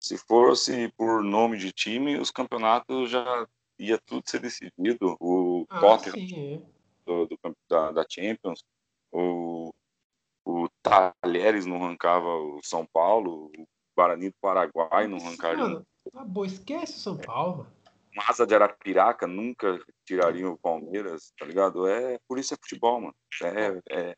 Se 0.00 0.18
fosse 0.18 0.92
por 0.96 1.22
nome 1.22 1.56
de 1.56 1.72
time, 1.72 2.18
os 2.18 2.30
campeonatos 2.30 3.10
já 3.10 3.46
ia 3.78 3.98
tudo 4.04 4.28
ser 4.28 4.40
decidido. 4.40 5.16
O 5.20 5.64
ah, 5.70 5.80
Tottenham 5.80 6.56
é. 6.56 6.62
do, 7.06 7.26
do, 7.26 7.38
da, 7.70 7.92
da 7.92 8.06
Champions, 8.08 8.62
o, 9.10 9.72
o 10.44 10.68
Talheres 10.82 11.64
não 11.64 11.82
arrancava 11.82 12.28
o 12.28 12.60
São 12.62 12.84
Paulo, 12.92 13.50
o 13.56 13.66
Guarani 13.96 14.28
do 14.28 14.36
Paraguai 14.42 15.06
não 15.06 15.16
arrancaria 15.18 15.82
Tá 16.12 16.24
bom, 16.24 16.44
esquece 16.44 16.96
o 16.96 17.00
São 17.00 17.16
Paulo. 17.16 17.66
Massa 18.14 18.46
de 18.46 18.54
Arapiraca 18.54 19.26
nunca 19.26 19.80
tirariam 20.06 20.52
o 20.52 20.58
Palmeiras, 20.58 21.32
tá 21.38 21.44
ligado? 21.44 21.88
É, 21.88 22.18
por 22.28 22.38
isso 22.38 22.54
é 22.54 22.56
futebol, 22.56 23.00
mano. 23.00 23.14
É, 23.42 23.82
é, 23.90 24.14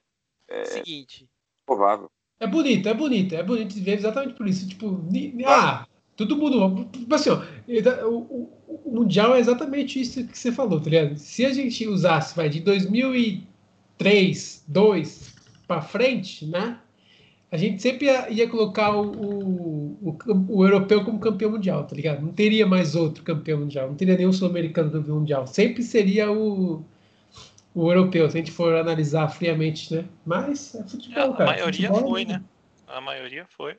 é 0.49 0.65
Seguinte. 0.67 1.27
provável. 1.65 2.11
É 2.39 2.47
bonito, 2.47 2.87
é 2.89 2.93
bonito, 2.93 3.35
é 3.35 3.43
bonito 3.43 3.75
de 3.75 3.81
ver 3.81 3.95
exatamente 3.95 4.35
por 4.35 4.47
isso. 4.47 4.69
Tipo, 4.69 5.03
ah, 5.47 5.87
todo 6.15 6.37
mundo. 6.37 6.85
Tipo 6.93 7.15
assim, 7.15 7.31
ó, 7.31 7.43
o, 8.07 8.19
o, 8.19 8.83
o, 8.85 8.95
Mundial 8.95 9.35
é 9.35 9.41
exatamente 9.41 9.99
isso 10.01 10.27
que 10.27 10.37
você 10.37 10.53
falou, 10.53 10.79
tá 10.79 10.91
ligado? 10.91 11.17
Se 11.17 11.47
a 11.47 11.53
gente 11.53 11.87
usasse, 11.87 12.37
vai, 12.37 12.51
de 12.51 12.61
2003, 12.61 14.65
2002 14.69 15.35
para 15.67 15.81
frente, 15.81 16.45
né? 16.47 16.79
A 17.51 17.57
gente 17.57 17.81
sempre 17.81 18.07
ia, 18.07 18.29
ia 18.31 18.49
colocar 18.49 18.93
o, 18.93 19.97
o, 20.03 20.19
o, 20.49 20.65
europeu 20.65 21.05
como 21.05 21.21
campeão 21.21 21.53
mundial, 21.53 21.87
tá 21.87 21.95
ligado? 21.95 22.21
Não 22.21 22.33
teria 22.33 22.67
mais 22.67 22.95
outro 22.95 23.23
campeão 23.23 23.61
mundial, 23.61 23.89
não 23.89 23.95
teria 23.95 24.17
nenhum 24.17 24.33
sul-americano 24.33 24.91
campeão 24.91 25.21
mundial. 25.21 25.47
Sempre 25.47 25.83
seria 25.83 26.31
o, 26.31 26.85
o 27.75 27.91
europeu, 27.91 28.29
se 28.29 28.37
a 28.37 28.41
gente 28.41 28.51
for 28.51 28.75
analisar 28.75 29.29
friamente, 29.29 29.95
né? 29.95 30.05
Mas 30.25 30.75
é 30.75 30.83
futebol, 30.83 31.35
é, 31.35 31.37
cara. 31.37 31.51
A 31.51 31.55
maioria 31.55 31.89
futebol, 31.89 32.11
foi, 32.11 32.25
né? 32.25 32.43
A 32.89 33.01
maioria 33.01 33.47
foi. 33.57 33.77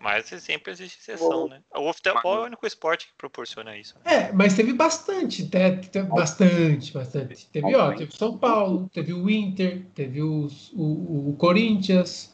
Mas 0.00 0.26
sempre 0.26 0.72
existe 0.72 0.98
exceção, 0.98 1.46
né? 1.46 1.60
O 1.72 1.92
futebol 1.92 2.38
é 2.38 2.40
o 2.40 2.44
único 2.46 2.66
esporte 2.66 3.06
que 3.06 3.12
proporciona 3.16 3.76
isso. 3.76 3.94
Né? 4.04 4.14
É, 4.14 4.32
mas 4.32 4.54
teve 4.54 4.72
bastante, 4.72 5.46
teve, 5.46 5.86
teve 5.86 6.08
bastante, 6.08 6.92
bastante. 6.92 7.46
Teve, 7.52 7.76
ó, 7.76 7.92
teve 7.92 8.10
São 8.10 8.36
Paulo, 8.36 8.90
teve 8.92 9.12
o 9.12 9.30
Inter, 9.30 9.84
teve 9.94 10.20
o, 10.20 10.48
o, 10.72 11.30
o 11.30 11.36
Corinthians, 11.38 12.31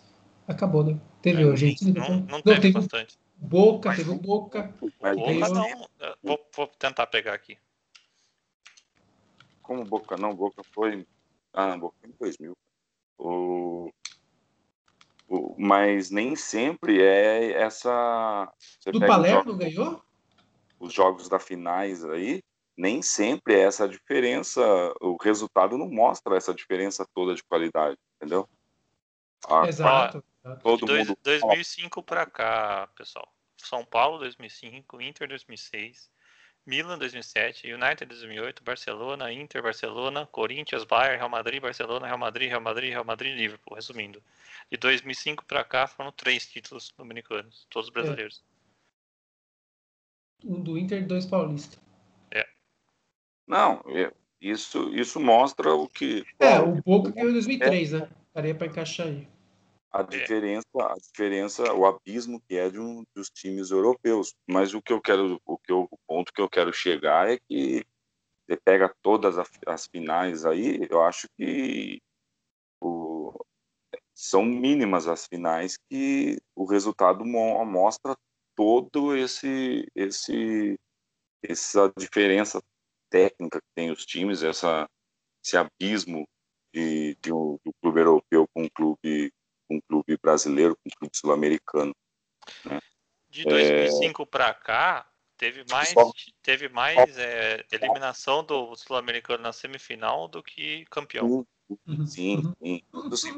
acabou, 0.48 0.82
né? 0.82 0.98
Teve 1.20 1.42
é, 1.42 1.50
Argentina. 1.50 2.00
Não, 2.00 2.20
não, 2.20 2.42
teve, 2.42 2.60
teve 2.60 2.72
bastante. 2.72 3.18
Boca, 3.36 3.94
teve 3.94 4.10
o 4.10 4.18
Boca. 4.18 4.74
Boca 4.80 5.48
não. 5.50 5.88
Vou, 6.22 6.48
vou, 6.56 6.66
tentar 6.66 7.06
pegar 7.06 7.34
aqui. 7.34 7.56
Como 9.62 9.84
Boca 9.84 10.16
não? 10.16 10.34
Boca 10.34 10.62
foi. 10.72 11.06
Ah, 11.52 11.76
Boca 11.76 11.96
foi 12.00 12.10
em 12.10 12.14
2000. 12.18 12.56
O... 13.18 13.90
o... 15.28 15.54
Mas 15.58 16.10
nem 16.10 16.34
sempre 16.34 17.02
é 17.02 17.52
essa. 17.52 18.50
Você 18.80 18.90
Do 18.90 19.00
Palermo 19.00 19.52
jogos... 19.52 19.58
ganhou? 19.58 20.02
Os 20.80 20.92
jogos 20.92 21.28
da 21.28 21.40
finais 21.40 22.04
aí, 22.04 22.40
nem 22.76 23.02
sempre 23.02 23.54
é 23.54 23.62
essa 23.62 23.88
diferença. 23.88 24.60
O 25.00 25.16
resultado 25.20 25.76
não 25.76 25.88
mostra 25.88 26.36
essa 26.36 26.54
diferença 26.54 27.06
toda 27.12 27.34
de 27.34 27.42
qualidade, 27.42 27.98
entendeu? 28.16 28.48
Exato. 29.66 30.24
Todo 30.62 30.86
Dois, 30.86 31.08
mundo 31.08 31.18
2005 31.22 32.02
para 32.02 32.26
cá, 32.26 32.88
pessoal. 32.96 33.32
São 33.56 33.84
Paulo 33.84 34.18
2005, 34.18 35.02
Inter 35.02 35.28
2006, 35.28 36.10
Milan 36.64 36.98
2007, 36.98 37.72
United 37.72 38.06
2008, 38.06 38.62
Barcelona, 38.62 39.32
Inter, 39.32 39.62
Barcelona, 39.62 40.26
Corinthians, 40.26 40.84
Bayern, 40.84 41.16
Real 41.16 41.28
Madrid, 41.28 41.60
Barcelona, 41.60 42.06
Real 42.06 42.18
Madrid, 42.18 42.48
Real 42.48 42.60
Madrid, 42.60 42.90
Real 42.90 43.04
Madrid, 43.04 43.36
Liverpool, 43.36 43.74
resumindo. 43.74 44.22
De 44.70 44.76
2005 44.76 45.44
para 45.44 45.64
cá 45.64 45.86
foram 45.86 46.12
três 46.12 46.46
títulos 46.46 46.92
dominicanos, 46.96 47.66
todos 47.68 47.90
brasileiros. 47.90 48.44
É. 50.44 50.46
Um 50.46 50.62
do 50.62 50.78
Inter 50.78 51.02
e 51.02 51.04
dois 51.04 51.26
paulistas. 51.26 51.80
É. 52.30 52.46
Não, 53.46 53.82
é, 53.88 54.12
isso, 54.40 54.94
isso 54.94 55.18
mostra 55.18 55.74
o 55.74 55.88
que. 55.88 56.24
É, 56.38 56.60
o 56.60 56.80
pouco 56.82 57.12
que 57.12 57.18
em 57.18 57.32
2003, 57.32 57.92
é. 57.92 57.98
né? 57.98 58.10
Daria 58.32 58.54
para 58.54 58.68
encaixar 58.68 59.08
aí 59.08 59.26
a 59.90 60.02
diferença, 60.02 60.66
a 60.76 60.94
diferença, 60.94 61.72
o 61.72 61.86
abismo 61.86 62.40
que 62.48 62.56
é 62.56 62.68
de 62.70 62.78
um 62.78 63.04
dos 63.14 63.30
times 63.30 63.70
europeus. 63.70 64.34
Mas 64.48 64.74
o 64.74 64.82
que 64.82 64.92
eu 64.92 65.00
quero, 65.00 65.40
o 65.44 65.58
que 65.58 65.72
eu, 65.72 65.88
o 65.90 65.98
ponto 66.06 66.32
que 66.32 66.40
eu 66.40 66.48
quero 66.48 66.72
chegar 66.72 67.30
é 67.30 67.38
que 67.48 67.84
você 68.46 68.56
pega 68.64 68.94
todas 69.02 69.38
as, 69.38 69.50
as 69.66 69.86
finais 69.86 70.44
aí, 70.44 70.86
eu 70.90 71.02
acho 71.02 71.26
que 71.36 72.00
o, 72.80 73.32
são 74.14 74.44
mínimas 74.44 75.06
as 75.06 75.26
finais 75.26 75.76
que 75.90 76.38
o 76.56 76.64
resultado 76.64 77.24
mo 77.24 77.64
mostra 77.64 78.16
todo 78.56 79.16
esse 79.16 79.86
esse 79.94 80.78
essa 81.42 81.92
diferença 81.96 82.60
técnica 83.10 83.60
que 83.60 83.68
tem 83.74 83.90
os 83.90 84.04
times, 84.04 84.42
essa, 84.42 84.88
esse 85.44 85.56
abismo 85.56 86.26
de, 86.72 87.16
de 87.20 87.32
um, 87.32 87.58
do 87.64 87.72
clube 87.80 88.00
europeu 88.00 88.46
com 88.52 88.64
um 88.64 88.68
clube, 88.68 89.32
com 89.68 89.76
um 89.76 89.80
clube 89.80 90.16
brasileiro, 90.20 90.74
com 90.76 90.88
um 90.88 90.98
clube 90.98 91.16
sul-americano. 91.16 91.94
Né? 92.64 92.80
De 93.28 93.44
2005 93.44 94.22
é... 94.22 94.26
para 94.26 94.54
cá, 94.54 95.10
teve 95.36 95.64
mais, 95.70 95.90
Só... 95.90 96.10
teve 96.42 96.68
mais 96.68 97.18
é, 97.18 97.64
eliminação 97.70 98.42
do 98.42 98.74
sul-americano 98.74 99.42
na 99.42 99.52
semifinal 99.52 100.26
do 100.26 100.42
que 100.42 100.84
campeão. 100.86 101.46
Sim, 102.06 102.06
sim. 102.06 102.54
sim. 102.58 102.82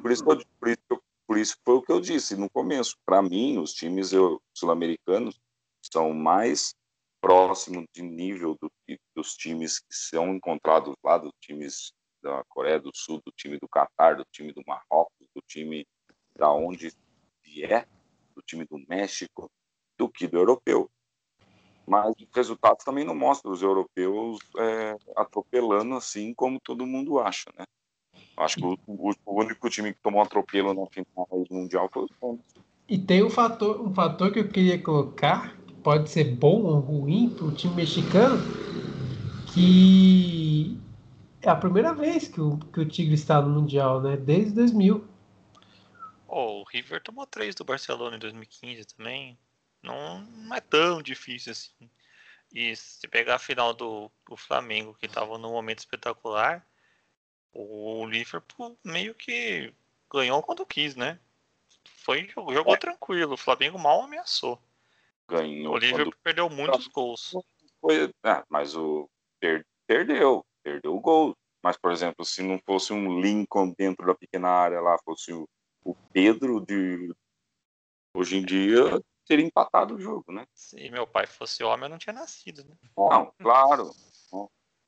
Por, 0.00 0.10
isso, 0.10 0.24
por, 0.24 0.70
isso, 0.70 1.02
por 1.26 1.38
isso 1.38 1.56
foi 1.64 1.74
o 1.74 1.82
que 1.82 1.92
eu 1.92 2.00
disse 2.00 2.36
no 2.36 2.48
começo. 2.48 2.96
Para 3.04 3.20
mim, 3.20 3.58
os 3.58 3.72
times 3.74 4.12
sul-americanos 4.54 5.40
são 5.82 6.12
mais 6.12 6.74
próximos 7.20 7.84
de 7.92 8.02
nível 8.02 8.56
do 8.60 8.70
dos 9.14 9.34
times 9.34 9.78
que 9.78 9.94
são 9.94 10.34
encontrados 10.34 10.94
lá, 11.04 11.18
dos 11.18 11.32
times 11.40 11.92
da 12.22 12.42
Coreia 12.48 12.80
do 12.80 12.90
Sul, 12.94 13.20
do 13.24 13.32
time 13.32 13.58
do 13.58 13.68
Catar, 13.68 14.16
do 14.16 14.24
time 14.32 14.52
do 14.52 14.62
Marrocos, 14.66 15.26
do 15.34 15.42
time 15.46 15.86
da 16.40 16.50
onde 16.50 16.90
vier, 17.44 17.86
do 18.34 18.40
time 18.40 18.64
do 18.64 18.82
México, 18.88 19.50
do 19.98 20.08
que 20.08 20.26
do 20.26 20.38
europeu. 20.38 20.90
Mas 21.86 22.14
os 22.18 22.26
resultados 22.34 22.82
também 22.82 23.04
não 23.04 23.14
mostram 23.14 23.52
os 23.52 23.62
europeus 23.62 24.38
é, 24.56 24.96
atropelando 25.14 25.94
assim 25.94 26.32
como 26.32 26.58
todo 26.58 26.86
mundo 26.86 27.20
acha, 27.20 27.50
né? 27.58 27.64
Acho 28.38 28.56
que 28.56 28.64
o, 28.64 28.78
o, 28.86 29.40
único 29.40 29.68
time 29.68 29.92
que 29.92 30.00
tomou 30.00 30.22
atropelo 30.22 30.72
na 30.72 30.86
final 30.86 31.28
do 31.28 31.54
Mundial 31.54 31.90
foi 31.92 32.04
o 32.04 32.08
Santos. 32.18 32.44
E 32.88 32.98
tem 32.98 33.22
um 33.22 33.28
fator, 33.28 33.80
um 33.82 33.92
fator 33.92 34.32
que 34.32 34.38
eu 34.38 34.48
queria 34.48 34.82
colocar, 34.82 35.54
que 35.66 35.74
pode 35.74 36.08
ser 36.08 36.36
bom 36.36 36.62
ou 36.62 36.80
ruim 36.80 37.28
para 37.28 37.44
o 37.44 37.52
time 37.52 37.74
mexicano, 37.74 38.38
que 39.52 40.78
é 41.42 41.50
a 41.50 41.56
primeira 41.56 41.92
vez 41.92 42.28
que 42.28 42.40
o, 42.40 42.56
que 42.72 42.80
o 42.80 42.88
Tigre 42.88 43.14
está 43.14 43.42
no 43.42 43.60
Mundial, 43.60 44.00
né? 44.00 44.16
Desde 44.16 44.54
2000. 44.54 45.09
Oh, 46.32 46.60
o 46.60 46.64
River 46.64 47.02
tomou 47.02 47.26
três 47.26 47.56
do 47.56 47.64
Barcelona 47.64 48.14
em 48.14 48.20
2015 48.20 48.84
também. 48.94 49.36
Não, 49.82 50.20
não 50.20 50.54
é 50.54 50.60
tão 50.60 51.02
difícil 51.02 51.50
assim. 51.50 51.90
E 52.54 52.76
se 52.76 53.06
pegar 53.08 53.34
a 53.34 53.38
final 53.40 53.74
do, 53.74 54.08
do 54.28 54.36
Flamengo, 54.36 54.94
que 54.94 55.06
estava 55.06 55.36
num 55.38 55.50
momento 55.50 55.80
espetacular, 55.80 56.64
o 57.52 58.06
Liverpool 58.06 58.78
meio 58.84 59.12
que 59.12 59.74
ganhou 60.12 60.40
quando 60.40 60.64
quis, 60.64 60.94
né? 60.94 61.18
Foi, 62.04 62.28
jogou 62.28 62.74
é. 62.74 62.78
tranquilo. 62.78 63.34
O 63.34 63.38
Flamengo 63.38 63.76
mal 63.76 64.02
ameaçou. 64.02 64.56
Ganhou. 65.28 65.74
O 65.74 65.78
Liverpool 65.78 66.12
quando... 66.12 66.22
perdeu 66.22 66.48
muitos 66.48 66.86
gols. 66.86 67.32
Foi, 67.80 68.14
ah, 68.22 68.44
mas 68.48 68.76
o 68.76 69.10
per, 69.40 69.66
perdeu, 69.84 70.46
perdeu 70.62 70.94
o 70.94 71.00
gol. 71.00 71.36
Mas, 71.60 71.76
por 71.76 71.90
exemplo, 71.90 72.24
se 72.24 72.40
não 72.40 72.60
fosse 72.64 72.92
um 72.92 73.20
Lincoln 73.20 73.74
dentro 73.76 74.06
da 74.06 74.14
pequena 74.14 74.48
área 74.48 74.80
lá, 74.80 74.96
fosse 75.04 75.32
o, 75.32 75.48
o 75.90 75.96
Pedro 76.12 76.60
de 76.60 77.12
hoje 78.14 78.36
em 78.36 78.44
dia, 78.44 79.02
teria 79.26 79.44
empatado 79.44 79.94
o 79.94 80.00
jogo, 80.00 80.32
né? 80.32 80.46
Se 80.54 80.90
meu 80.90 81.06
pai 81.06 81.26
fosse 81.26 81.62
homem, 81.62 81.84
eu 81.84 81.90
não 81.90 81.98
tinha 81.98 82.12
nascido, 82.12 82.64
né? 82.64 82.76
Não, 82.96 83.32
claro. 83.38 83.90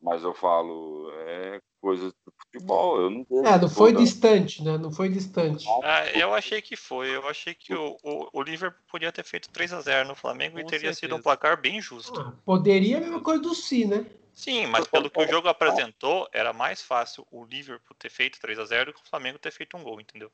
Mas 0.00 0.24
eu 0.24 0.34
falo, 0.34 1.12
é 1.14 1.60
coisa 1.80 2.08
do 2.08 2.32
futebol. 2.40 3.00
Eu 3.00 3.10
não 3.10 3.26
É, 3.46 3.56
não 3.56 3.68
foi 3.68 3.92
toda... 3.92 4.04
distante, 4.04 4.62
né? 4.62 4.76
Não 4.76 4.90
foi 4.90 5.08
distante. 5.08 5.64
Ah, 5.84 6.06
eu 6.10 6.34
achei 6.34 6.60
que 6.60 6.74
foi. 6.74 7.14
Eu 7.14 7.28
achei 7.28 7.54
que 7.54 7.72
o, 7.72 7.96
o, 8.02 8.28
o 8.32 8.42
Liverpool 8.42 8.82
podia 8.90 9.12
ter 9.12 9.24
feito 9.24 9.48
3 9.50 9.72
a 9.72 9.80
0 9.80 10.08
no 10.08 10.16
Flamengo 10.16 10.54
Com 10.54 10.60
e 10.60 10.64
teria 10.64 10.92
certeza. 10.92 11.00
sido 11.00 11.16
um 11.16 11.22
placar 11.22 11.60
bem 11.60 11.80
justo. 11.80 12.20
Ah, 12.20 12.34
poderia 12.44 12.98
a 12.98 13.00
mesma 13.00 13.20
coisa 13.20 13.40
do 13.40 13.54
Si, 13.54 13.84
né? 13.84 14.04
Sim, 14.34 14.66
mas 14.66 14.88
pelo 14.88 15.10
que 15.10 15.20
o 15.20 15.28
jogo 15.28 15.46
apresentou, 15.46 16.28
era 16.32 16.52
mais 16.52 16.82
fácil 16.82 17.24
o 17.30 17.44
Liverpool 17.44 17.94
ter 17.96 18.10
feito 18.10 18.40
3 18.40 18.58
a 18.58 18.64
0 18.64 18.90
do 18.90 18.94
que 18.98 19.04
o 19.06 19.08
Flamengo 19.08 19.38
ter 19.38 19.52
feito 19.52 19.76
um 19.76 19.84
gol, 19.84 20.00
entendeu? 20.00 20.32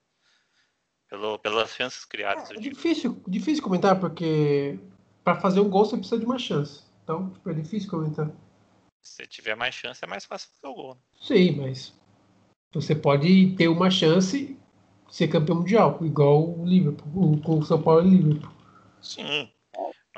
Pelo, 1.09 1.39
pelas 1.39 1.75
chances 1.75 2.05
criadas. 2.05 2.51
É, 2.51 2.55
é 2.55 2.61
difícil, 2.61 3.23
difícil 3.27 3.63
comentar, 3.63 3.99
porque 3.99 4.79
para 5.25 5.41
fazer 5.41 5.61
um 5.61 5.69
gol 5.69 5.85
você 5.85 5.97
precisa 5.97 6.19
de 6.19 6.27
uma 6.27 6.39
chance. 6.39 6.83
Então, 7.03 7.31
tipo, 7.31 7.51
é 7.51 7.55
difícil 7.55 7.89
comentar. 7.89 8.31
Se 9.03 9.27
tiver 9.27 9.55
mais 9.55 9.75
chance, 9.75 10.05
é 10.05 10.07
mais 10.07 10.25
fácil 10.25 10.51
fazer 10.51 10.73
o 10.73 10.75
gol. 10.75 10.95
Né? 10.95 11.01
Sim, 11.21 11.57
mas 11.57 11.95
você 12.73 12.95
pode 12.95 13.55
ter 13.57 13.69
uma 13.69 13.91
chance 13.91 14.59
de 15.09 15.15
ser 15.15 15.29
campeão 15.29 15.57
mundial, 15.57 15.99
igual 16.03 16.59
o 16.59 16.67
Liverpool, 16.67 17.41
com 17.41 17.59
o 17.59 17.65
São 17.65 17.81
Paulo 17.81 18.07
e 18.07 18.09
o 18.09 18.11
Liverpool. 18.11 18.53
Sim. 19.01 19.51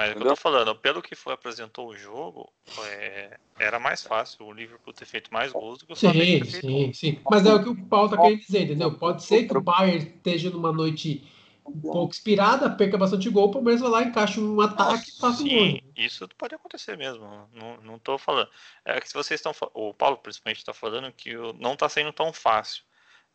Mas 0.01 0.13
é 0.13 0.13
o 0.13 0.17
que 0.17 0.23
eu 0.23 0.29
tô 0.29 0.37
falando, 0.37 0.75
pelo 0.77 1.03
que 1.03 1.15
foi 1.15 1.35
apresentou 1.35 1.89
o 1.89 1.95
jogo, 1.95 2.51
é, 2.87 3.39
era 3.59 3.79
mais 3.79 4.03
fácil 4.03 4.47
o 4.47 4.53
Liverpool 4.53 4.95
ter 4.95 5.05
feito 5.05 5.31
mais 5.31 5.53
gols 5.53 5.79
do 5.79 5.85
que 5.85 5.93
o 5.93 5.97
Flamengo 5.97 6.25
sim, 6.25 6.39
ter 6.39 6.45
feito 6.47 6.67
Sim, 6.67 6.93
sim, 6.95 7.21
Mas 7.31 7.45
é 7.45 7.53
o 7.53 7.63
que 7.63 7.69
o 7.69 7.77
Paulo 7.85 8.09
tá 8.09 8.17
querendo 8.17 8.41
dizer, 8.41 8.63
entendeu? 8.63 8.95
Pode 8.95 9.23
ser 9.23 9.47
que 9.47 9.55
o 9.55 9.61
Bayern 9.61 9.99
esteja 9.99 10.49
numa 10.49 10.73
noite 10.73 11.23
um 11.67 11.79
pouco 11.79 12.15
inspirada, 12.15 12.71
perca 12.71 12.97
bastante 12.97 13.29
gol, 13.29 13.49
o 13.49 13.51
Palmeiras 13.51 13.83
vai 13.83 13.91
lá, 13.91 14.03
encaixa 14.03 14.41
um 14.41 14.59
ataque 14.63 15.11
e 15.11 15.21
faça 15.21 15.43
um 15.43 15.49
gol. 15.49 15.59
Sim, 15.59 15.81
isso 15.95 16.27
pode 16.39 16.55
acontecer 16.55 16.97
mesmo. 16.97 17.23
Não, 17.53 17.77
não 17.83 17.99
tô 17.99 18.17
falando. 18.17 18.49
É 18.87 18.99
que 18.99 19.07
se 19.07 19.13
vocês 19.13 19.39
estão 19.39 19.53
o 19.75 19.93
Paulo 19.93 20.17
principalmente 20.17 20.61
está 20.61 20.73
falando 20.73 21.13
que 21.13 21.35
não 21.59 21.75
está 21.75 21.91
sendo 21.91 22.11
tão 22.11 22.33
fácil. 22.33 22.85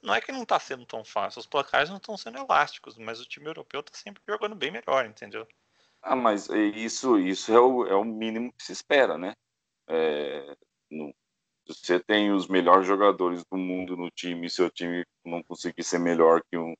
Não 0.01 0.15
é 0.15 0.19
que 0.19 0.31
não 0.31 0.41
está 0.41 0.59
sendo 0.59 0.83
tão 0.83 1.05
fácil, 1.05 1.39
os 1.39 1.45
placares 1.45 1.91
não 1.91 1.97
estão 1.97 2.17
sendo 2.17 2.39
elásticos, 2.39 2.97
mas 2.97 3.21
o 3.21 3.25
time 3.25 3.45
europeu 3.45 3.81
está 3.81 3.95
sempre 3.95 4.23
jogando 4.27 4.55
bem 4.55 4.71
melhor, 4.71 5.05
entendeu? 5.05 5.47
Ah, 6.07 6.15
mas 6.15 6.47
isso, 6.49 7.17
isso 7.19 7.51
é, 7.51 7.59
o, 7.59 7.85
é 7.87 7.95
o 7.95 8.03
mínimo 8.05 8.53
que 8.53 8.63
se 8.63 8.71
espera, 8.71 9.17
né? 9.17 9.33
É, 9.87 10.55
no, 10.89 11.11
você 11.67 11.99
tem 11.99 12.31
os 12.31 12.47
melhores 12.47 12.85
jogadores 12.87 13.43
do 13.51 13.57
mundo 13.57 13.97
no 13.97 14.11
time, 14.11 14.45
e 14.45 14.49
seu 14.49 14.69
time 14.69 15.03
não 15.25 15.41
conseguir 15.43 15.83
ser 15.83 15.99
melhor 15.99 16.43
que 16.43 16.57
um, 16.57 16.75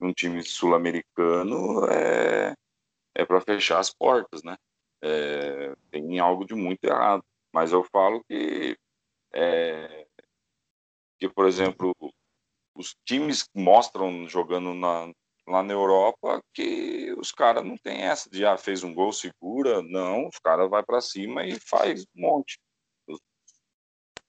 um 0.00 0.12
time 0.12 0.42
sul-americano, 0.44 1.86
é, 1.90 2.54
é 3.16 3.24
para 3.26 3.40
fechar 3.40 3.80
as 3.80 3.92
portas, 3.92 4.44
né? 4.44 4.56
É, 5.02 5.74
tem 5.90 6.20
algo 6.20 6.44
de 6.46 6.54
muito 6.54 6.84
errado. 6.84 7.24
Mas 7.52 7.72
eu 7.72 7.82
falo 7.84 8.22
que, 8.28 8.78
é, 9.34 10.06
que 11.18 11.28
por 11.28 11.46
exemplo, 11.46 11.92
os 12.76 12.94
times 13.04 13.48
mostram 13.54 14.28
jogando 14.28 14.74
na, 14.74 15.12
lá 15.48 15.62
na 15.62 15.72
Europa 15.72 16.42
que 16.52 17.12
os 17.18 17.32
caras 17.32 17.64
não 17.64 17.76
tem 17.76 18.02
essa 18.02 18.28
de 18.30 18.44
ah, 18.44 18.56
fez 18.56 18.84
um 18.84 18.94
gol, 18.94 19.12
segura. 19.12 19.82
Não, 19.82 20.28
os 20.28 20.38
caras 20.38 20.68
vai 20.68 20.82
para 20.82 21.00
cima 21.00 21.44
e 21.46 21.58
faz 21.58 22.02
um 22.14 22.20
monte. 22.20 22.58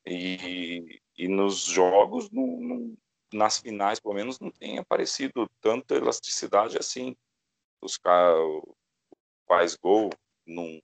E, 0.05 0.99
e 1.17 1.27
nos 1.27 1.65
jogos, 1.65 2.31
não, 2.31 2.47
não, 2.59 2.97
nas 3.33 3.59
finais, 3.59 3.99
pelo 3.99 4.15
menos, 4.15 4.39
não 4.39 4.49
tem 4.49 4.79
aparecido 4.79 5.49
tanta 5.61 5.95
elasticidade 5.95 6.77
assim. 6.77 7.15
Os 7.81 7.97
caras 7.97 8.39
faz 9.47 9.75
gol, 9.75 10.09
não, 10.45 10.79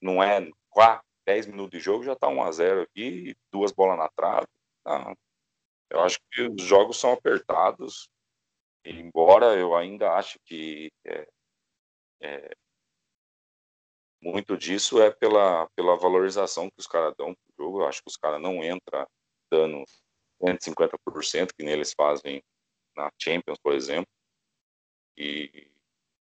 não 0.00 0.22
é 0.22 0.48
4, 0.70 1.04
10 1.26 1.46
minutos 1.46 1.78
de 1.78 1.80
jogo, 1.80 2.04
já 2.04 2.12
está 2.14 2.28
1 2.28 2.42
a 2.42 2.52
0 2.52 2.82
aqui, 2.82 3.34
duas 3.52 3.72
bolas 3.72 3.98
na 3.98 4.08
trave. 4.08 4.46
Não. 4.84 5.14
Eu 5.90 6.00
acho 6.00 6.18
que 6.30 6.42
os 6.42 6.62
jogos 6.62 6.98
são 6.98 7.12
apertados, 7.12 8.08
embora 8.84 9.56
eu 9.56 9.74
ainda 9.74 10.12
ache 10.12 10.38
que 10.44 10.90
é, 11.04 11.28
é, 12.22 12.50
muito 14.22 14.56
disso 14.56 15.00
é 15.00 15.10
pela, 15.10 15.66
pela 15.74 15.96
valorização 15.96 16.68
que 16.68 16.78
os 16.78 16.86
caras 16.86 17.14
dão 17.16 17.34
pro 17.34 17.64
jogo. 17.64 17.80
Eu 17.80 17.86
acho 17.86 18.02
que 18.02 18.08
os 18.08 18.16
caras 18.16 18.40
não 18.40 18.62
entram 18.62 19.06
dando 19.50 19.84
150%, 20.42 21.52
que 21.56 21.64
neles 21.64 21.92
fazem 21.96 22.42
na 22.96 23.10
Champions, 23.18 23.58
por 23.62 23.74
exemplo. 23.74 24.08
E 25.16 25.70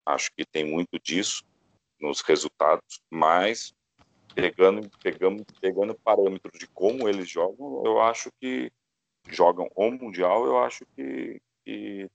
acho 0.06 0.30
que 0.36 0.44
tem 0.44 0.64
muito 0.64 0.98
disso 1.00 1.44
nos 2.00 2.20
resultados, 2.20 3.00
mas 3.10 3.74
pegando, 4.34 4.88
pegando, 5.02 5.44
pegando 5.60 5.98
parâmetros 5.98 6.58
de 6.58 6.68
como 6.68 7.08
eles 7.08 7.28
jogam, 7.28 7.82
eu 7.84 8.00
acho 8.00 8.30
que 8.40 8.70
jogam 9.28 9.68
o 9.74 9.90
Mundial, 9.90 10.44
eu 10.44 10.58
acho 10.58 10.84
que, 10.94 11.40
que 11.64 12.08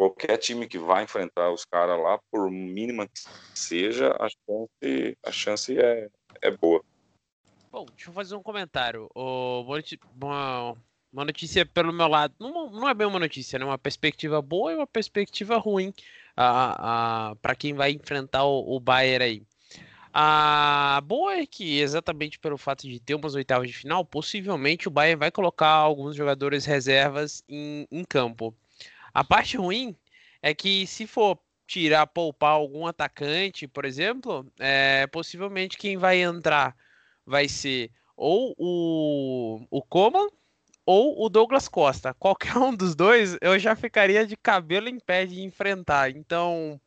qualquer 0.00 0.38
time 0.38 0.66
que 0.66 0.78
vai 0.78 1.04
enfrentar 1.04 1.52
os 1.52 1.62
caras 1.66 2.00
lá, 2.00 2.18
por 2.30 2.50
mínima 2.50 3.06
que 3.06 3.20
seja, 3.54 4.16
a 4.18 4.28
chance, 4.30 5.18
a 5.22 5.30
chance 5.30 5.78
é, 5.78 6.08
é 6.40 6.50
boa. 6.50 6.82
Bom, 7.70 7.84
deixa 7.84 8.08
eu 8.08 8.14
fazer 8.14 8.34
um 8.34 8.42
comentário. 8.42 9.10
O, 9.14 9.62
uma, 10.16 10.74
uma 11.12 11.24
notícia 11.26 11.66
pelo 11.66 11.92
meu 11.92 12.08
lado, 12.08 12.34
não, 12.40 12.70
não 12.70 12.88
é 12.88 12.94
bem 12.94 13.06
uma 13.06 13.18
notícia, 13.18 13.58
né? 13.58 13.64
Uma 13.66 13.76
perspectiva 13.76 14.40
boa 14.40 14.72
e 14.72 14.76
uma 14.76 14.86
perspectiva 14.86 15.58
ruim 15.58 15.92
a, 16.34 17.32
a, 17.32 17.36
para 17.36 17.54
quem 17.54 17.74
vai 17.74 17.90
enfrentar 17.90 18.44
o, 18.44 18.76
o 18.76 18.80
Bayern 18.80 19.22
aí. 19.22 19.42
A 20.14 21.02
boa 21.04 21.34
é 21.34 21.46
que, 21.46 21.78
exatamente 21.78 22.38
pelo 22.38 22.56
fato 22.56 22.88
de 22.88 22.98
ter 22.98 23.14
umas 23.14 23.34
oitavas 23.34 23.68
de 23.68 23.76
final, 23.76 24.02
possivelmente 24.02 24.88
o 24.88 24.90
Bayern 24.90 25.20
vai 25.20 25.30
colocar 25.30 25.68
alguns 25.68 26.16
jogadores 26.16 26.64
reservas 26.64 27.44
em, 27.46 27.86
em 27.92 28.02
campo. 28.02 28.56
A 29.12 29.24
parte 29.24 29.56
ruim 29.56 29.96
é 30.42 30.54
que 30.54 30.86
se 30.86 31.06
for 31.06 31.38
tirar, 31.66 32.06
poupar 32.06 32.52
algum 32.52 32.86
atacante, 32.86 33.68
por 33.68 33.84
exemplo, 33.84 34.50
é, 34.58 35.06
possivelmente 35.06 35.78
quem 35.78 35.96
vai 35.96 36.20
entrar 36.20 36.76
vai 37.24 37.48
ser 37.48 37.92
ou 38.16 38.54
o, 38.58 39.66
o 39.70 39.80
Coman 39.82 40.26
ou 40.84 41.24
o 41.24 41.28
Douglas 41.28 41.68
Costa. 41.68 42.12
Qualquer 42.18 42.56
um 42.58 42.74
dos 42.74 42.94
dois, 42.94 43.36
eu 43.40 43.58
já 43.58 43.76
ficaria 43.76 44.26
de 44.26 44.36
cabelo 44.36 44.88
em 44.88 44.98
pé 44.98 45.24
de 45.26 45.42
enfrentar. 45.42 46.10
Então, 46.10 46.80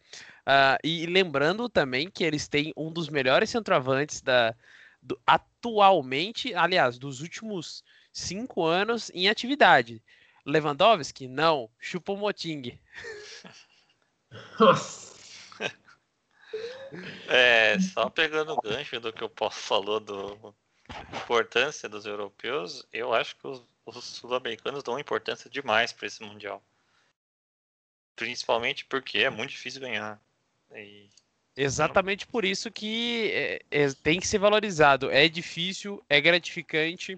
uh, 0.45 0.77
e 0.83 1.05
lembrando 1.05 1.69
também 1.69 2.09
que 2.09 2.23
eles 2.23 2.47
têm 2.47 2.73
um 2.75 2.91
dos 2.91 3.09
melhores 3.09 3.49
centroavantes 3.49 4.21
da, 4.21 4.53
do, 5.01 5.19
atualmente, 5.25 6.53
aliás, 6.53 6.97
dos 6.97 7.21
últimos 7.21 7.83
cinco 8.11 8.63
anos 8.65 9.09
em 9.13 9.29
atividade. 9.29 10.03
Lewandowski? 10.45 11.27
Não. 11.27 11.69
Chupomoting. 11.79 12.79
Nossa. 14.59 15.13
É, 17.27 17.79
só 17.79 18.07
pegando 18.07 18.53
o 18.53 18.61
gancho 18.61 18.99
do 18.99 19.11
que 19.11 19.23
o 19.23 19.29
Paulo 19.29 19.51
falou 19.51 19.99
do 19.99 20.53
importância 21.11 21.89
dos 21.89 22.05
europeus, 22.05 22.85
eu 22.91 23.13
acho 23.13 23.35
que 23.37 23.47
os, 23.47 23.63
os 23.85 24.03
sul-americanos 24.03 24.83
dão 24.83 24.99
importância 24.99 25.49
demais 25.49 25.91
para 25.91 26.07
esse 26.07 26.21
mundial. 26.21 26.63
Principalmente 28.15 28.85
porque 28.85 29.19
é 29.19 29.29
muito 29.29 29.51
difícil 29.51 29.81
ganhar. 29.81 30.21
E... 30.75 31.09
Exatamente 31.55 32.27
por 32.27 32.45
isso 32.45 32.71
que 32.71 33.31
é, 33.31 33.61
é, 33.71 33.93
tem 33.93 34.19
que 34.19 34.27
ser 34.27 34.37
valorizado. 34.37 35.09
É 35.09 35.27
difícil, 35.27 36.03
é 36.09 36.19
gratificante, 36.21 37.17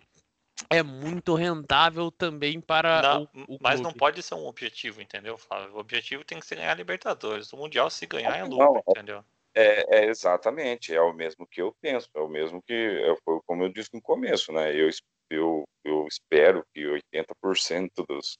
é 0.69 0.81
muito 0.81 1.35
rentável 1.35 2.11
também 2.11 2.61
para 2.61 3.01
não, 3.01 3.29
o, 3.47 3.55
o 3.55 3.57
Mas 3.61 3.79
não 3.79 3.91
pode 3.91 4.21
ser 4.23 4.35
um 4.35 4.45
objetivo, 4.47 5.01
entendeu, 5.01 5.37
Flávio? 5.37 5.75
O 5.75 5.79
objetivo 5.79 6.23
tem 6.23 6.39
que 6.39 6.45
ser 6.45 6.55
ganhar 6.55 6.71
a 6.71 6.75
Libertadores. 6.75 7.51
O 7.51 7.57
Mundial, 7.57 7.89
se 7.89 8.05
ganhar, 8.05 8.37
é 8.37 8.43
lucro, 8.43 8.73
não, 8.73 8.83
entendeu? 8.89 9.23
É, 9.53 9.99
é, 9.99 10.05
exatamente, 10.09 10.93
é 10.93 11.01
o 11.01 11.13
mesmo 11.13 11.47
que 11.47 11.61
eu 11.61 11.73
penso, 11.81 12.09
é 12.13 12.19
o 12.19 12.27
mesmo 12.27 12.61
que, 12.61 12.73
é, 12.73 13.15
foi 13.23 13.39
como 13.45 13.63
eu 13.63 13.69
disse 13.69 13.89
no 13.93 14.01
começo, 14.01 14.51
né? 14.51 14.75
Eu, 14.75 14.89
eu, 15.29 15.63
eu 15.83 16.07
espero 16.07 16.65
que 16.73 16.81
80% 16.81 17.89
dos 18.07 18.37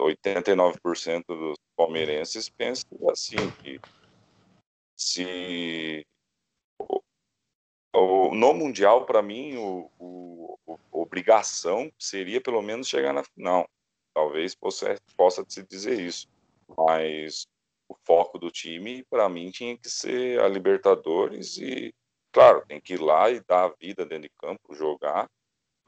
89% 0.00 1.24
dos 1.26 1.56
palmeirenses 1.76 2.48
pensem 2.48 2.86
assim, 3.10 3.50
que 3.62 3.80
se 4.96 6.04
o, 7.94 8.34
no 8.34 8.54
Mundial, 8.54 9.04
para 9.04 9.22
mim, 9.22 9.56
o, 9.56 9.90
o, 9.98 10.58
o, 10.66 10.78
obrigação 10.92 11.90
seria 11.98 12.40
pelo 12.40 12.62
menos 12.62 12.88
chegar 12.88 13.12
na 13.12 13.24
final. 13.24 13.68
Talvez 14.14 14.54
possa, 14.54 14.96
possa 15.16 15.44
se 15.48 15.62
dizer 15.64 16.00
isso. 16.00 16.28
Mas 16.76 17.46
o 17.88 17.94
foco 18.06 18.38
do 18.38 18.50
time, 18.50 19.04
para 19.10 19.28
mim, 19.28 19.50
tinha 19.50 19.76
que 19.76 19.88
ser 19.88 20.40
a 20.40 20.48
Libertadores 20.48 21.56
e, 21.58 21.92
claro, 22.32 22.64
tem 22.66 22.80
que 22.80 22.94
ir 22.94 23.00
lá 23.00 23.30
e 23.30 23.40
dar 23.40 23.64
a 23.64 23.74
vida 23.80 24.06
dentro 24.06 24.28
de 24.28 24.30
campo, 24.38 24.74
jogar, 24.74 25.28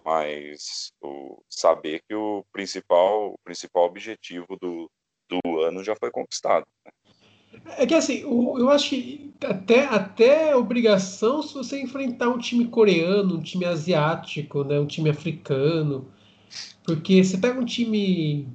mas 0.04 0.92
o, 1.00 1.40
saber 1.48 2.02
que 2.08 2.14
o 2.14 2.44
principal, 2.52 3.32
o 3.34 3.38
principal 3.44 3.84
objetivo 3.84 4.56
do, 4.60 4.90
do 5.28 5.60
ano 5.60 5.84
já 5.84 5.94
foi 5.94 6.10
conquistado. 6.10 6.66
É 7.64 7.86
que 7.86 7.94
assim, 7.94 8.20
eu 8.20 8.68
acho 8.70 8.90
que 8.90 9.32
até, 9.44 9.86
até 9.86 10.54
obrigação 10.54 11.42
se 11.42 11.54
você 11.54 11.80
enfrentar 11.80 12.28
um 12.28 12.38
time 12.38 12.66
coreano, 12.66 13.36
um 13.36 13.42
time 13.42 13.64
asiático, 13.64 14.64
né, 14.64 14.78
um 14.78 14.86
time 14.86 15.10
africano. 15.10 16.06
Porque 16.84 17.22
você 17.22 17.38
pega 17.38 17.60
um 17.60 17.64
time 17.64 18.48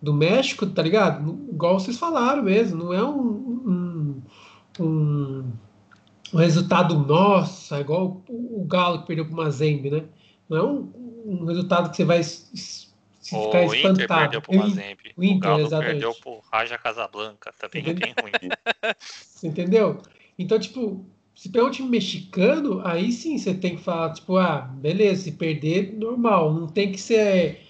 do 0.00 0.14
México, 0.14 0.66
tá 0.66 0.82
ligado? 0.82 1.38
Igual 1.50 1.78
vocês 1.78 1.98
falaram 1.98 2.42
mesmo, 2.42 2.84
não 2.84 2.92
é 2.92 3.04
um, 3.04 4.22
um, 4.78 4.84
um, 4.84 5.52
um 6.32 6.38
resultado 6.38 6.98
nossa, 6.98 7.80
igual 7.80 8.22
o, 8.28 8.62
o 8.62 8.64
Galo 8.64 9.00
que 9.00 9.06
perdeu 9.06 9.24
para 9.24 9.34
o 9.34 9.36
Mazembe, 9.36 9.90
né? 9.90 10.04
Não 10.48 10.56
é 10.56 10.62
um, 10.62 10.92
um, 11.26 11.44
resultado 11.44 11.90
que 11.90 11.96
você 11.96 12.04
vai 12.04 12.22
se 13.28 13.46
ficar 13.46 13.60
o 13.60 13.74
espantado. 13.74 14.02
Inter 14.02 14.08
perdeu 14.08 14.42
para 14.42 14.52
o 14.52 14.58
Mazembe. 14.58 15.14
O, 15.16 15.24
Inter, 15.24 15.36
o 15.36 15.40
Galo 15.40 15.60
exatamente. 15.60 15.90
perdeu 15.90 16.14
para 16.14 16.30
o 16.30 16.42
Raja 16.52 16.78
Casablanca, 16.78 17.54
também 17.58 17.82
tá 17.82 17.92
bem 17.92 18.14
ruim. 18.20 18.32
Você 18.98 19.48
entendeu? 19.48 20.02
Então, 20.38 20.58
tipo, 20.58 21.04
se 21.34 21.48
pegar 21.48 21.66
um 21.66 21.70
time 21.70 21.88
mexicano, 21.88 22.80
aí 22.84 23.12
sim 23.12 23.38
você 23.38 23.54
tem 23.54 23.76
que 23.76 23.82
falar, 23.82 24.12
tipo, 24.12 24.36
ah, 24.36 24.62
beleza, 24.62 25.22
se 25.22 25.32
perder, 25.32 25.92
normal, 25.92 26.52
não 26.52 26.66
tem 26.66 26.90
que 26.90 27.00
ser 27.00 27.60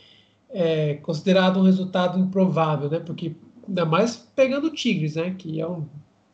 é, 0.51 0.95
considerado 0.95 1.59
um 1.59 1.65
resultado 1.65 2.19
improvável, 2.19 2.89
né? 2.89 3.01
Porque 3.01 3.35
ainda 3.67 3.85
mais 3.85 4.17
pegando 4.17 4.69
o 4.69 4.71
Tigres, 4.71 5.17
né? 5.17 5.35
Que 5.37 5.61
é 5.61 5.67
um, 5.67 5.89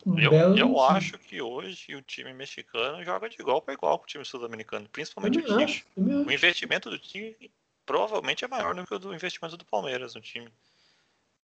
um 0.06 0.18
eu, 0.18 0.30
belo. 0.30 0.58
Eu 0.58 0.80
acho 0.80 1.18
que 1.18 1.40
hoje 1.40 1.94
o 1.96 2.02
time 2.02 2.32
mexicano 2.32 3.04
joga 3.04 3.28
de 3.28 3.36
igual 3.40 3.60
para 3.60 3.74
igual 3.74 3.98
com 3.98 4.04
o 4.04 4.06
time 4.06 4.24
sul-americano, 4.24 4.88
principalmente 4.92 5.38
o 5.38 5.42
time. 5.42 5.82
O 5.96 6.30
investimento 6.30 6.90
do 6.90 6.98
time 6.98 7.34
provavelmente 7.84 8.44
é 8.44 8.48
maior 8.48 8.74
do 8.74 8.86
que 8.86 8.94
o 8.94 8.98
do 8.98 9.14
investimento 9.14 9.56
do 9.56 9.64
Palmeiras 9.64 10.14
no 10.14 10.20
time. 10.20 10.48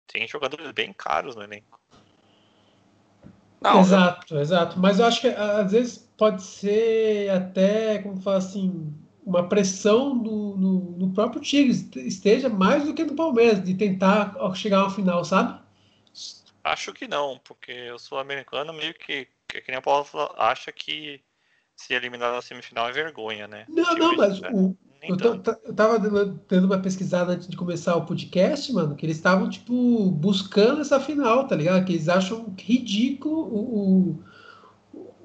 Tem 0.07 0.27
jogadores 0.27 0.71
bem 0.71 0.93
caros 0.93 1.35
no 1.35 1.43
elenco. 1.43 1.79
Não, 3.59 3.81
exato, 3.81 4.37
exato. 4.37 4.79
Mas 4.79 4.99
eu 4.99 5.05
acho 5.05 5.21
que 5.21 5.27
às 5.27 5.71
vezes 5.71 5.97
pode 6.17 6.43
ser 6.43 7.29
até, 7.31 7.99
como 7.99 8.21
fala 8.21 8.37
assim, 8.37 8.93
uma 9.25 9.47
pressão 9.47 10.15
no, 10.15 10.55
no, 10.55 10.79
no, 10.97 11.13
próprio 11.13 11.41
Tigres 11.41 11.89
esteja 11.95 12.47
mais 12.47 12.85
do 12.85 12.93
que 12.93 13.03
no 13.03 13.15
Palmeiras, 13.15 13.63
de 13.63 13.73
tentar 13.73 14.35
chegar 14.55 14.79
ao 14.79 14.89
final, 14.89 15.25
sabe? 15.25 15.59
Acho 16.63 16.93
que 16.93 17.07
não, 17.07 17.39
porque 17.43 17.91
o 17.91 17.99
sul-americano 17.99 18.71
meio 18.73 18.93
que, 18.93 19.27
que, 19.47 19.61
que 19.61 19.71
nem 19.71 19.81
Paulo 19.81 20.05
falou, 20.05 20.33
acha 20.37 20.71
que 20.71 21.21
se 21.75 21.93
eliminar 21.93 22.31
na 22.31 22.41
semifinal 22.41 22.89
é 22.89 22.91
vergonha, 22.91 23.47
né? 23.47 23.65
Não, 23.69 23.95
não, 23.95 24.15
mas 24.15 24.41
é, 24.41 24.49
o, 24.51 24.75
eu, 25.07 25.41
eu 25.65 25.73
tava 25.73 25.99
dando 25.99 26.65
uma 26.65 26.79
pesquisada 26.79 27.33
antes 27.33 27.47
de 27.47 27.57
começar 27.57 27.95
o 27.95 28.05
podcast, 28.05 28.71
mano, 28.73 28.95
que 28.95 29.05
eles 29.05 29.17
estavam, 29.17 29.49
tipo, 29.49 30.11
buscando 30.11 30.81
essa 30.81 30.99
final, 30.99 31.47
tá 31.47 31.55
ligado? 31.55 31.85
Que 31.85 31.93
eles 31.93 32.09
acham 32.09 32.53
ridículo 32.57 33.37
o, 33.37 34.11
o 34.11 34.23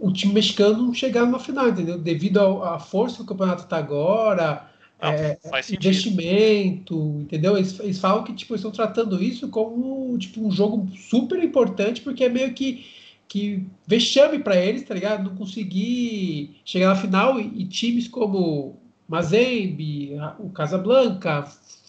o 0.02 0.12
time 0.12 0.32
mexicano 0.32 0.82
não 0.82 0.92
chegar 0.92 1.24
numa 1.24 1.38
final, 1.38 1.68
entendeu? 1.68 1.96
Devido 1.96 2.40
à 2.40 2.76
força 2.80 3.18
que 3.18 3.22
o 3.22 3.26
campeonato 3.26 3.62
está 3.62 3.76
agora, 3.76 4.68
não, 5.00 5.10
é, 5.10 5.38
investimento, 5.70 7.20
entendeu? 7.20 7.56
Eles, 7.56 7.78
eles, 7.78 8.00
falam 8.00 8.24
que 8.24 8.32
tipo, 8.32 8.52
estão 8.56 8.72
tratando 8.72 9.22
isso 9.22 9.48
como 9.48 10.18
tipo, 10.18 10.44
um 10.44 10.50
jogo 10.50 10.88
super 10.96 11.40
importante, 11.40 12.00
porque 12.00 12.24
é 12.24 12.28
meio 12.28 12.52
que, 12.52 12.84
que 13.28 13.64
vexame 13.86 14.40
para 14.40 14.56
eles, 14.56 14.82
tá 14.82 14.92
ligado? 14.92 15.22
Não 15.22 15.36
conseguir 15.36 16.56
chegar 16.64 16.88
na 16.88 16.96
final 16.96 17.38
e, 17.38 17.62
e 17.62 17.64
times 17.64 18.08
como 18.08 18.81
Mazembe, 19.12 20.16
o 20.38 20.48
Casablanca 20.48 21.42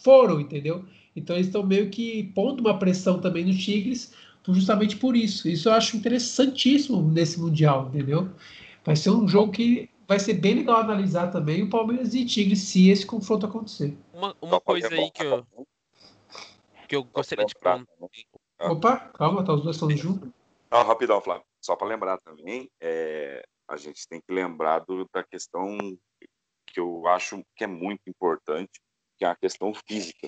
foram, 0.04 0.42
entendeu? 0.42 0.84
Então 1.16 1.38
eles 1.38 1.48
estão 1.48 1.64
meio 1.64 1.90
que 1.90 2.24
pondo 2.36 2.60
uma 2.60 2.78
pressão 2.78 3.22
também 3.22 3.46
nos 3.46 3.64
Tigres 3.64 4.14
justamente 4.50 4.98
por 4.98 5.16
isso. 5.16 5.48
Isso 5.48 5.70
eu 5.70 5.74
acho 5.74 5.96
interessantíssimo 5.96 7.02
nesse 7.02 7.40
Mundial, 7.40 7.88
entendeu? 7.88 8.30
Vai 8.84 8.98
ser 8.98 9.12
um 9.12 9.26
jogo 9.26 9.54
que 9.54 9.90
vai 10.06 10.20
ser 10.20 10.34
bem 10.34 10.56
legal 10.56 10.82
analisar 10.82 11.32
também 11.32 11.64
o 11.64 11.70
Palmeiras 11.70 12.14
e 12.14 12.26
Tigres 12.26 12.60
se 12.60 12.90
esse 12.90 13.06
confronto 13.06 13.46
acontecer. 13.46 13.98
Uma, 14.14 14.36
uma 14.42 14.60
coisa 14.60 14.90
aí 14.94 15.10
que 15.10 15.24
eu, 15.24 15.46
que 16.90 16.96
eu 16.98 17.06
gostaria 17.06 17.46
de 17.46 17.56
perguntar. 17.56 17.88
Opa, 18.60 18.98
calma, 19.14 19.46
tá 19.46 19.54
os 19.54 19.64
dois 19.64 19.78
falando 19.78 19.98
junto. 19.98 20.34
Não, 20.70 20.84
rapidão, 20.84 21.22
Flávio. 21.22 21.46
Só 21.62 21.78
para 21.78 21.88
lembrar 21.88 22.18
também, 22.18 22.70
é, 22.82 23.46
a 23.70 23.78
gente 23.78 24.06
tem 24.10 24.20
que 24.20 24.34
lembrar 24.34 24.80
do, 24.80 25.08
da 25.14 25.24
questão 25.24 25.78
que 26.74 26.80
eu 26.80 27.08
acho 27.08 27.46
que 27.56 27.64
é 27.64 27.68
muito 27.68 28.02
importante, 28.08 28.82
que 29.18 29.24
é 29.24 29.28
a 29.28 29.36
questão 29.36 29.72
física. 29.88 30.28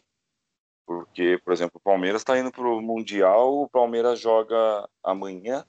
Porque, 0.86 1.40
por 1.44 1.52
exemplo, 1.52 1.78
o 1.78 1.84
Palmeiras 1.84 2.22
está 2.22 2.38
indo 2.38 2.52
para 2.52 2.68
o 2.68 2.80
Mundial, 2.80 3.64
o 3.64 3.70
Palmeiras 3.70 4.20
joga 4.20 4.88
amanhã. 5.04 5.66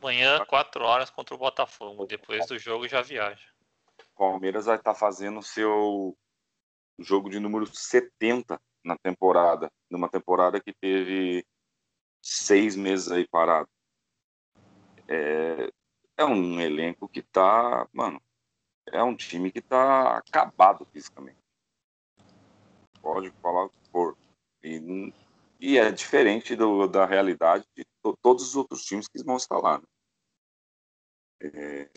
Amanhã, 0.00 0.44
4 0.46 0.82
horas 0.82 1.10
contra 1.10 1.34
o 1.34 1.38
Botafogo. 1.38 2.06
Depois 2.06 2.46
do 2.46 2.58
jogo 2.58 2.88
já 2.88 3.02
viaja. 3.02 3.46
O 4.00 4.18
Palmeiras 4.18 4.64
vai 4.64 4.76
estar 4.76 4.94
tá 4.94 4.98
fazendo 4.98 5.38
o 5.38 5.42
seu 5.42 6.16
jogo 6.98 7.28
de 7.28 7.38
número 7.38 7.66
70 7.66 8.58
na 8.82 8.96
temporada. 8.96 9.70
Numa 9.90 10.08
temporada 10.08 10.58
que 10.60 10.72
teve 10.72 11.44
seis 12.22 12.74
meses 12.74 13.12
aí 13.12 13.28
parado. 13.28 13.68
É, 15.06 15.70
é 16.16 16.24
um 16.24 16.58
elenco 16.58 17.08
que 17.08 17.22
tá, 17.22 17.86
mano, 17.92 18.20
é 18.88 19.02
um 19.02 19.14
time 19.14 19.50
que 19.50 19.60
tá 19.60 20.16
acabado 20.18 20.86
fisicamente 20.92 21.42
pode 23.02 23.30
falar 23.42 23.64
o 23.64 23.68
que 23.68 23.90
for. 23.90 24.16
E, 24.62 25.12
e 25.60 25.76
é 25.76 25.90
diferente 25.90 26.54
do, 26.54 26.86
da 26.86 27.04
realidade 27.04 27.64
de 27.76 27.84
to, 28.02 28.16
todos 28.22 28.48
os 28.48 28.56
outros 28.56 28.84
times 28.84 29.08
que 29.08 29.22
vão 29.24 29.36
estar 29.36 29.58
lá. 29.58 29.78
Né? 29.78 29.84
É, 31.42 31.90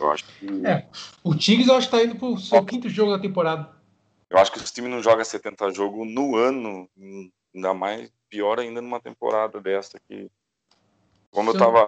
eu 0.00 0.10
acho 0.10 0.24
que. 0.24 0.66
É, 0.66 0.88
o 1.22 1.34
Tigres 1.34 1.68
eu 1.68 1.76
acho 1.76 1.88
que 1.88 1.96
está 1.96 2.06
indo 2.06 2.18
para 2.18 2.28
o 2.28 2.38
seu 2.38 2.64
quinto 2.64 2.88
jogo 2.88 3.12
da 3.12 3.22
temporada. 3.22 3.76
Eu 4.30 4.38
acho 4.38 4.50
que 4.50 4.58
os 4.58 4.72
times 4.72 4.90
não 4.90 5.02
jogam 5.02 5.24
70 5.24 5.70
jogos 5.70 6.10
no 6.10 6.34
ano, 6.34 6.88
ainda 7.54 7.74
mais 7.74 8.10
pior 8.28 8.58
ainda 8.58 8.80
numa 8.80 9.00
temporada 9.00 9.60
dessa 9.60 10.00
que 10.00 10.28
como 11.36 11.50
eu 11.50 11.52
estava 11.52 11.86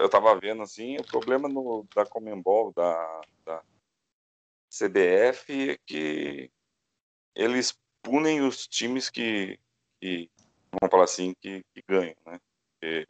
eu 0.00 0.08
tava 0.08 0.38
vendo 0.38 0.62
assim, 0.62 0.96
o 0.98 1.04
problema 1.04 1.48
no, 1.48 1.84
da 1.92 2.06
Comembol, 2.06 2.72
da, 2.72 3.20
da 3.44 3.60
CBF, 4.70 5.70
é 5.70 5.78
que 5.84 6.48
eles 7.34 7.76
punem 8.00 8.40
os 8.42 8.68
times 8.68 9.10
que, 9.10 9.58
que 10.00 10.30
vamos 10.70 10.92
falar 10.92 11.04
assim, 11.04 11.34
que, 11.40 11.64
que 11.74 11.82
ganham, 11.88 12.14
né? 12.24 12.38
Porque, 12.70 13.04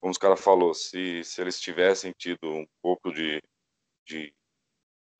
como 0.00 0.10
os 0.10 0.18
caras 0.18 0.40
falou, 0.40 0.74
se, 0.74 1.22
se 1.22 1.40
eles 1.40 1.60
tivessem 1.60 2.12
tido 2.18 2.48
um 2.48 2.66
pouco 2.82 3.12
de, 3.12 3.40
de 4.04 4.34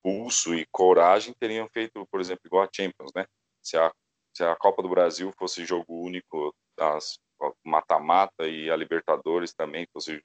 pulso 0.03 0.57
e 0.57 0.67
coragem, 0.73 1.33
teriam 1.39 1.69
feito, 1.69 2.05
por 2.09 2.21
exemplo, 2.21 2.43
igual 2.47 2.65
a 2.65 2.69
Champions, 2.75 3.13
né? 3.15 3.27
Se 3.63 3.77
a, 3.77 3.93
se 4.37 4.43
a 4.43 4.57
Copa 4.57 4.83
do 4.83 4.89
Brasil 4.89 5.33
fosse 5.39 5.65
jogo 5.65 6.03
único, 6.03 6.53
as 6.81 7.17
mata-mata 7.65 8.47
e 8.47 8.71
a 8.71 8.77
Libertadores 8.77 9.55
também 9.55 9.87
fosse 9.93 10.23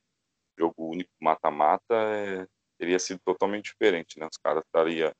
jogo 0.57 0.91
único 0.91 1.11
mata-mata, 1.22 1.93
é, 1.93 2.47
teria 2.80 2.99
sido 2.99 3.20
totalmente 3.24 3.72
diferente, 3.72 4.20
né? 4.20 4.28
Os 4.30 4.38
caras 4.38 4.63
estariam 4.65 5.11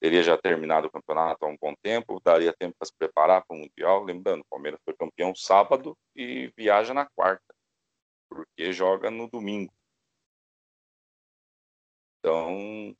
teria 0.00 0.22
já 0.22 0.36
terminado 0.36 0.86
o 0.86 0.90
campeonato 0.90 1.44
há 1.44 1.48
um 1.48 1.56
bom 1.60 1.74
tempo, 1.82 2.20
daria 2.24 2.54
tempo 2.58 2.74
para 2.78 2.86
se 2.86 2.92
preparar 2.98 3.44
para 3.46 3.54
o 3.54 3.60
Mundial. 3.60 4.02
Lembrando, 4.02 4.40
o 4.40 4.48
Palmeiras 4.50 4.80
foi 4.82 4.94
campeão 4.96 5.34
sábado 5.34 5.94
e 6.16 6.50
viaja 6.56 6.94
na 6.94 7.06
quarta, 7.14 7.54
porque 8.28 8.72
joga 8.72 9.10
no 9.10 9.28
domingo. 9.28 9.72
Então. 12.18 12.96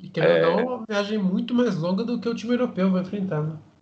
E 0.00 0.10
querendo 0.10 0.60
é... 0.60 0.62
uma 0.62 0.84
viagem 0.86 1.18
muito 1.18 1.54
mais 1.54 1.76
longa 1.76 2.02
do 2.02 2.20
que 2.20 2.28
o 2.28 2.34
time 2.34 2.54
europeu 2.54 2.90
vai 2.90 3.02
enfrentar, 3.02 3.42
né? 3.42 3.73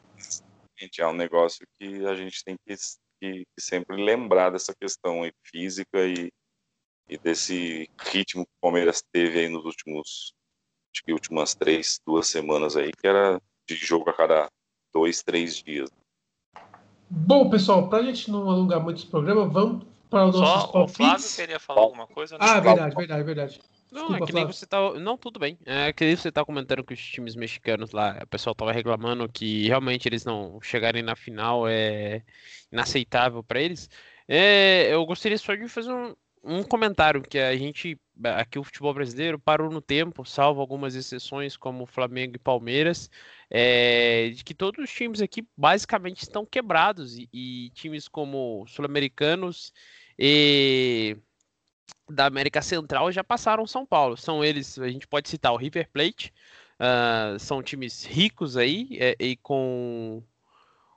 É 0.98 1.06
um 1.06 1.12
negócio 1.12 1.66
que 1.78 2.04
a 2.06 2.14
gente 2.14 2.42
tem 2.44 2.56
que, 2.66 2.74
que, 3.20 3.44
que 3.44 3.60
sempre 3.60 3.96
lembrar 3.96 4.50
dessa 4.50 4.74
questão 4.74 5.22
aí, 5.22 5.32
física 5.44 6.06
e, 6.06 6.30
e 7.08 7.18
desse 7.18 7.88
ritmo 8.00 8.44
que 8.44 8.52
o 8.52 8.60
Palmeiras 8.60 9.02
teve 9.12 9.40
aí 9.40 9.48
nos 9.48 9.64
últimos 9.64 10.34
acho 10.94 11.02
que 11.04 11.12
últimas 11.12 11.54
três, 11.54 12.00
duas 12.06 12.26
semanas 12.26 12.76
aí, 12.76 12.92
que 12.92 13.06
era 13.06 13.40
de 13.66 13.74
jogo 13.76 14.10
a 14.10 14.12
cada 14.12 14.50
dois, 14.92 15.22
três 15.22 15.56
dias. 15.56 15.90
Bom, 17.08 17.48
pessoal, 17.48 17.88
para 17.88 17.98
a 17.98 18.02
gente 18.02 18.30
não 18.30 18.50
alongar 18.50 18.82
muito 18.82 18.98
esse 18.98 19.06
programa, 19.06 19.46
vamos 19.46 19.86
para 20.12 20.26
os 20.26 20.38
nossos 20.38 20.62
Só 20.64 20.68
palpites. 20.68 20.94
O 20.94 20.96
Flávio 20.98 21.36
queria 21.36 21.58
falar 21.58 21.80
alguma 21.80 22.06
coisa? 22.06 22.36
Ah, 22.38 22.60
verdade, 22.60 22.94
verdade, 22.94 23.22
verdade. 23.22 23.60
Não, 23.90 24.08
Desculpa, 24.08 24.24
é 24.24 24.26
que 24.26 24.32
nem 24.34 24.46
você 24.46 24.66
tá. 24.66 24.92
Não, 25.00 25.16
tudo 25.16 25.40
bem. 25.40 25.58
É 25.64 25.90
que 25.90 26.04
nem 26.04 26.14
você 26.14 26.30
tá 26.30 26.44
comentando 26.44 26.84
que 26.84 26.92
os 26.92 27.00
times 27.00 27.34
mexicanos 27.34 27.92
lá, 27.92 28.20
o 28.22 28.26
pessoal 28.26 28.54
tava 28.54 28.72
reclamando 28.72 29.26
que 29.26 29.66
realmente 29.68 30.06
eles 30.06 30.24
não 30.24 30.60
chegarem 30.60 31.02
na 31.02 31.16
final 31.16 31.66
é 31.66 32.22
inaceitável 32.70 33.42
para 33.42 33.60
eles. 33.60 33.88
É, 34.28 34.92
eu 34.92 35.04
gostaria 35.06 35.38
só 35.38 35.54
de 35.54 35.66
fazer 35.66 35.92
um, 35.92 36.14
um 36.44 36.62
comentário 36.62 37.22
que 37.22 37.38
a 37.38 37.56
gente 37.56 37.98
aqui 38.24 38.58
o 38.58 38.64
futebol 38.64 38.92
brasileiro 38.92 39.38
parou 39.38 39.70
no 39.70 39.80
tempo, 39.80 40.24
salvo 40.24 40.60
algumas 40.60 40.94
exceções 40.94 41.56
como 41.56 41.86
Flamengo 41.86 42.36
e 42.36 42.38
Palmeiras, 42.38 43.10
é, 43.50 44.30
de 44.30 44.44
que 44.44 44.54
todos 44.54 44.84
os 44.84 44.90
times 44.90 45.22
aqui 45.22 45.46
basicamente 45.56 46.22
estão 46.22 46.44
quebrados 46.44 47.16
e, 47.16 47.28
e 47.32 47.70
times 47.70 48.08
como 48.08 48.66
sul-americanos 48.68 49.72
e 50.18 51.16
da 52.10 52.26
América 52.26 52.60
Central 52.62 53.10
já 53.10 53.24
passaram 53.24 53.66
São 53.66 53.86
Paulo. 53.86 54.16
São 54.16 54.44
eles, 54.44 54.78
a 54.78 54.88
gente 54.88 55.06
pode 55.06 55.28
citar 55.28 55.52
o 55.52 55.56
River 55.56 55.88
Plate, 55.92 56.32
uh, 56.78 57.38
são 57.38 57.62
times 57.62 58.04
ricos 58.04 58.56
aí 58.56 58.88
é, 59.00 59.16
e 59.18 59.36
com 59.36 60.22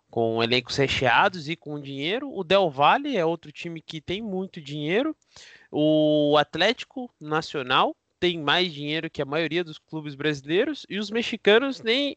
com 0.09 0.41
elencos 0.41 0.77
recheados 0.77 1.49
e 1.49 1.57
com 1.57 1.77
dinheiro. 1.77 2.31
O 2.33 2.41
Del 2.41 2.69
Valle 2.69 3.17
é 3.17 3.25
outro 3.25 3.51
time 3.51 3.81
que 3.81 3.99
tem 3.99 4.21
muito 4.21 4.61
dinheiro. 4.61 5.13
O 5.69 6.37
Atlético 6.37 7.13
Nacional 7.19 7.93
tem 8.17 8.39
mais 8.39 8.73
dinheiro 8.73 9.09
que 9.09 9.21
a 9.21 9.25
maioria 9.25 9.61
dos 9.61 9.77
clubes 9.77 10.15
brasileiros 10.15 10.85
e 10.89 10.99
os 10.99 11.11
mexicanos 11.11 11.81
nem, 11.81 12.15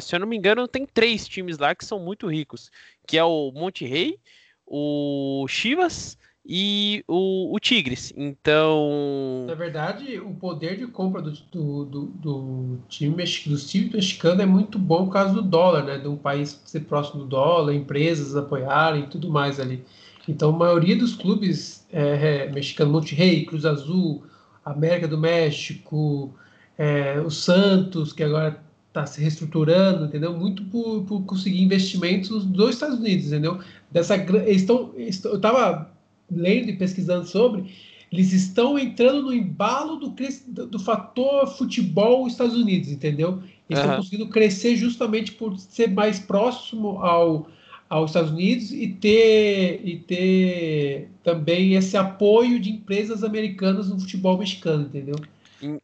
se 0.00 0.14
eu 0.14 0.20
não 0.20 0.26
me 0.26 0.36
engano, 0.36 0.68
tem 0.68 0.84
três 0.84 1.26
times 1.26 1.56
lá 1.56 1.74
que 1.74 1.86
são 1.86 1.98
muito 1.98 2.26
ricos, 2.26 2.70
que 3.06 3.16
é 3.16 3.24
o 3.24 3.50
Monte 3.50 3.86
Rey, 3.86 4.20
o 4.66 5.46
Chivas 5.48 6.18
e 6.44 7.04
o, 7.08 7.54
o, 7.54 7.58
Tigres. 7.58 8.12
Então. 8.16 9.44
Na 9.46 9.54
verdade, 9.54 10.18
o 10.18 10.32
poder 10.34 10.76
de 10.76 10.86
compra 10.86 11.20
do, 11.20 11.30
do, 11.30 11.84
do, 11.84 12.04
do 12.06 12.78
time 12.88 13.16
dos 13.46 13.70
times 13.70 13.92
mexicanos 13.92 14.40
é 14.40 14.46
muito 14.46 14.78
bom 14.78 15.06
por 15.06 15.12
causa 15.12 15.34
do 15.34 15.42
dólar, 15.42 15.84
né? 15.84 15.98
De 15.98 16.08
um 16.08 16.16
país 16.16 16.60
ser 16.64 16.80
próximo 16.80 17.24
do 17.24 17.26
dólar, 17.26 17.74
empresas 17.74 18.36
apoiarem 18.36 19.04
e 19.04 19.06
tudo 19.06 19.28
mais 19.28 19.58
ali. 19.58 19.84
Então, 20.28 20.50
a 20.50 20.58
maioria 20.58 20.96
dos 20.96 21.14
clubes 21.14 21.86
é, 21.92 22.46
é, 22.46 22.52
mexicanos, 22.52 22.92
Monterrey, 22.92 23.44
Cruz 23.44 23.64
Azul, 23.64 24.24
América 24.64 25.06
do 25.06 25.18
México, 25.18 26.34
é, 26.76 27.20
o 27.20 27.30
Santos, 27.30 28.12
que 28.12 28.22
agora 28.22 28.60
está 28.96 29.06
se 29.06 29.20
reestruturando, 29.20 30.06
entendeu? 30.06 30.36
Muito 30.36 30.64
por, 30.64 31.02
por, 31.04 31.22
conseguir 31.22 31.62
investimentos 31.62 32.44
dos 32.44 32.70
Estados 32.70 32.98
Unidos, 32.98 33.26
entendeu? 33.26 33.60
Dessa, 33.90 34.16
eles 34.16 34.62
estão, 34.62 34.92
eu 34.96 35.36
estava 35.36 35.90
lendo 36.30 36.70
e 36.70 36.76
pesquisando 36.76 37.26
sobre, 37.26 37.66
eles 38.10 38.32
estão 38.32 38.78
entrando 38.78 39.22
no 39.22 39.34
embalo 39.34 39.96
do, 39.96 40.14
do, 40.48 40.66
do 40.66 40.78
fator 40.78 41.46
futebol 41.46 42.26
Estados 42.26 42.56
Unidos, 42.56 42.90
entendeu? 42.90 43.42
Eles 43.68 43.82
uhum. 43.82 43.90
estão 43.90 43.96
conseguindo 43.96 44.28
crescer 44.28 44.76
justamente 44.76 45.32
por 45.32 45.58
ser 45.58 45.90
mais 45.90 46.18
próximo 46.18 46.98
ao 47.02 47.46
aos 47.88 48.10
Estados 48.10 48.32
Unidos 48.32 48.72
e 48.72 48.88
ter, 48.88 49.80
e 49.84 49.96
ter 49.96 51.08
também 51.22 51.74
esse 51.74 51.96
apoio 51.96 52.58
de 52.58 52.70
empresas 52.70 53.22
americanas 53.22 53.88
no 53.88 54.00
futebol 54.00 54.36
mexicano, 54.36 54.86
entendeu? 54.86 55.14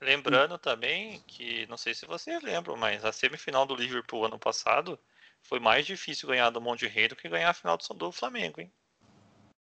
Lembrando 0.01 0.59
também 0.59 1.23
que, 1.27 1.66
não 1.66 1.77
sei 1.77 1.95
se 1.95 2.07
vocês 2.07 2.43
lembram, 2.43 2.77
mas 2.77 3.05
a 3.05 3.12
semifinal 3.12 3.64
do 3.64 3.75
Liverpool 3.75 4.27
ano 4.27 4.39
passado 4.39 4.99
foi 5.43 5.59
mais 5.59 5.87
difícil 5.87 6.29
ganhar 6.29 6.51
do 6.51 6.61
Monte 6.61 6.87
Rei 6.87 7.09
do 7.09 7.16
que 7.16 7.29
ganhar 7.29 7.51
a 7.51 7.55
final 7.55 7.77
do, 7.77 7.95
do 7.95 8.12
Flamengo, 8.12 8.61
hein? 8.61 8.73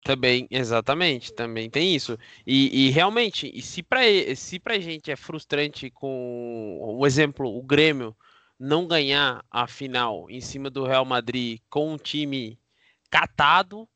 Também, 0.05 0.49
exatamente, 0.51 1.33
também 1.33 1.71
tem 1.71 1.95
isso. 1.95 2.19
E, 2.45 2.87
e 2.87 2.91
realmente, 2.91 3.51
e 3.55 3.63
se 3.63 3.83
para 3.85 4.03
se 4.35 4.59
pra 4.59 4.79
gente 4.81 5.13
é 5.13 5.17
frustrante 5.17 5.91
com 5.91 6.79
o 6.81 7.07
exemplo, 7.07 7.47
o 7.57 7.63
Grêmio 7.63 8.17
não 8.59 8.87
ganhar 8.87 9.45
a 9.49 9.67
final 9.69 10.29
em 10.29 10.41
cima 10.41 10.69
do 10.69 10.85
Real 10.85 11.05
Madrid 11.05 11.61
com 11.71 11.93
um 11.93 11.97
time 11.97 12.59
catado, 13.11 13.89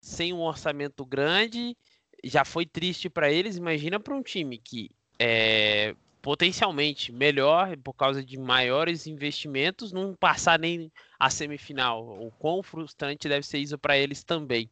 sem 0.00 0.32
um 0.32 0.40
orçamento 0.40 1.04
grande, 1.04 1.76
já 2.24 2.42
foi 2.42 2.64
triste 2.64 3.10
para 3.10 3.30
eles. 3.30 3.56
Imagina 3.56 4.00
para 4.00 4.14
um 4.14 4.22
time 4.22 4.56
que 4.56 4.90
é 5.20 5.94
potencialmente 6.22 7.12
melhor 7.12 7.76
por 7.78 7.94
causa 7.94 8.24
de 8.24 8.38
maiores 8.38 9.06
investimentos, 9.06 9.92
não 9.92 10.14
passar 10.14 10.58
nem 10.58 10.90
a 11.18 11.28
semifinal. 11.28 12.02
O 12.20 12.30
quão 12.38 12.62
frustrante 12.62 13.28
deve 13.28 13.46
ser 13.46 13.58
isso 13.58 13.78
para 13.78 13.98
eles 13.98 14.24
também. 14.24 14.70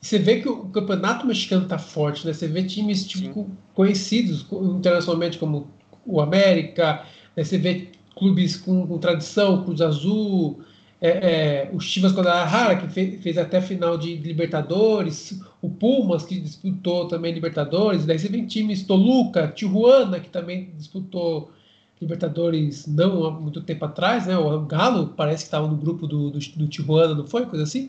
Você 0.00 0.18
vê 0.18 0.40
que 0.40 0.48
o 0.48 0.68
campeonato 0.68 1.26
mexicano 1.26 1.66
tá 1.66 1.78
forte, 1.78 2.26
né? 2.26 2.32
Você 2.32 2.46
vê 2.46 2.62
times 2.62 3.06
tipo, 3.06 3.50
conhecidos 3.74 4.46
internacionalmente 4.52 5.38
como 5.38 5.68
o 6.04 6.20
América, 6.20 7.04
né? 7.36 7.42
você 7.42 7.58
vê 7.58 7.90
clubes 8.14 8.56
com, 8.56 8.86
com 8.86 8.98
tradição, 8.98 9.64
Cruz 9.64 9.80
Azul, 9.80 10.62
é, 11.06 11.68
é, 11.68 11.70
o 11.72 11.80
Chivas 11.80 12.12
Guadalajara, 12.12 12.76
que 12.76 12.88
fez, 12.88 13.22
fez 13.22 13.38
até 13.38 13.60
final 13.60 13.96
de 13.96 14.16
Libertadores, 14.16 15.40
o 15.62 15.70
Pumas, 15.70 16.24
que 16.24 16.40
disputou 16.40 17.06
também 17.08 17.32
Libertadores, 17.32 18.04
daí 18.04 18.18
você 18.18 18.28
vem 18.28 18.46
times 18.46 18.82
Toluca, 18.82 19.48
Tijuana, 19.48 20.20
que 20.20 20.28
também 20.28 20.72
disputou 20.76 21.52
Libertadores 22.00 22.86
não 22.86 23.24
há 23.24 23.30
muito 23.30 23.62
tempo 23.62 23.84
atrás, 23.84 24.26
né? 24.26 24.36
O 24.36 24.60
Galo 24.66 25.14
parece 25.16 25.44
que 25.44 25.48
estava 25.48 25.66
no 25.66 25.76
grupo 25.76 26.06
do, 26.06 26.30
do, 26.30 26.38
do 26.38 26.68
Tijuana, 26.68 27.14
não 27.14 27.26
foi? 27.26 27.46
Coisa 27.46 27.64
assim? 27.64 27.88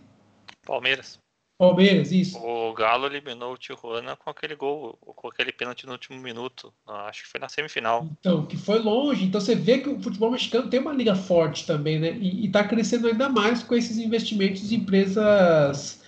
Palmeiras. 0.66 1.20
Palmeiras, 1.58 2.12
isso. 2.12 2.38
O 2.38 2.72
Galo 2.74 3.08
eliminou 3.08 3.54
o 3.54 3.58
Tijuana 3.58 4.16
com 4.16 4.30
aquele 4.30 4.56
gol, 4.56 4.96
com 5.02 5.28
aquele 5.28 5.52
pênalti 5.52 5.88
no 5.88 5.94
último 5.94 6.20
minuto. 6.20 6.72
Acho 6.86 7.24
que 7.24 7.30
foi 7.30 7.40
na 7.40 7.50
semifinal. 7.50 8.08
Então, 8.20 8.46
que 8.46 8.56
foi 8.56 8.78
longe. 8.78 9.26
Então 9.26 9.42
você 9.42 9.56
vê 9.56 9.80
que 9.80 9.90
o 9.90 10.00
futebol 10.00 10.30
mexicano 10.30 10.70
tem 10.70 10.80
uma 10.80 10.94
liga 10.94 11.16
forte 11.16 11.66
também, 11.66 11.98
né? 11.98 12.16
E 12.16 12.46
está 12.46 12.64
crescendo 12.64 13.08
ainda 13.08 13.28
mais 13.28 13.64
com 13.64 13.74
esses 13.74 13.98
investimentos 13.98 14.70
de 14.70 14.76
empresas 14.76 16.04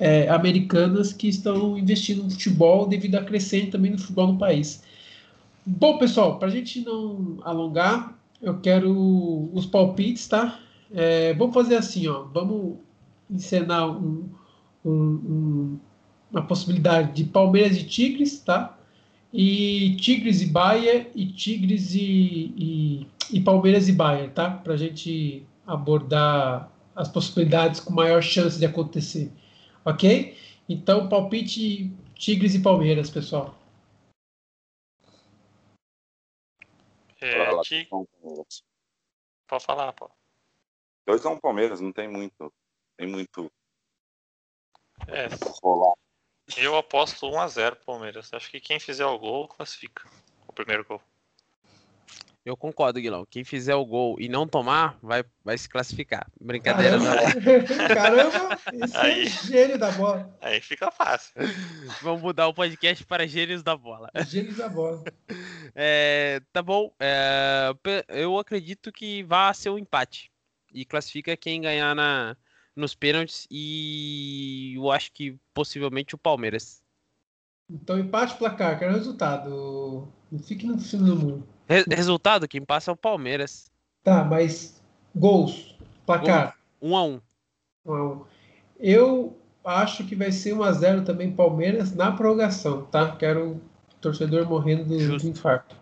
é, 0.00 0.26
americanas 0.30 1.12
que 1.12 1.28
estão 1.28 1.76
investindo 1.76 2.22
no 2.22 2.30
futebol 2.30 2.86
devido 2.86 3.16
a 3.16 3.24
crescer 3.24 3.68
também 3.68 3.90
no 3.90 3.98
futebol 3.98 4.28
no 4.28 4.38
país. 4.38 4.82
Bom, 5.66 5.98
pessoal, 5.98 6.38
para 6.38 6.48
a 6.48 6.50
gente 6.50 6.80
não 6.80 7.38
alongar, 7.42 8.18
eu 8.40 8.58
quero 8.58 9.50
os 9.52 9.66
palpites, 9.66 10.26
tá? 10.28 10.58
É, 10.90 11.34
vamos 11.34 11.52
fazer 11.52 11.76
assim, 11.76 12.08
ó. 12.08 12.22
Vamos 12.22 12.78
encenar 13.30 13.86
um 13.90 14.28
um, 14.84 14.90
um, 14.92 15.80
uma 16.30 16.46
possibilidade 16.46 17.12
de 17.12 17.24
Palmeiras 17.30 17.76
e 17.76 17.84
Tigres, 17.84 18.40
tá? 18.40 18.78
E 19.32 19.96
Tigres 19.96 20.42
e 20.42 20.46
Bahia 20.46 21.10
e 21.14 21.26
Tigres 21.26 21.94
e, 21.94 22.52
e, 22.56 23.06
e 23.32 23.40
Palmeiras 23.40 23.88
e 23.88 23.92
Bahia, 23.92 24.28
tá? 24.30 24.50
Para 24.50 24.74
a 24.74 24.76
gente 24.76 25.44
abordar 25.66 26.70
as 26.94 27.08
possibilidades 27.08 27.80
com 27.80 27.92
maior 27.92 28.22
chance 28.22 28.58
de 28.58 28.66
acontecer, 28.66 29.32
ok? 29.84 30.36
Então, 30.68 31.08
palpite 31.08 31.90
Tigres 32.14 32.54
e 32.54 32.60
Palmeiras, 32.62 33.10
pessoal. 33.10 33.58
É, 37.20 37.38
Bora 37.38 37.52
lá, 37.52 37.62
Ti- 37.62 37.86
Palmeiras. 37.90 38.62
Pode 39.48 39.64
falar, 39.64 39.92
pô. 39.92 40.10
2 41.06 41.26
a 41.26 41.30
1 41.30 41.40
Palmeiras, 41.40 41.80
não 41.80 41.92
tem 41.92 42.08
muito. 42.08 42.52
Tem 42.96 43.06
muito 43.08 43.50
É, 45.08 45.28
rolar. 45.62 45.94
eu 46.56 46.76
aposto 46.76 47.26
1x0 47.26 47.76
Palmeiras. 47.84 48.32
Acho 48.32 48.50
que 48.50 48.60
quem 48.60 48.78
fizer 48.78 49.06
o 49.06 49.18
gol 49.18 49.48
classifica. 49.48 50.08
O 50.46 50.52
primeiro 50.52 50.84
gol. 50.84 51.00
Eu 52.44 52.58
concordo, 52.58 53.00
Guilão. 53.00 53.26
Quem 53.30 53.42
fizer 53.42 53.74
o 53.74 53.86
gol 53.86 54.20
e 54.20 54.28
não 54.28 54.46
tomar, 54.46 54.98
vai, 55.02 55.24
vai 55.42 55.56
se 55.56 55.66
classificar. 55.66 56.26
Brincadeira. 56.38 56.98
Caramba, 56.98 57.16
não. 57.16 57.88
Caramba 57.88 58.58
esse 58.84 58.96
Aí. 58.98 59.22
é 59.22 59.26
gênio 59.26 59.78
da 59.78 59.90
bola. 59.92 60.36
Aí 60.42 60.60
fica 60.60 60.90
fácil. 60.90 61.32
Vamos 62.02 62.20
mudar 62.20 62.46
o 62.46 62.52
podcast 62.52 63.02
para 63.06 63.26
gênios 63.26 63.62
da 63.62 63.74
bola. 63.74 64.10
Gênio 64.26 64.54
da 64.54 64.68
bola. 64.68 65.02
É, 65.74 66.42
tá 66.52 66.60
bom. 66.60 66.94
é, 67.00 67.72
eu 68.08 68.38
acredito 68.38 68.92
que 68.92 69.22
vai 69.22 69.54
ser 69.54 69.70
um 69.70 69.78
empate. 69.78 70.30
E 70.70 70.84
classifica 70.84 71.34
quem 71.38 71.62
ganhar 71.62 71.94
na, 71.94 72.36
nos 72.76 72.94
pênaltis. 72.94 73.46
E 73.50 74.74
eu 74.76 74.90
acho 74.90 75.12
que 75.12 75.36
possivelmente 75.52 76.14
o 76.14 76.18
Palmeiras. 76.18 76.82
Então, 77.70 77.98
empate 77.98 78.36
placar, 78.36 78.78
quero 78.78 78.92
resultado. 78.92 80.08
Não 80.30 80.38
fique 80.38 80.66
no 80.66 80.78
cima 80.78 81.06
do 81.06 81.16
muro. 81.16 81.48
Re- 81.68 81.84
resultado: 81.90 82.48
quem 82.48 82.62
passa 82.62 82.90
é 82.90 82.94
o 82.94 82.96
Palmeiras. 82.96 83.70
Tá, 84.02 84.22
mas 84.24 84.82
gols, 85.14 85.76
placar. 86.04 86.58
Um 86.82 86.96
a 86.96 87.04
um. 87.04 87.20
um 87.86 87.92
a 87.94 88.04
um. 88.12 88.24
Eu 88.78 89.38
acho 89.64 90.04
que 90.04 90.14
vai 90.14 90.30
ser 90.30 90.54
1x0 90.54 91.04
também 91.04 91.32
Palmeiras 91.32 91.94
na 91.94 92.12
prorrogação, 92.12 92.84
tá? 92.86 93.16
Quero 93.16 93.52
o 93.52 93.60
torcedor 94.00 94.46
morrendo 94.46 94.84
do, 94.84 95.00
Justo. 95.00 95.26
do 95.26 95.30
infarto. 95.32 95.74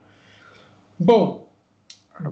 Bom, 0.99 1.51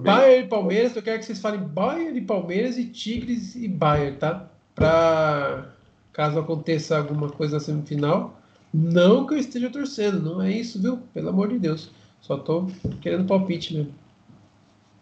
Bayern 0.01 0.45
e 0.45 0.47
Palmeiras, 0.47 0.95
eu 0.95 1.01
quero 1.03 1.19
que 1.19 1.25
vocês 1.25 1.39
falem 1.41 1.59
Bayern 1.59 2.17
e 2.17 2.21
Palmeiras 2.21 2.77
e 2.77 2.85
Tigres 2.85 3.55
e 3.55 3.67
Bayern, 3.67 4.17
tá? 4.17 4.49
Pra 4.75 5.73
caso 6.13 6.39
aconteça 6.39 6.97
alguma 6.97 7.29
coisa 7.29 7.55
na 7.55 7.59
semifinal. 7.59 8.37
Não 8.73 9.27
que 9.27 9.33
eu 9.33 9.37
esteja 9.37 9.69
torcendo, 9.69 10.21
não 10.21 10.41
é 10.41 10.51
isso, 10.51 10.81
viu? 10.81 10.97
Pelo 11.13 11.29
amor 11.29 11.49
de 11.49 11.59
Deus. 11.59 11.91
Só 12.21 12.37
tô 12.37 12.67
querendo 13.01 13.27
palpite 13.27 13.73
mesmo. 13.73 13.93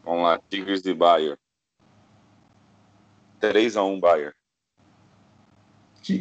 Vamos 0.04 0.24
lá, 0.24 0.40
Tigres 0.50 0.86
e 0.86 0.94
Bayern. 0.94 1.38
3 3.40 3.78
a 3.78 3.84
1 3.84 4.00
Bayern. 4.00 4.34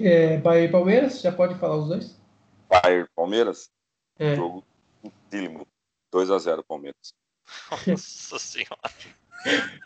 É, 0.02 0.36
Bayern 0.36 0.68
e 0.68 0.72
Palmeiras, 0.72 1.20
já 1.20 1.32
pode 1.32 1.54
falar 1.54 1.76
os 1.76 1.88
dois? 1.88 2.16
Bayern 2.68 3.08
Palmeiras, 3.16 3.70
É. 4.18 4.36
jogo 4.36 4.62
dificílimo. 5.02 5.66
2 6.12 6.30
a 6.30 6.38
0 6.38 6.62
Palmeiras. 6.64 7.14
Nossa 7.86 8.38
senhora. 8.38 8.78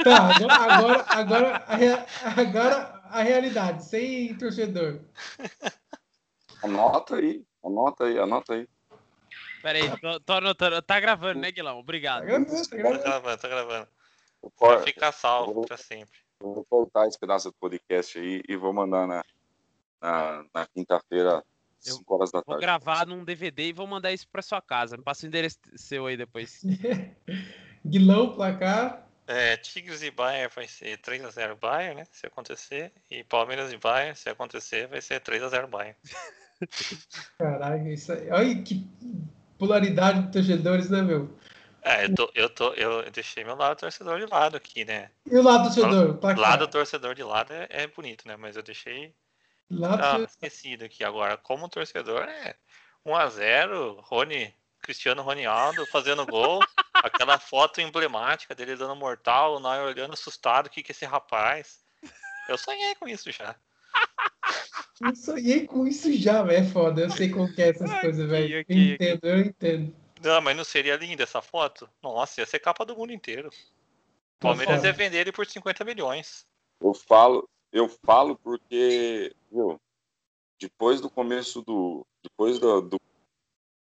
Tá, 0.03 0.35
agora, 0.35 1.05
agora, 1.09 1.65
agora, 1.69 2.07
agora 2.37 3.02
a 3.13 3.23
realidade, 3.23 3.85
sem 3.85 4.35
torcedor. 4.37 5.01
Anota 6.63 7.17
aí, 7.17 7.45
anota 7.65 8.05
aí, 8.05 8.19
anota 8.19 8.55
aí. 8.55 8.69
Pera 9.63 9.79
aí, 9.79 10.01
tô, 10.01 10.21
tô 10.21 10.33
anotando. 10.35 10.81
Tá 10.83 11.01
gravando, 11.01 11.41
né, 11.41 11.51
Guilão? 11.51 11.75
Tá 11.75 11.81
Obrigado. 11.81 12.25
gravando, 12.25 12.47
tá 12.51 12.63
Tá 12.69 12.77
gravando. 12.77 13.03
gravando, 13.03 13.39
tá 13.43 13.49
gravando. 13.49 13.89
Vai 14.61 14.77
vou- 14.77 14.81
ficar 14.81 15.13
salvo 15.13 15.55
vou- 15.55 15.65
pra 15.67 15.77
sempre. 15.77 16.19
vou 16.41 16.65
cortar 16.65 17.07
esse 17.09 17.19
pedaço 17.19 17.51
do 17.51 17.55
podcast 17.55 18.19
aí 18.19 18.43
e 18.49 18.57
vou 18.57 18.73
mandar 18.73 19.07
na, 19.07 19.25
na, 20.01 20.45
na 20.55 20.67
quinta-feira, 20.67 21.45
Eu 21.87 21.95
5 21.95 22.15
horas 22.15 22.31
da 22.33 22.39
Vou 22.39 22.45
tarde. 22.57 22.61
gravar 22.63 23.07
num 23.07 23.25
DVD 23.25 23.69
e 23.69 23.73
vou 23.73 23.87
mandar 23.87 24.13
isso 24.13 24.27
pra 24.29 24.43
sua 24.43 24.61
casa. 24.61 24.97
Me 24.97 25.03
passa 25.03 25.25
o 25.27 25.29
endereço 25.29 25.59
seu 25.77 26.07
aí 26.07 26.17
depois. 26.17 26.61
Guilão, 27.87 28.35
placar. 28.35 29.09
É, 29.33 29.57
Tigres 29.57 30.03
e 30.03 30.11
Bayern 30.11 30.53
vai 30.55 30.69
ser 30.69 30.99
3x0 30.99 31.59
Bayern, 31.59 31.97
né? 31.97 32.07
Se 32.11 32.27
acontecer. 32.27 32.93
E 33.11 33.25
Palmeiras 33.25 33.73
e 33.73 33.79
Bayern, 33.79 34.15
se 34.15 34.29
acontecer, 34.29 34.87
vai 34.89 35.01
ser 35.01 35.21
3x0 35.21 35.67
Bayern. 35.69 35.97
Caralho, 37.39 37.89
isso 37.89 38.13
aí. 38.13 38.31
Olha 38.31 38.63
que 38.63 38.87
polaridade 39.59 40.23
de 40.23 40.33
torcedores, 40.33 40.91
né, 40.91 41.01
meu? 41.01 41.31
É, 41.83 42.05
eu, 42.05 42.15
tô, 42.15 42.31
eu, 42.35 42.49
tô, 42.49 42.75
eu 42.75 43.11
deixei 43.11 43.43
meu 43.43 43.57
lado 43.57 43.79
torcedor 43.79 44.21
de 44.21 44.27
lado 44.27 44.57
aqui, 44.57 44.85
né? 44.85 45.11
E 45.29 45.37
o 45.37 45.43
lado 45.43 45.65
torcedor? 45.65 46.15
Placar. 46.19 46.41
Lado 46.41 46.69
torcedor 46.69 47.15
de 47.15 47.23
lado 47.23 47.53
é, 47.53 47.67
é 47.71 47.87
bonito, 47.87 48.29
né? 48.29 48.37
Mas 48.37 48.57
eu 48.57 48.63
deixei 48.63 49.15
Lado 49.73 50.03
ah, 50.05 50.21
esquecido 50.25 50.85
aqui 50.85 51.03
agora. 51.03 51.37
Como 51.37 51.69
torcedor, 51.69 52.25
é 52.25 52.55
1x0, 53.07 54.01
Rony, 54.03 54.55
Cristiano 54.83 55.23
Ronaldo 55.23 55.87
fazendo 55.87 56.27
gol. 56.27 56.61
aquela 57.03 57.39
foto 57.39 57.81
emblemática 57.81 58.55
dele 58.55 58.77
dando 58.77 58.97
mortal, 58.97 59.57
o 59.57 59.61
Neuer 59.61 59.85
olhando 59.85 60.13
assustado, 60.15 60.67
o 60.67 60.71
que 60.71 60.83
que 60.83 60.93
é 60.93 60.95
esse 60.95 61.05
rapaz? 61.05 61.83
Eu 62.49 62.57
sonhei 62.59 62.95
com 62.95 63.09
isso 63.09 63.31
já. 63.31 63.55
Eu 65.01 65.15
sonhei 65.17 65.67
com 65.67 65.87
isso 65.87 66.13
já, 66.13 66.43
velho. 66.43 66.65
É 66.65 66.69
foda. 66.69 67.03
Eu 67.03 67.11
sei 67.11 67.29
como 67.31 67.53
que 67.53 67.63
é 67.63 67.71
essas 67.71 67.91
coisas, 68.01 68.29
velho. 68.29 68.55
Eu 68.57 68.61
aqui, 68.61 68.73
aqui. 68.73 68.93
entendo, 68.95 69.21
eu 69.25 69.41
entendo. 69.41 69.97
Não, 70.23 70.41
mas 70.41 70.57
não 70.57 70.65
seria 70.65 70.97
linda 70.97 71.25
essa 71.25 71.43
foto? 71.43 71.89
Nossa, 72.01 72.41
ia 72.41 72.47
ser 72.47 72.61
capa 72.61 72.85
do 72.85 72.97
mundo 72.97 73.13
inteiro. 73.13 73.51
Palmeiras 74.39 74.77
foda. 74.77 74.87
ia 74.89 74.93
vender 74.93 75.19
ele 75.19 75.33
por 75.33 75.47
50 75.47 75.85
milhões. 75.85 76.47
Eu 76.81 76.95
falo, 76.95 77.49
eu 77.73 77.89
falo 77.89 78.37
porque, 78.37 79.35
viu, 79.51 79.81
depois 80.61 81.01
do 81.01 81.11
começo 81.11 81.63
do, 81.63 82.07
depois 82.23 82.59
do, 82.59 82.83
do- 82.83 83.01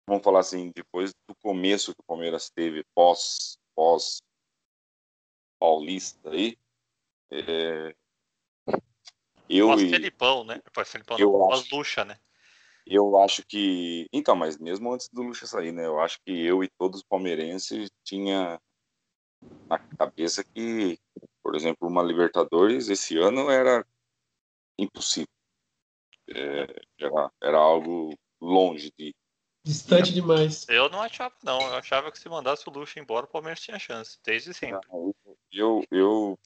vamos 0.08 0.24
falar 0.24 0.40
assim, 0.40 0.72
depois 0.74 1.12
do 1.28 1.34
começo 1.36 1.94
que 1.94 2.00
o 2.00 2.06
Palmeiras 2.06 2.50
teve 2.50 2.82
pós, 2.94 3.58
pós 3.76 4.20
Paulista 5.60 6.30
aí, 6.30 6.56
é, 7.30 7.94
eu 9.48 9.68
Pós 9.68 9.82
e 9.82 9.90
Felipão, 9.90 10.44
né? 10.44 10.60
Pós 10.72 10.90
Felipão, 10.90 11.18
Eu 11.18 11.32
não, 11.32 11.38
pós 11.38 11.60
acho. 11.60 11.76
Lucha, 11.76 12.04
né? 12.04 12.18
eu 12.90 13.18
acho 13.18 13.44
que, 13.46 14.08
então, 14.12 14.34
mas 14.34 14.56
mesmo 14.56 14.92
antes 14.92 15.08
do 15.10 15.22
Lucha 15.22 15.46
sair, 15.46 15.72
né, 15.72 15.84
eu 15.84 16.00
acho 16.00 16.18
que 16.24 16.32
eu 16.32 16.64
e 16.64 16.68
todos 16.78 17.00
os 17.00 17.06
palmeirenses 17.06 17.90
tinha 18.02 18.58
na 19.68 19.78
cabeça 19.78 20.42
que, 20.42 20.98
por 21.42 21.54
exemplo, 21.54 21.86
uma 21.86 22.02
Libertadores 22.02 22.88
esse 22.88 23.18
ano 23.18 23.50
era 23.50 23.86
impossível. 24.78 25.28
É, 26.28 26.62
era, 26.98 27.32
era 27.42 27.58
algo 27.58 28.18
longe 28.40 28.90
de. 28.98 29.14
Distante 29.64 30.12
demais. 30.12 30.66
Eu 30.68 30.88
não 30.88 31.02
achava, 31.02 31.34
não. 31.42 31.60
Eu 31.60 31.74
achava 31.74 32.10
que 32.10 32.18
se 32.18 32.28
mandasse 32.28 32.68
o 32.68 32.72
Lucha 32.72 32.98
embora, 33.00 33.26
o 33.26 33.28
Palmeiras 33.28 33.60
tinha 33.60 33.78
chance. 33.78 34.18
Desde 34.24 34.54
sempre. 34.54 34.88
Eu, 35.52 35.84
eu, 35.90 36.38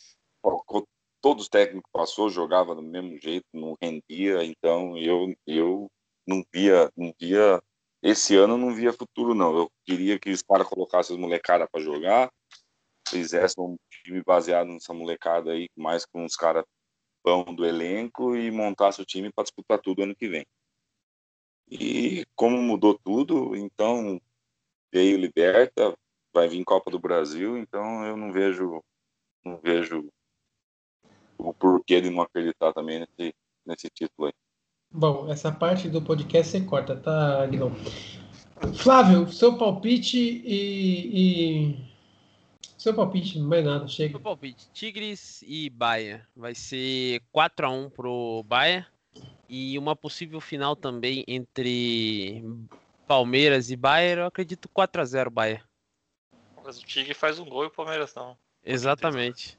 co- 0.43 0.87
todos 1.21 1.45
os 1.45 1.49
técnicos 1.49 1.85
que 1.85 1.99
passou 1.99 2.29
jogava 2.29 2.75
do 2.75 2.83
mesmo 2.83 3.17
jeito, 3.21 3.47
não 3.53 3.77
rendia, 3.81 4.45
então 4.45 4.97
eu, 4.99 5.33
eu 5.47 5.91
não 6.27 6.43
via, 6.53 6.91
não 6.97 7.15
via. 7.21 7.63
Esse 8.03 8.35
ano 8.37 8.55
eu 8.55 8.59
não 8.59 8.75
via 8.75 8.93
futuro, 8.93 9.35
não. 9.35 9.57
Eu 9.57 9.71
queria 9.85 10.19
que 10.19 10.31
os 10.31 10.43
caras 10.43 10.67
colocassem 10.67 11.15
as 11.15 11.21
molecadas 11.21 11.69
para 11.71 11.81
jogar, 11.81 12.33
fizessem 13.09 13.63
um 13.63 13.77
time 13.91 14.23
baseado 14.25 14.67
nessa 14.69 14.93
molecada 14.93 15.53
aí, 15.53 15.69
mais 15.77 16.05
com 16.05 16.25
os 16.25 16.35
caras 16.35 16.65
bom 17.25 17.45
do 17.55 17.65
elenco 17.65 18.35
e 18.35 18.51
montasse 18.51 19.01
o 19.01 19.05
time 19.05 19.31
para 19.33 19.45
disputar 19.45 19.79
tudo 19.81 20.03
ano 20.03 20.17
que 20.17 20.29
vem. 20.29 20.45
E 21.75 22.27
como 22.37 22.61
mudou 22.61 22.99
tudo, 23.03 23.57
então 23.57 24.20
veio 24.93 25.16
Liberta, 25.16 25.97
vai 26.33 26.47
vir 26.47 26.62
Copa 26.64 26.91
do 26.91 26.99
Brasil, 26.99 27.57
então 27.57 28.05
eu 28.05 28.16
não 28.16 28.31
vejo 28.31 28.83
não 29.43 29.57
vejo 29.57 30.09
o 31.39 31.53
porquê 31.55 32.01
de 32.01 32.11
não 32.11 32.23
acreditar 32.23 32.73
também 32.73 33.01
nesse, 33.01 33.35
nesse 33.66 33.89
título 33.91 34.27
aí. 34.27 34.33
Bom, 34.91 35.31
essa 35.31 35.51
parte 35.51 35.89
do 35.89 36.03
podcast 36.03 36.53
você 36.53 36.61
corta, 36.61 36.95
tá, 36.95 37.47
Guilherme? 37.47 37.77
Flávio, 38.77 39.33
seu 39.33 39.57
palpite 39.57 40.18
e, 40.18 41.70
e- 41.70 41.93
Seu 42.77 42.95
palpite, 42.95 43.39
mais 43.39 43.64
nada, 43.64 43.89
chega. 43.89 44.12
Meu 44.12 44.20
palpite: 44.20 44.68
Tigres 44.73 45.43
e 45.47 45.70
Bahia. 45.70 46.27
Vai 46.37 46.55
ser 46.55 47.23
4x1 47.35 47.91
pro 47.91 48.45
Bahia. 48.45 48.87
E 49.55 49.79
uma 49.79 49.95
possível 49.95 50.41
final 50.41 50.75
também 50.75 51.25
entre 51.29 52.43
Palmeiras 53.07 53.71
e 53.71 53.77
Bayern. 53.77 54.23
Eu 54.23 54.27
acredito 54.27 54.67
4x0 54.75 55.29
Bahia. 55.29 55.63
Mas 56.65 56.79
o 56.79 56.87
Tigre 56.87 57.13
faz 57.13 57.39
um 57.39 57.45
gol 57.45 57.65
e 57.65 57.67
o 57.67 57.71
Palmeiras 57.71 58.15
não. 58.15 58.35
Exatamente. 58.65 59.59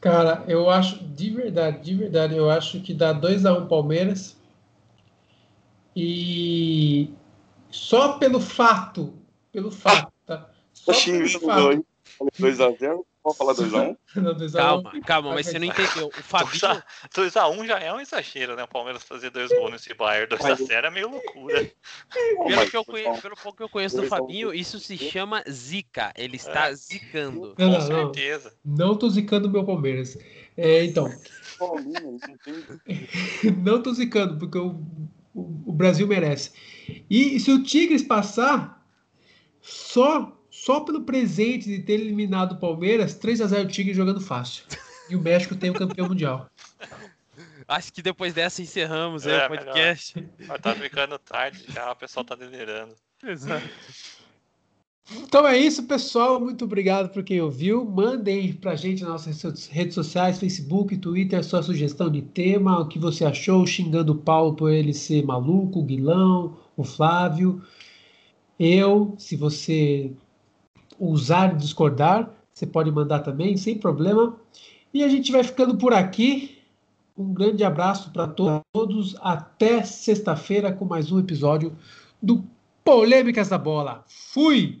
Cara, 0.00 0.42
eu 0.48 0.70
acho, 0.70 1.04
de 1.04 1.28
verdade, 1.28 1.84
de 1.84 1.94
verdade, 1.96 2.34
eu 2.34 2.48
acho 2.48 2.80
que 2.80 2.94
dá 2.94 3.12
2x1 3.12 3.68
Palmeiras. 3.68 4.40
E 5.94 7.10
só 7.70 8.16
pelo 8.16 8.40
fato, 8.40 9.12
pelo 9.52 9.70
fato, 9.70 10.10
tá? 10.24 10.50
Só 10.72 10.94
pelo 10.94 11.40
fato. 11.40 11.86
2x0, 12.40 13.04
Pode 13.34 13.38
falar 13.38 13.54
2x1? 13.54 13.96
Não, 14.16 14.34
2 14.34 14.54
a 14.54 14.76
1. 14.76 14.82
Calma, 14.82 15.00
calma, 15.00 15.34
mas 15.34 15.46
você 15.46 15.58
não 15.58 15.66
entendeu. 15.66 16.08
O 16.08 16.12
Fabinho. 16.22 16.82
2x1 17.14 17.66
já 17.66 17.78
é 17.78 17.92
um 17.92 18.00
exagero, 18.00 18.56
né? 18.56 18.64
O 18.64 18.68
Palmeiras 18.68 19.02
fazer 19.02 19.30
dois 19.30 19.50
gols 19.50 19.72
nesse 19.72 19.94
Bayern 19.94 20.34
2x0 20.34 20.84
é 20.84 20.90
meio 20.90 21.10
loucura. 21.10 21.70
Pelo, 22.12 22.70
que 22.70 22.76
eu 22.76 22.84
conheço, 22.84 23.22
pelo 23.22 23.36
pouco 23.36 23.58
que 23.58 23.62
eu 23.62 23.68
conheço 23.68 24.00
do 24.00 24.06
Fabinho, 24.06 24.54
isso 24.54 24.78
se 24.78 24.96
chama 24.96 25.42
zica. 25.48 26.12
Ele 26.16 26.36
está 26.36 26.72
zicando. 26.72 27.48
Não, 27.48 27.54
Com 27.54 27.64
não, 27.64 27.78
não. 27.78 28.14
certeza. 28.14 28.54
Não 28.64 28.96
tô 28.96 29.08
zicando 29.10 29.48
o 29.48 29.50
meu 29.50 29.64
Palmeiras. 29.64 30.16
É, 30.56 30.84
então, 30.84 31.08
não 33.62 33.82
tô 33.82 33.92
zicando, 33.92 34.38
porque 34.38 34.58
o, 34.58 34.80
o, 35.34 35.62
o 35.66 35.72
Brasil 35.72 36.06
merece. 36.06 36.52
E 37.08 37.38
se 37.38 37.50
o 37.50 37.62
Tigres 37.62 38.02
passar, 38.02 38.84
só, 39.60 40.37
só 40.64 40.80
pelo 40.80 41.02
presente 41.02 41.66
de 41.66 41.78
ter 41.78 41.94
eliminado 41.94 42.52
o 42.52 42.58
Palmeiras, 42.58 43.14
3 43.14 43.40
a 43.40 43.46
0 43.46 43.64
o 43.64 43.68
Tigres 43.68 43.96
jogando 43.96 44.20
fácil. 44.20 44.64
E 45.08 45.16
o 45.16 45.20
México 45.20 45.56
tem 45.56 45.70
o 45.70 45.74
campeão 45.74 46.08
mundial. 46.08 46.50
Acho 47.66 47.92
que 47.92 48.02
depois 48.02 48.34
dessa 48.34 48.60
encerramos 48.62 49.26
aí 49.26 49.34
É, 49.34 49.46
o 49.46 49.48
podcast. 49.48 50.28
Mas 50.46 50.60
tá 50.60 50.74
ficando 50.74 51.18
tarde 51.18 51.64
já, 51.68 51.92
o 51.92 51.96
pessoal 51.96 52.24
tá 52.24 52.34
delirando. 52.34 52.94
Exato. 53.22 53.68
Então 55.10 55.46
é 55.46 55.56
isso, 55.56 55.84
pessoal. 55.84 56.38
Muito 56.38 56.64
obrigado 56.64 57.10
por 57.10 57.22
quem 57.22 57.40
ouviu. 57.40 57.84
Mandem 57.84 58.52
pra 58.52 58.76
gente 58.76 59.02
nas 59.02 59.26
nossas 59.26 59.66
redes 59.66 59.94
sociais, 59.94 60.38
Facebook, 60.38 60.96
Twitter, 60.98 61.38
a 61.38 61.42
sua 61.42 61.62
sugestão 61.62 62.10
de 62.10 62.20
tema, 62.20 62.80
o 62.80 62.88
que 62.88 62.98
você 62.98 63.24
achou, 63.24 63.66
xingando 63.66 64.12
o 64.12 64.18
Paulo 64.18 64.54
por 64.54 64.70
ele 64.70 64.92
ser 64.92 65.24
maluco, 65.24 65.80
o 65.80 65.84
Guilão, 65.84 66.58
o 66.76 66.84
Flávio. 66.84 67.62
Eu, 68.58 69.14
se 69.18 69.36
você 69.36 70.12
ousar 70.98 71.56
discordar, 71.56 72.30
você 72.52 72.66
pode 72.66 72.90
mandar 72.90 73.20
também, 73.20 73.56
sem 73.56 73.78
problema. 73.78 74.36
E 74.92 75.04
a 75.04 75.08
gente 75.08 75.30
vai 75.30 75.44
ficando 75.44 75.76
por 75.76 75.92
aqui. 75.92 76.58
Um 77.16 77.32
grande 77.32 77.62
abraço 77.64 78.10
para 78.10 78.26
todos. 78.26 79.16
Até 79.20 79.82
sexta-feira 79.82 80.72
com 80.72 80.84
mais 80.84 81.12
um 81.12 81.18
episódio 81.18 81.76
do 82.22 82.44
Polêmicas 82.84 83.48
da 83.48 83.58
Bola. 83.58 84.04
Fui! 84.06 84.80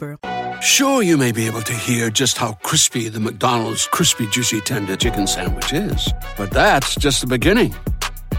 Sure, 0.61 1.01
you 1.01 1.17
may 1.17 1.31
be 1.31 1.47
able 1.47 1.61
to 1.61 1.73
hear 1.73 2.09
just 2.09 2.37
how 2.37 2.53
crispy 2.63 3.09
the 3.09 3.19
McDonald's 3.19 3.87
crispy 3.87 4.27
juicy 4.27 4.61
tender 4.61 4.95
chicken 4.95 5.27
sandwich 5.27 5.73
is, 5.73 6.11
but 6.37 6.51
that's 6.51 6.95
just 6.95 7.21
the 7.21 7.27
beginning. 7.27 7.75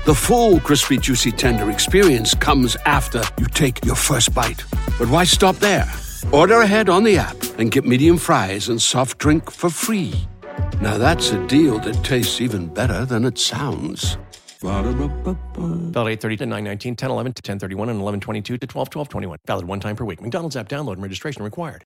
The 0.04 0.14
full 0.14 0.58
crispy 0.60 0.98
juicy 0.98 1.30
tender 1.30 1.70
experience 1.70 2.34
comes 2.34 2.76
after 2.86 3.22
you 3.38 3.46
take 3.46 3.84
your 3.84 3.94
first 3.94 4.34
bite. 4.34 4.64
But 4.98 5.08
why 5.08 5.24
stop 5.24 5.56
there? 5.56 5.86
Order 6.32 6.62
ahead 6.62 6.88
on 6.88 7.04
the 7.04 7.18
app 7.18 7.36
and 7.58 7.70
get 7.70 7.84
medium 7.84 8.18
fries 8.18 8.68
and 8.68 8.82
soft 8.82 9.18
drink 9.18 9.50
for 9.50 9.70
free. 9.70 10.12
Now 10.80 10.98
that's 10.98 11.30
a 11.30 11.46
deal 11.46 11.78
that 11.80 12.02
tastes 12.04 12.40
even 12.40 12.66
better 12.66 13.04
than 13.04 13.24
it 13.24 13.38
sounds. 13.38 14.16
Valid 15.92 16.20
8:30 16.20 16.38
to 16.38 16.46
9, 16.46 16.64
19, 16.64 16.96
10, 16.96 17.10
11 17.10 17.32
to 17.32 17.42
10, 17.42 17.58
31, 17.58 17.88
and 17.88 18.00
11, 18.00 18.20
22 18.20 18.58
to 18.58 18.66
12, 18.66 18.90
12, 18.90 19.08
21. 19.08 19.38
Valid 19.46 19.66
one 19.66 19.80
time 19.80 19.96
per 19.96 20.04
week. 20.04 20.20
McDonald's 20.20 20.56
app 20.56 20.68
download 20.68 20.94
and 20.94 21.02
registration 21.02 21.42
required. 21.42 21.80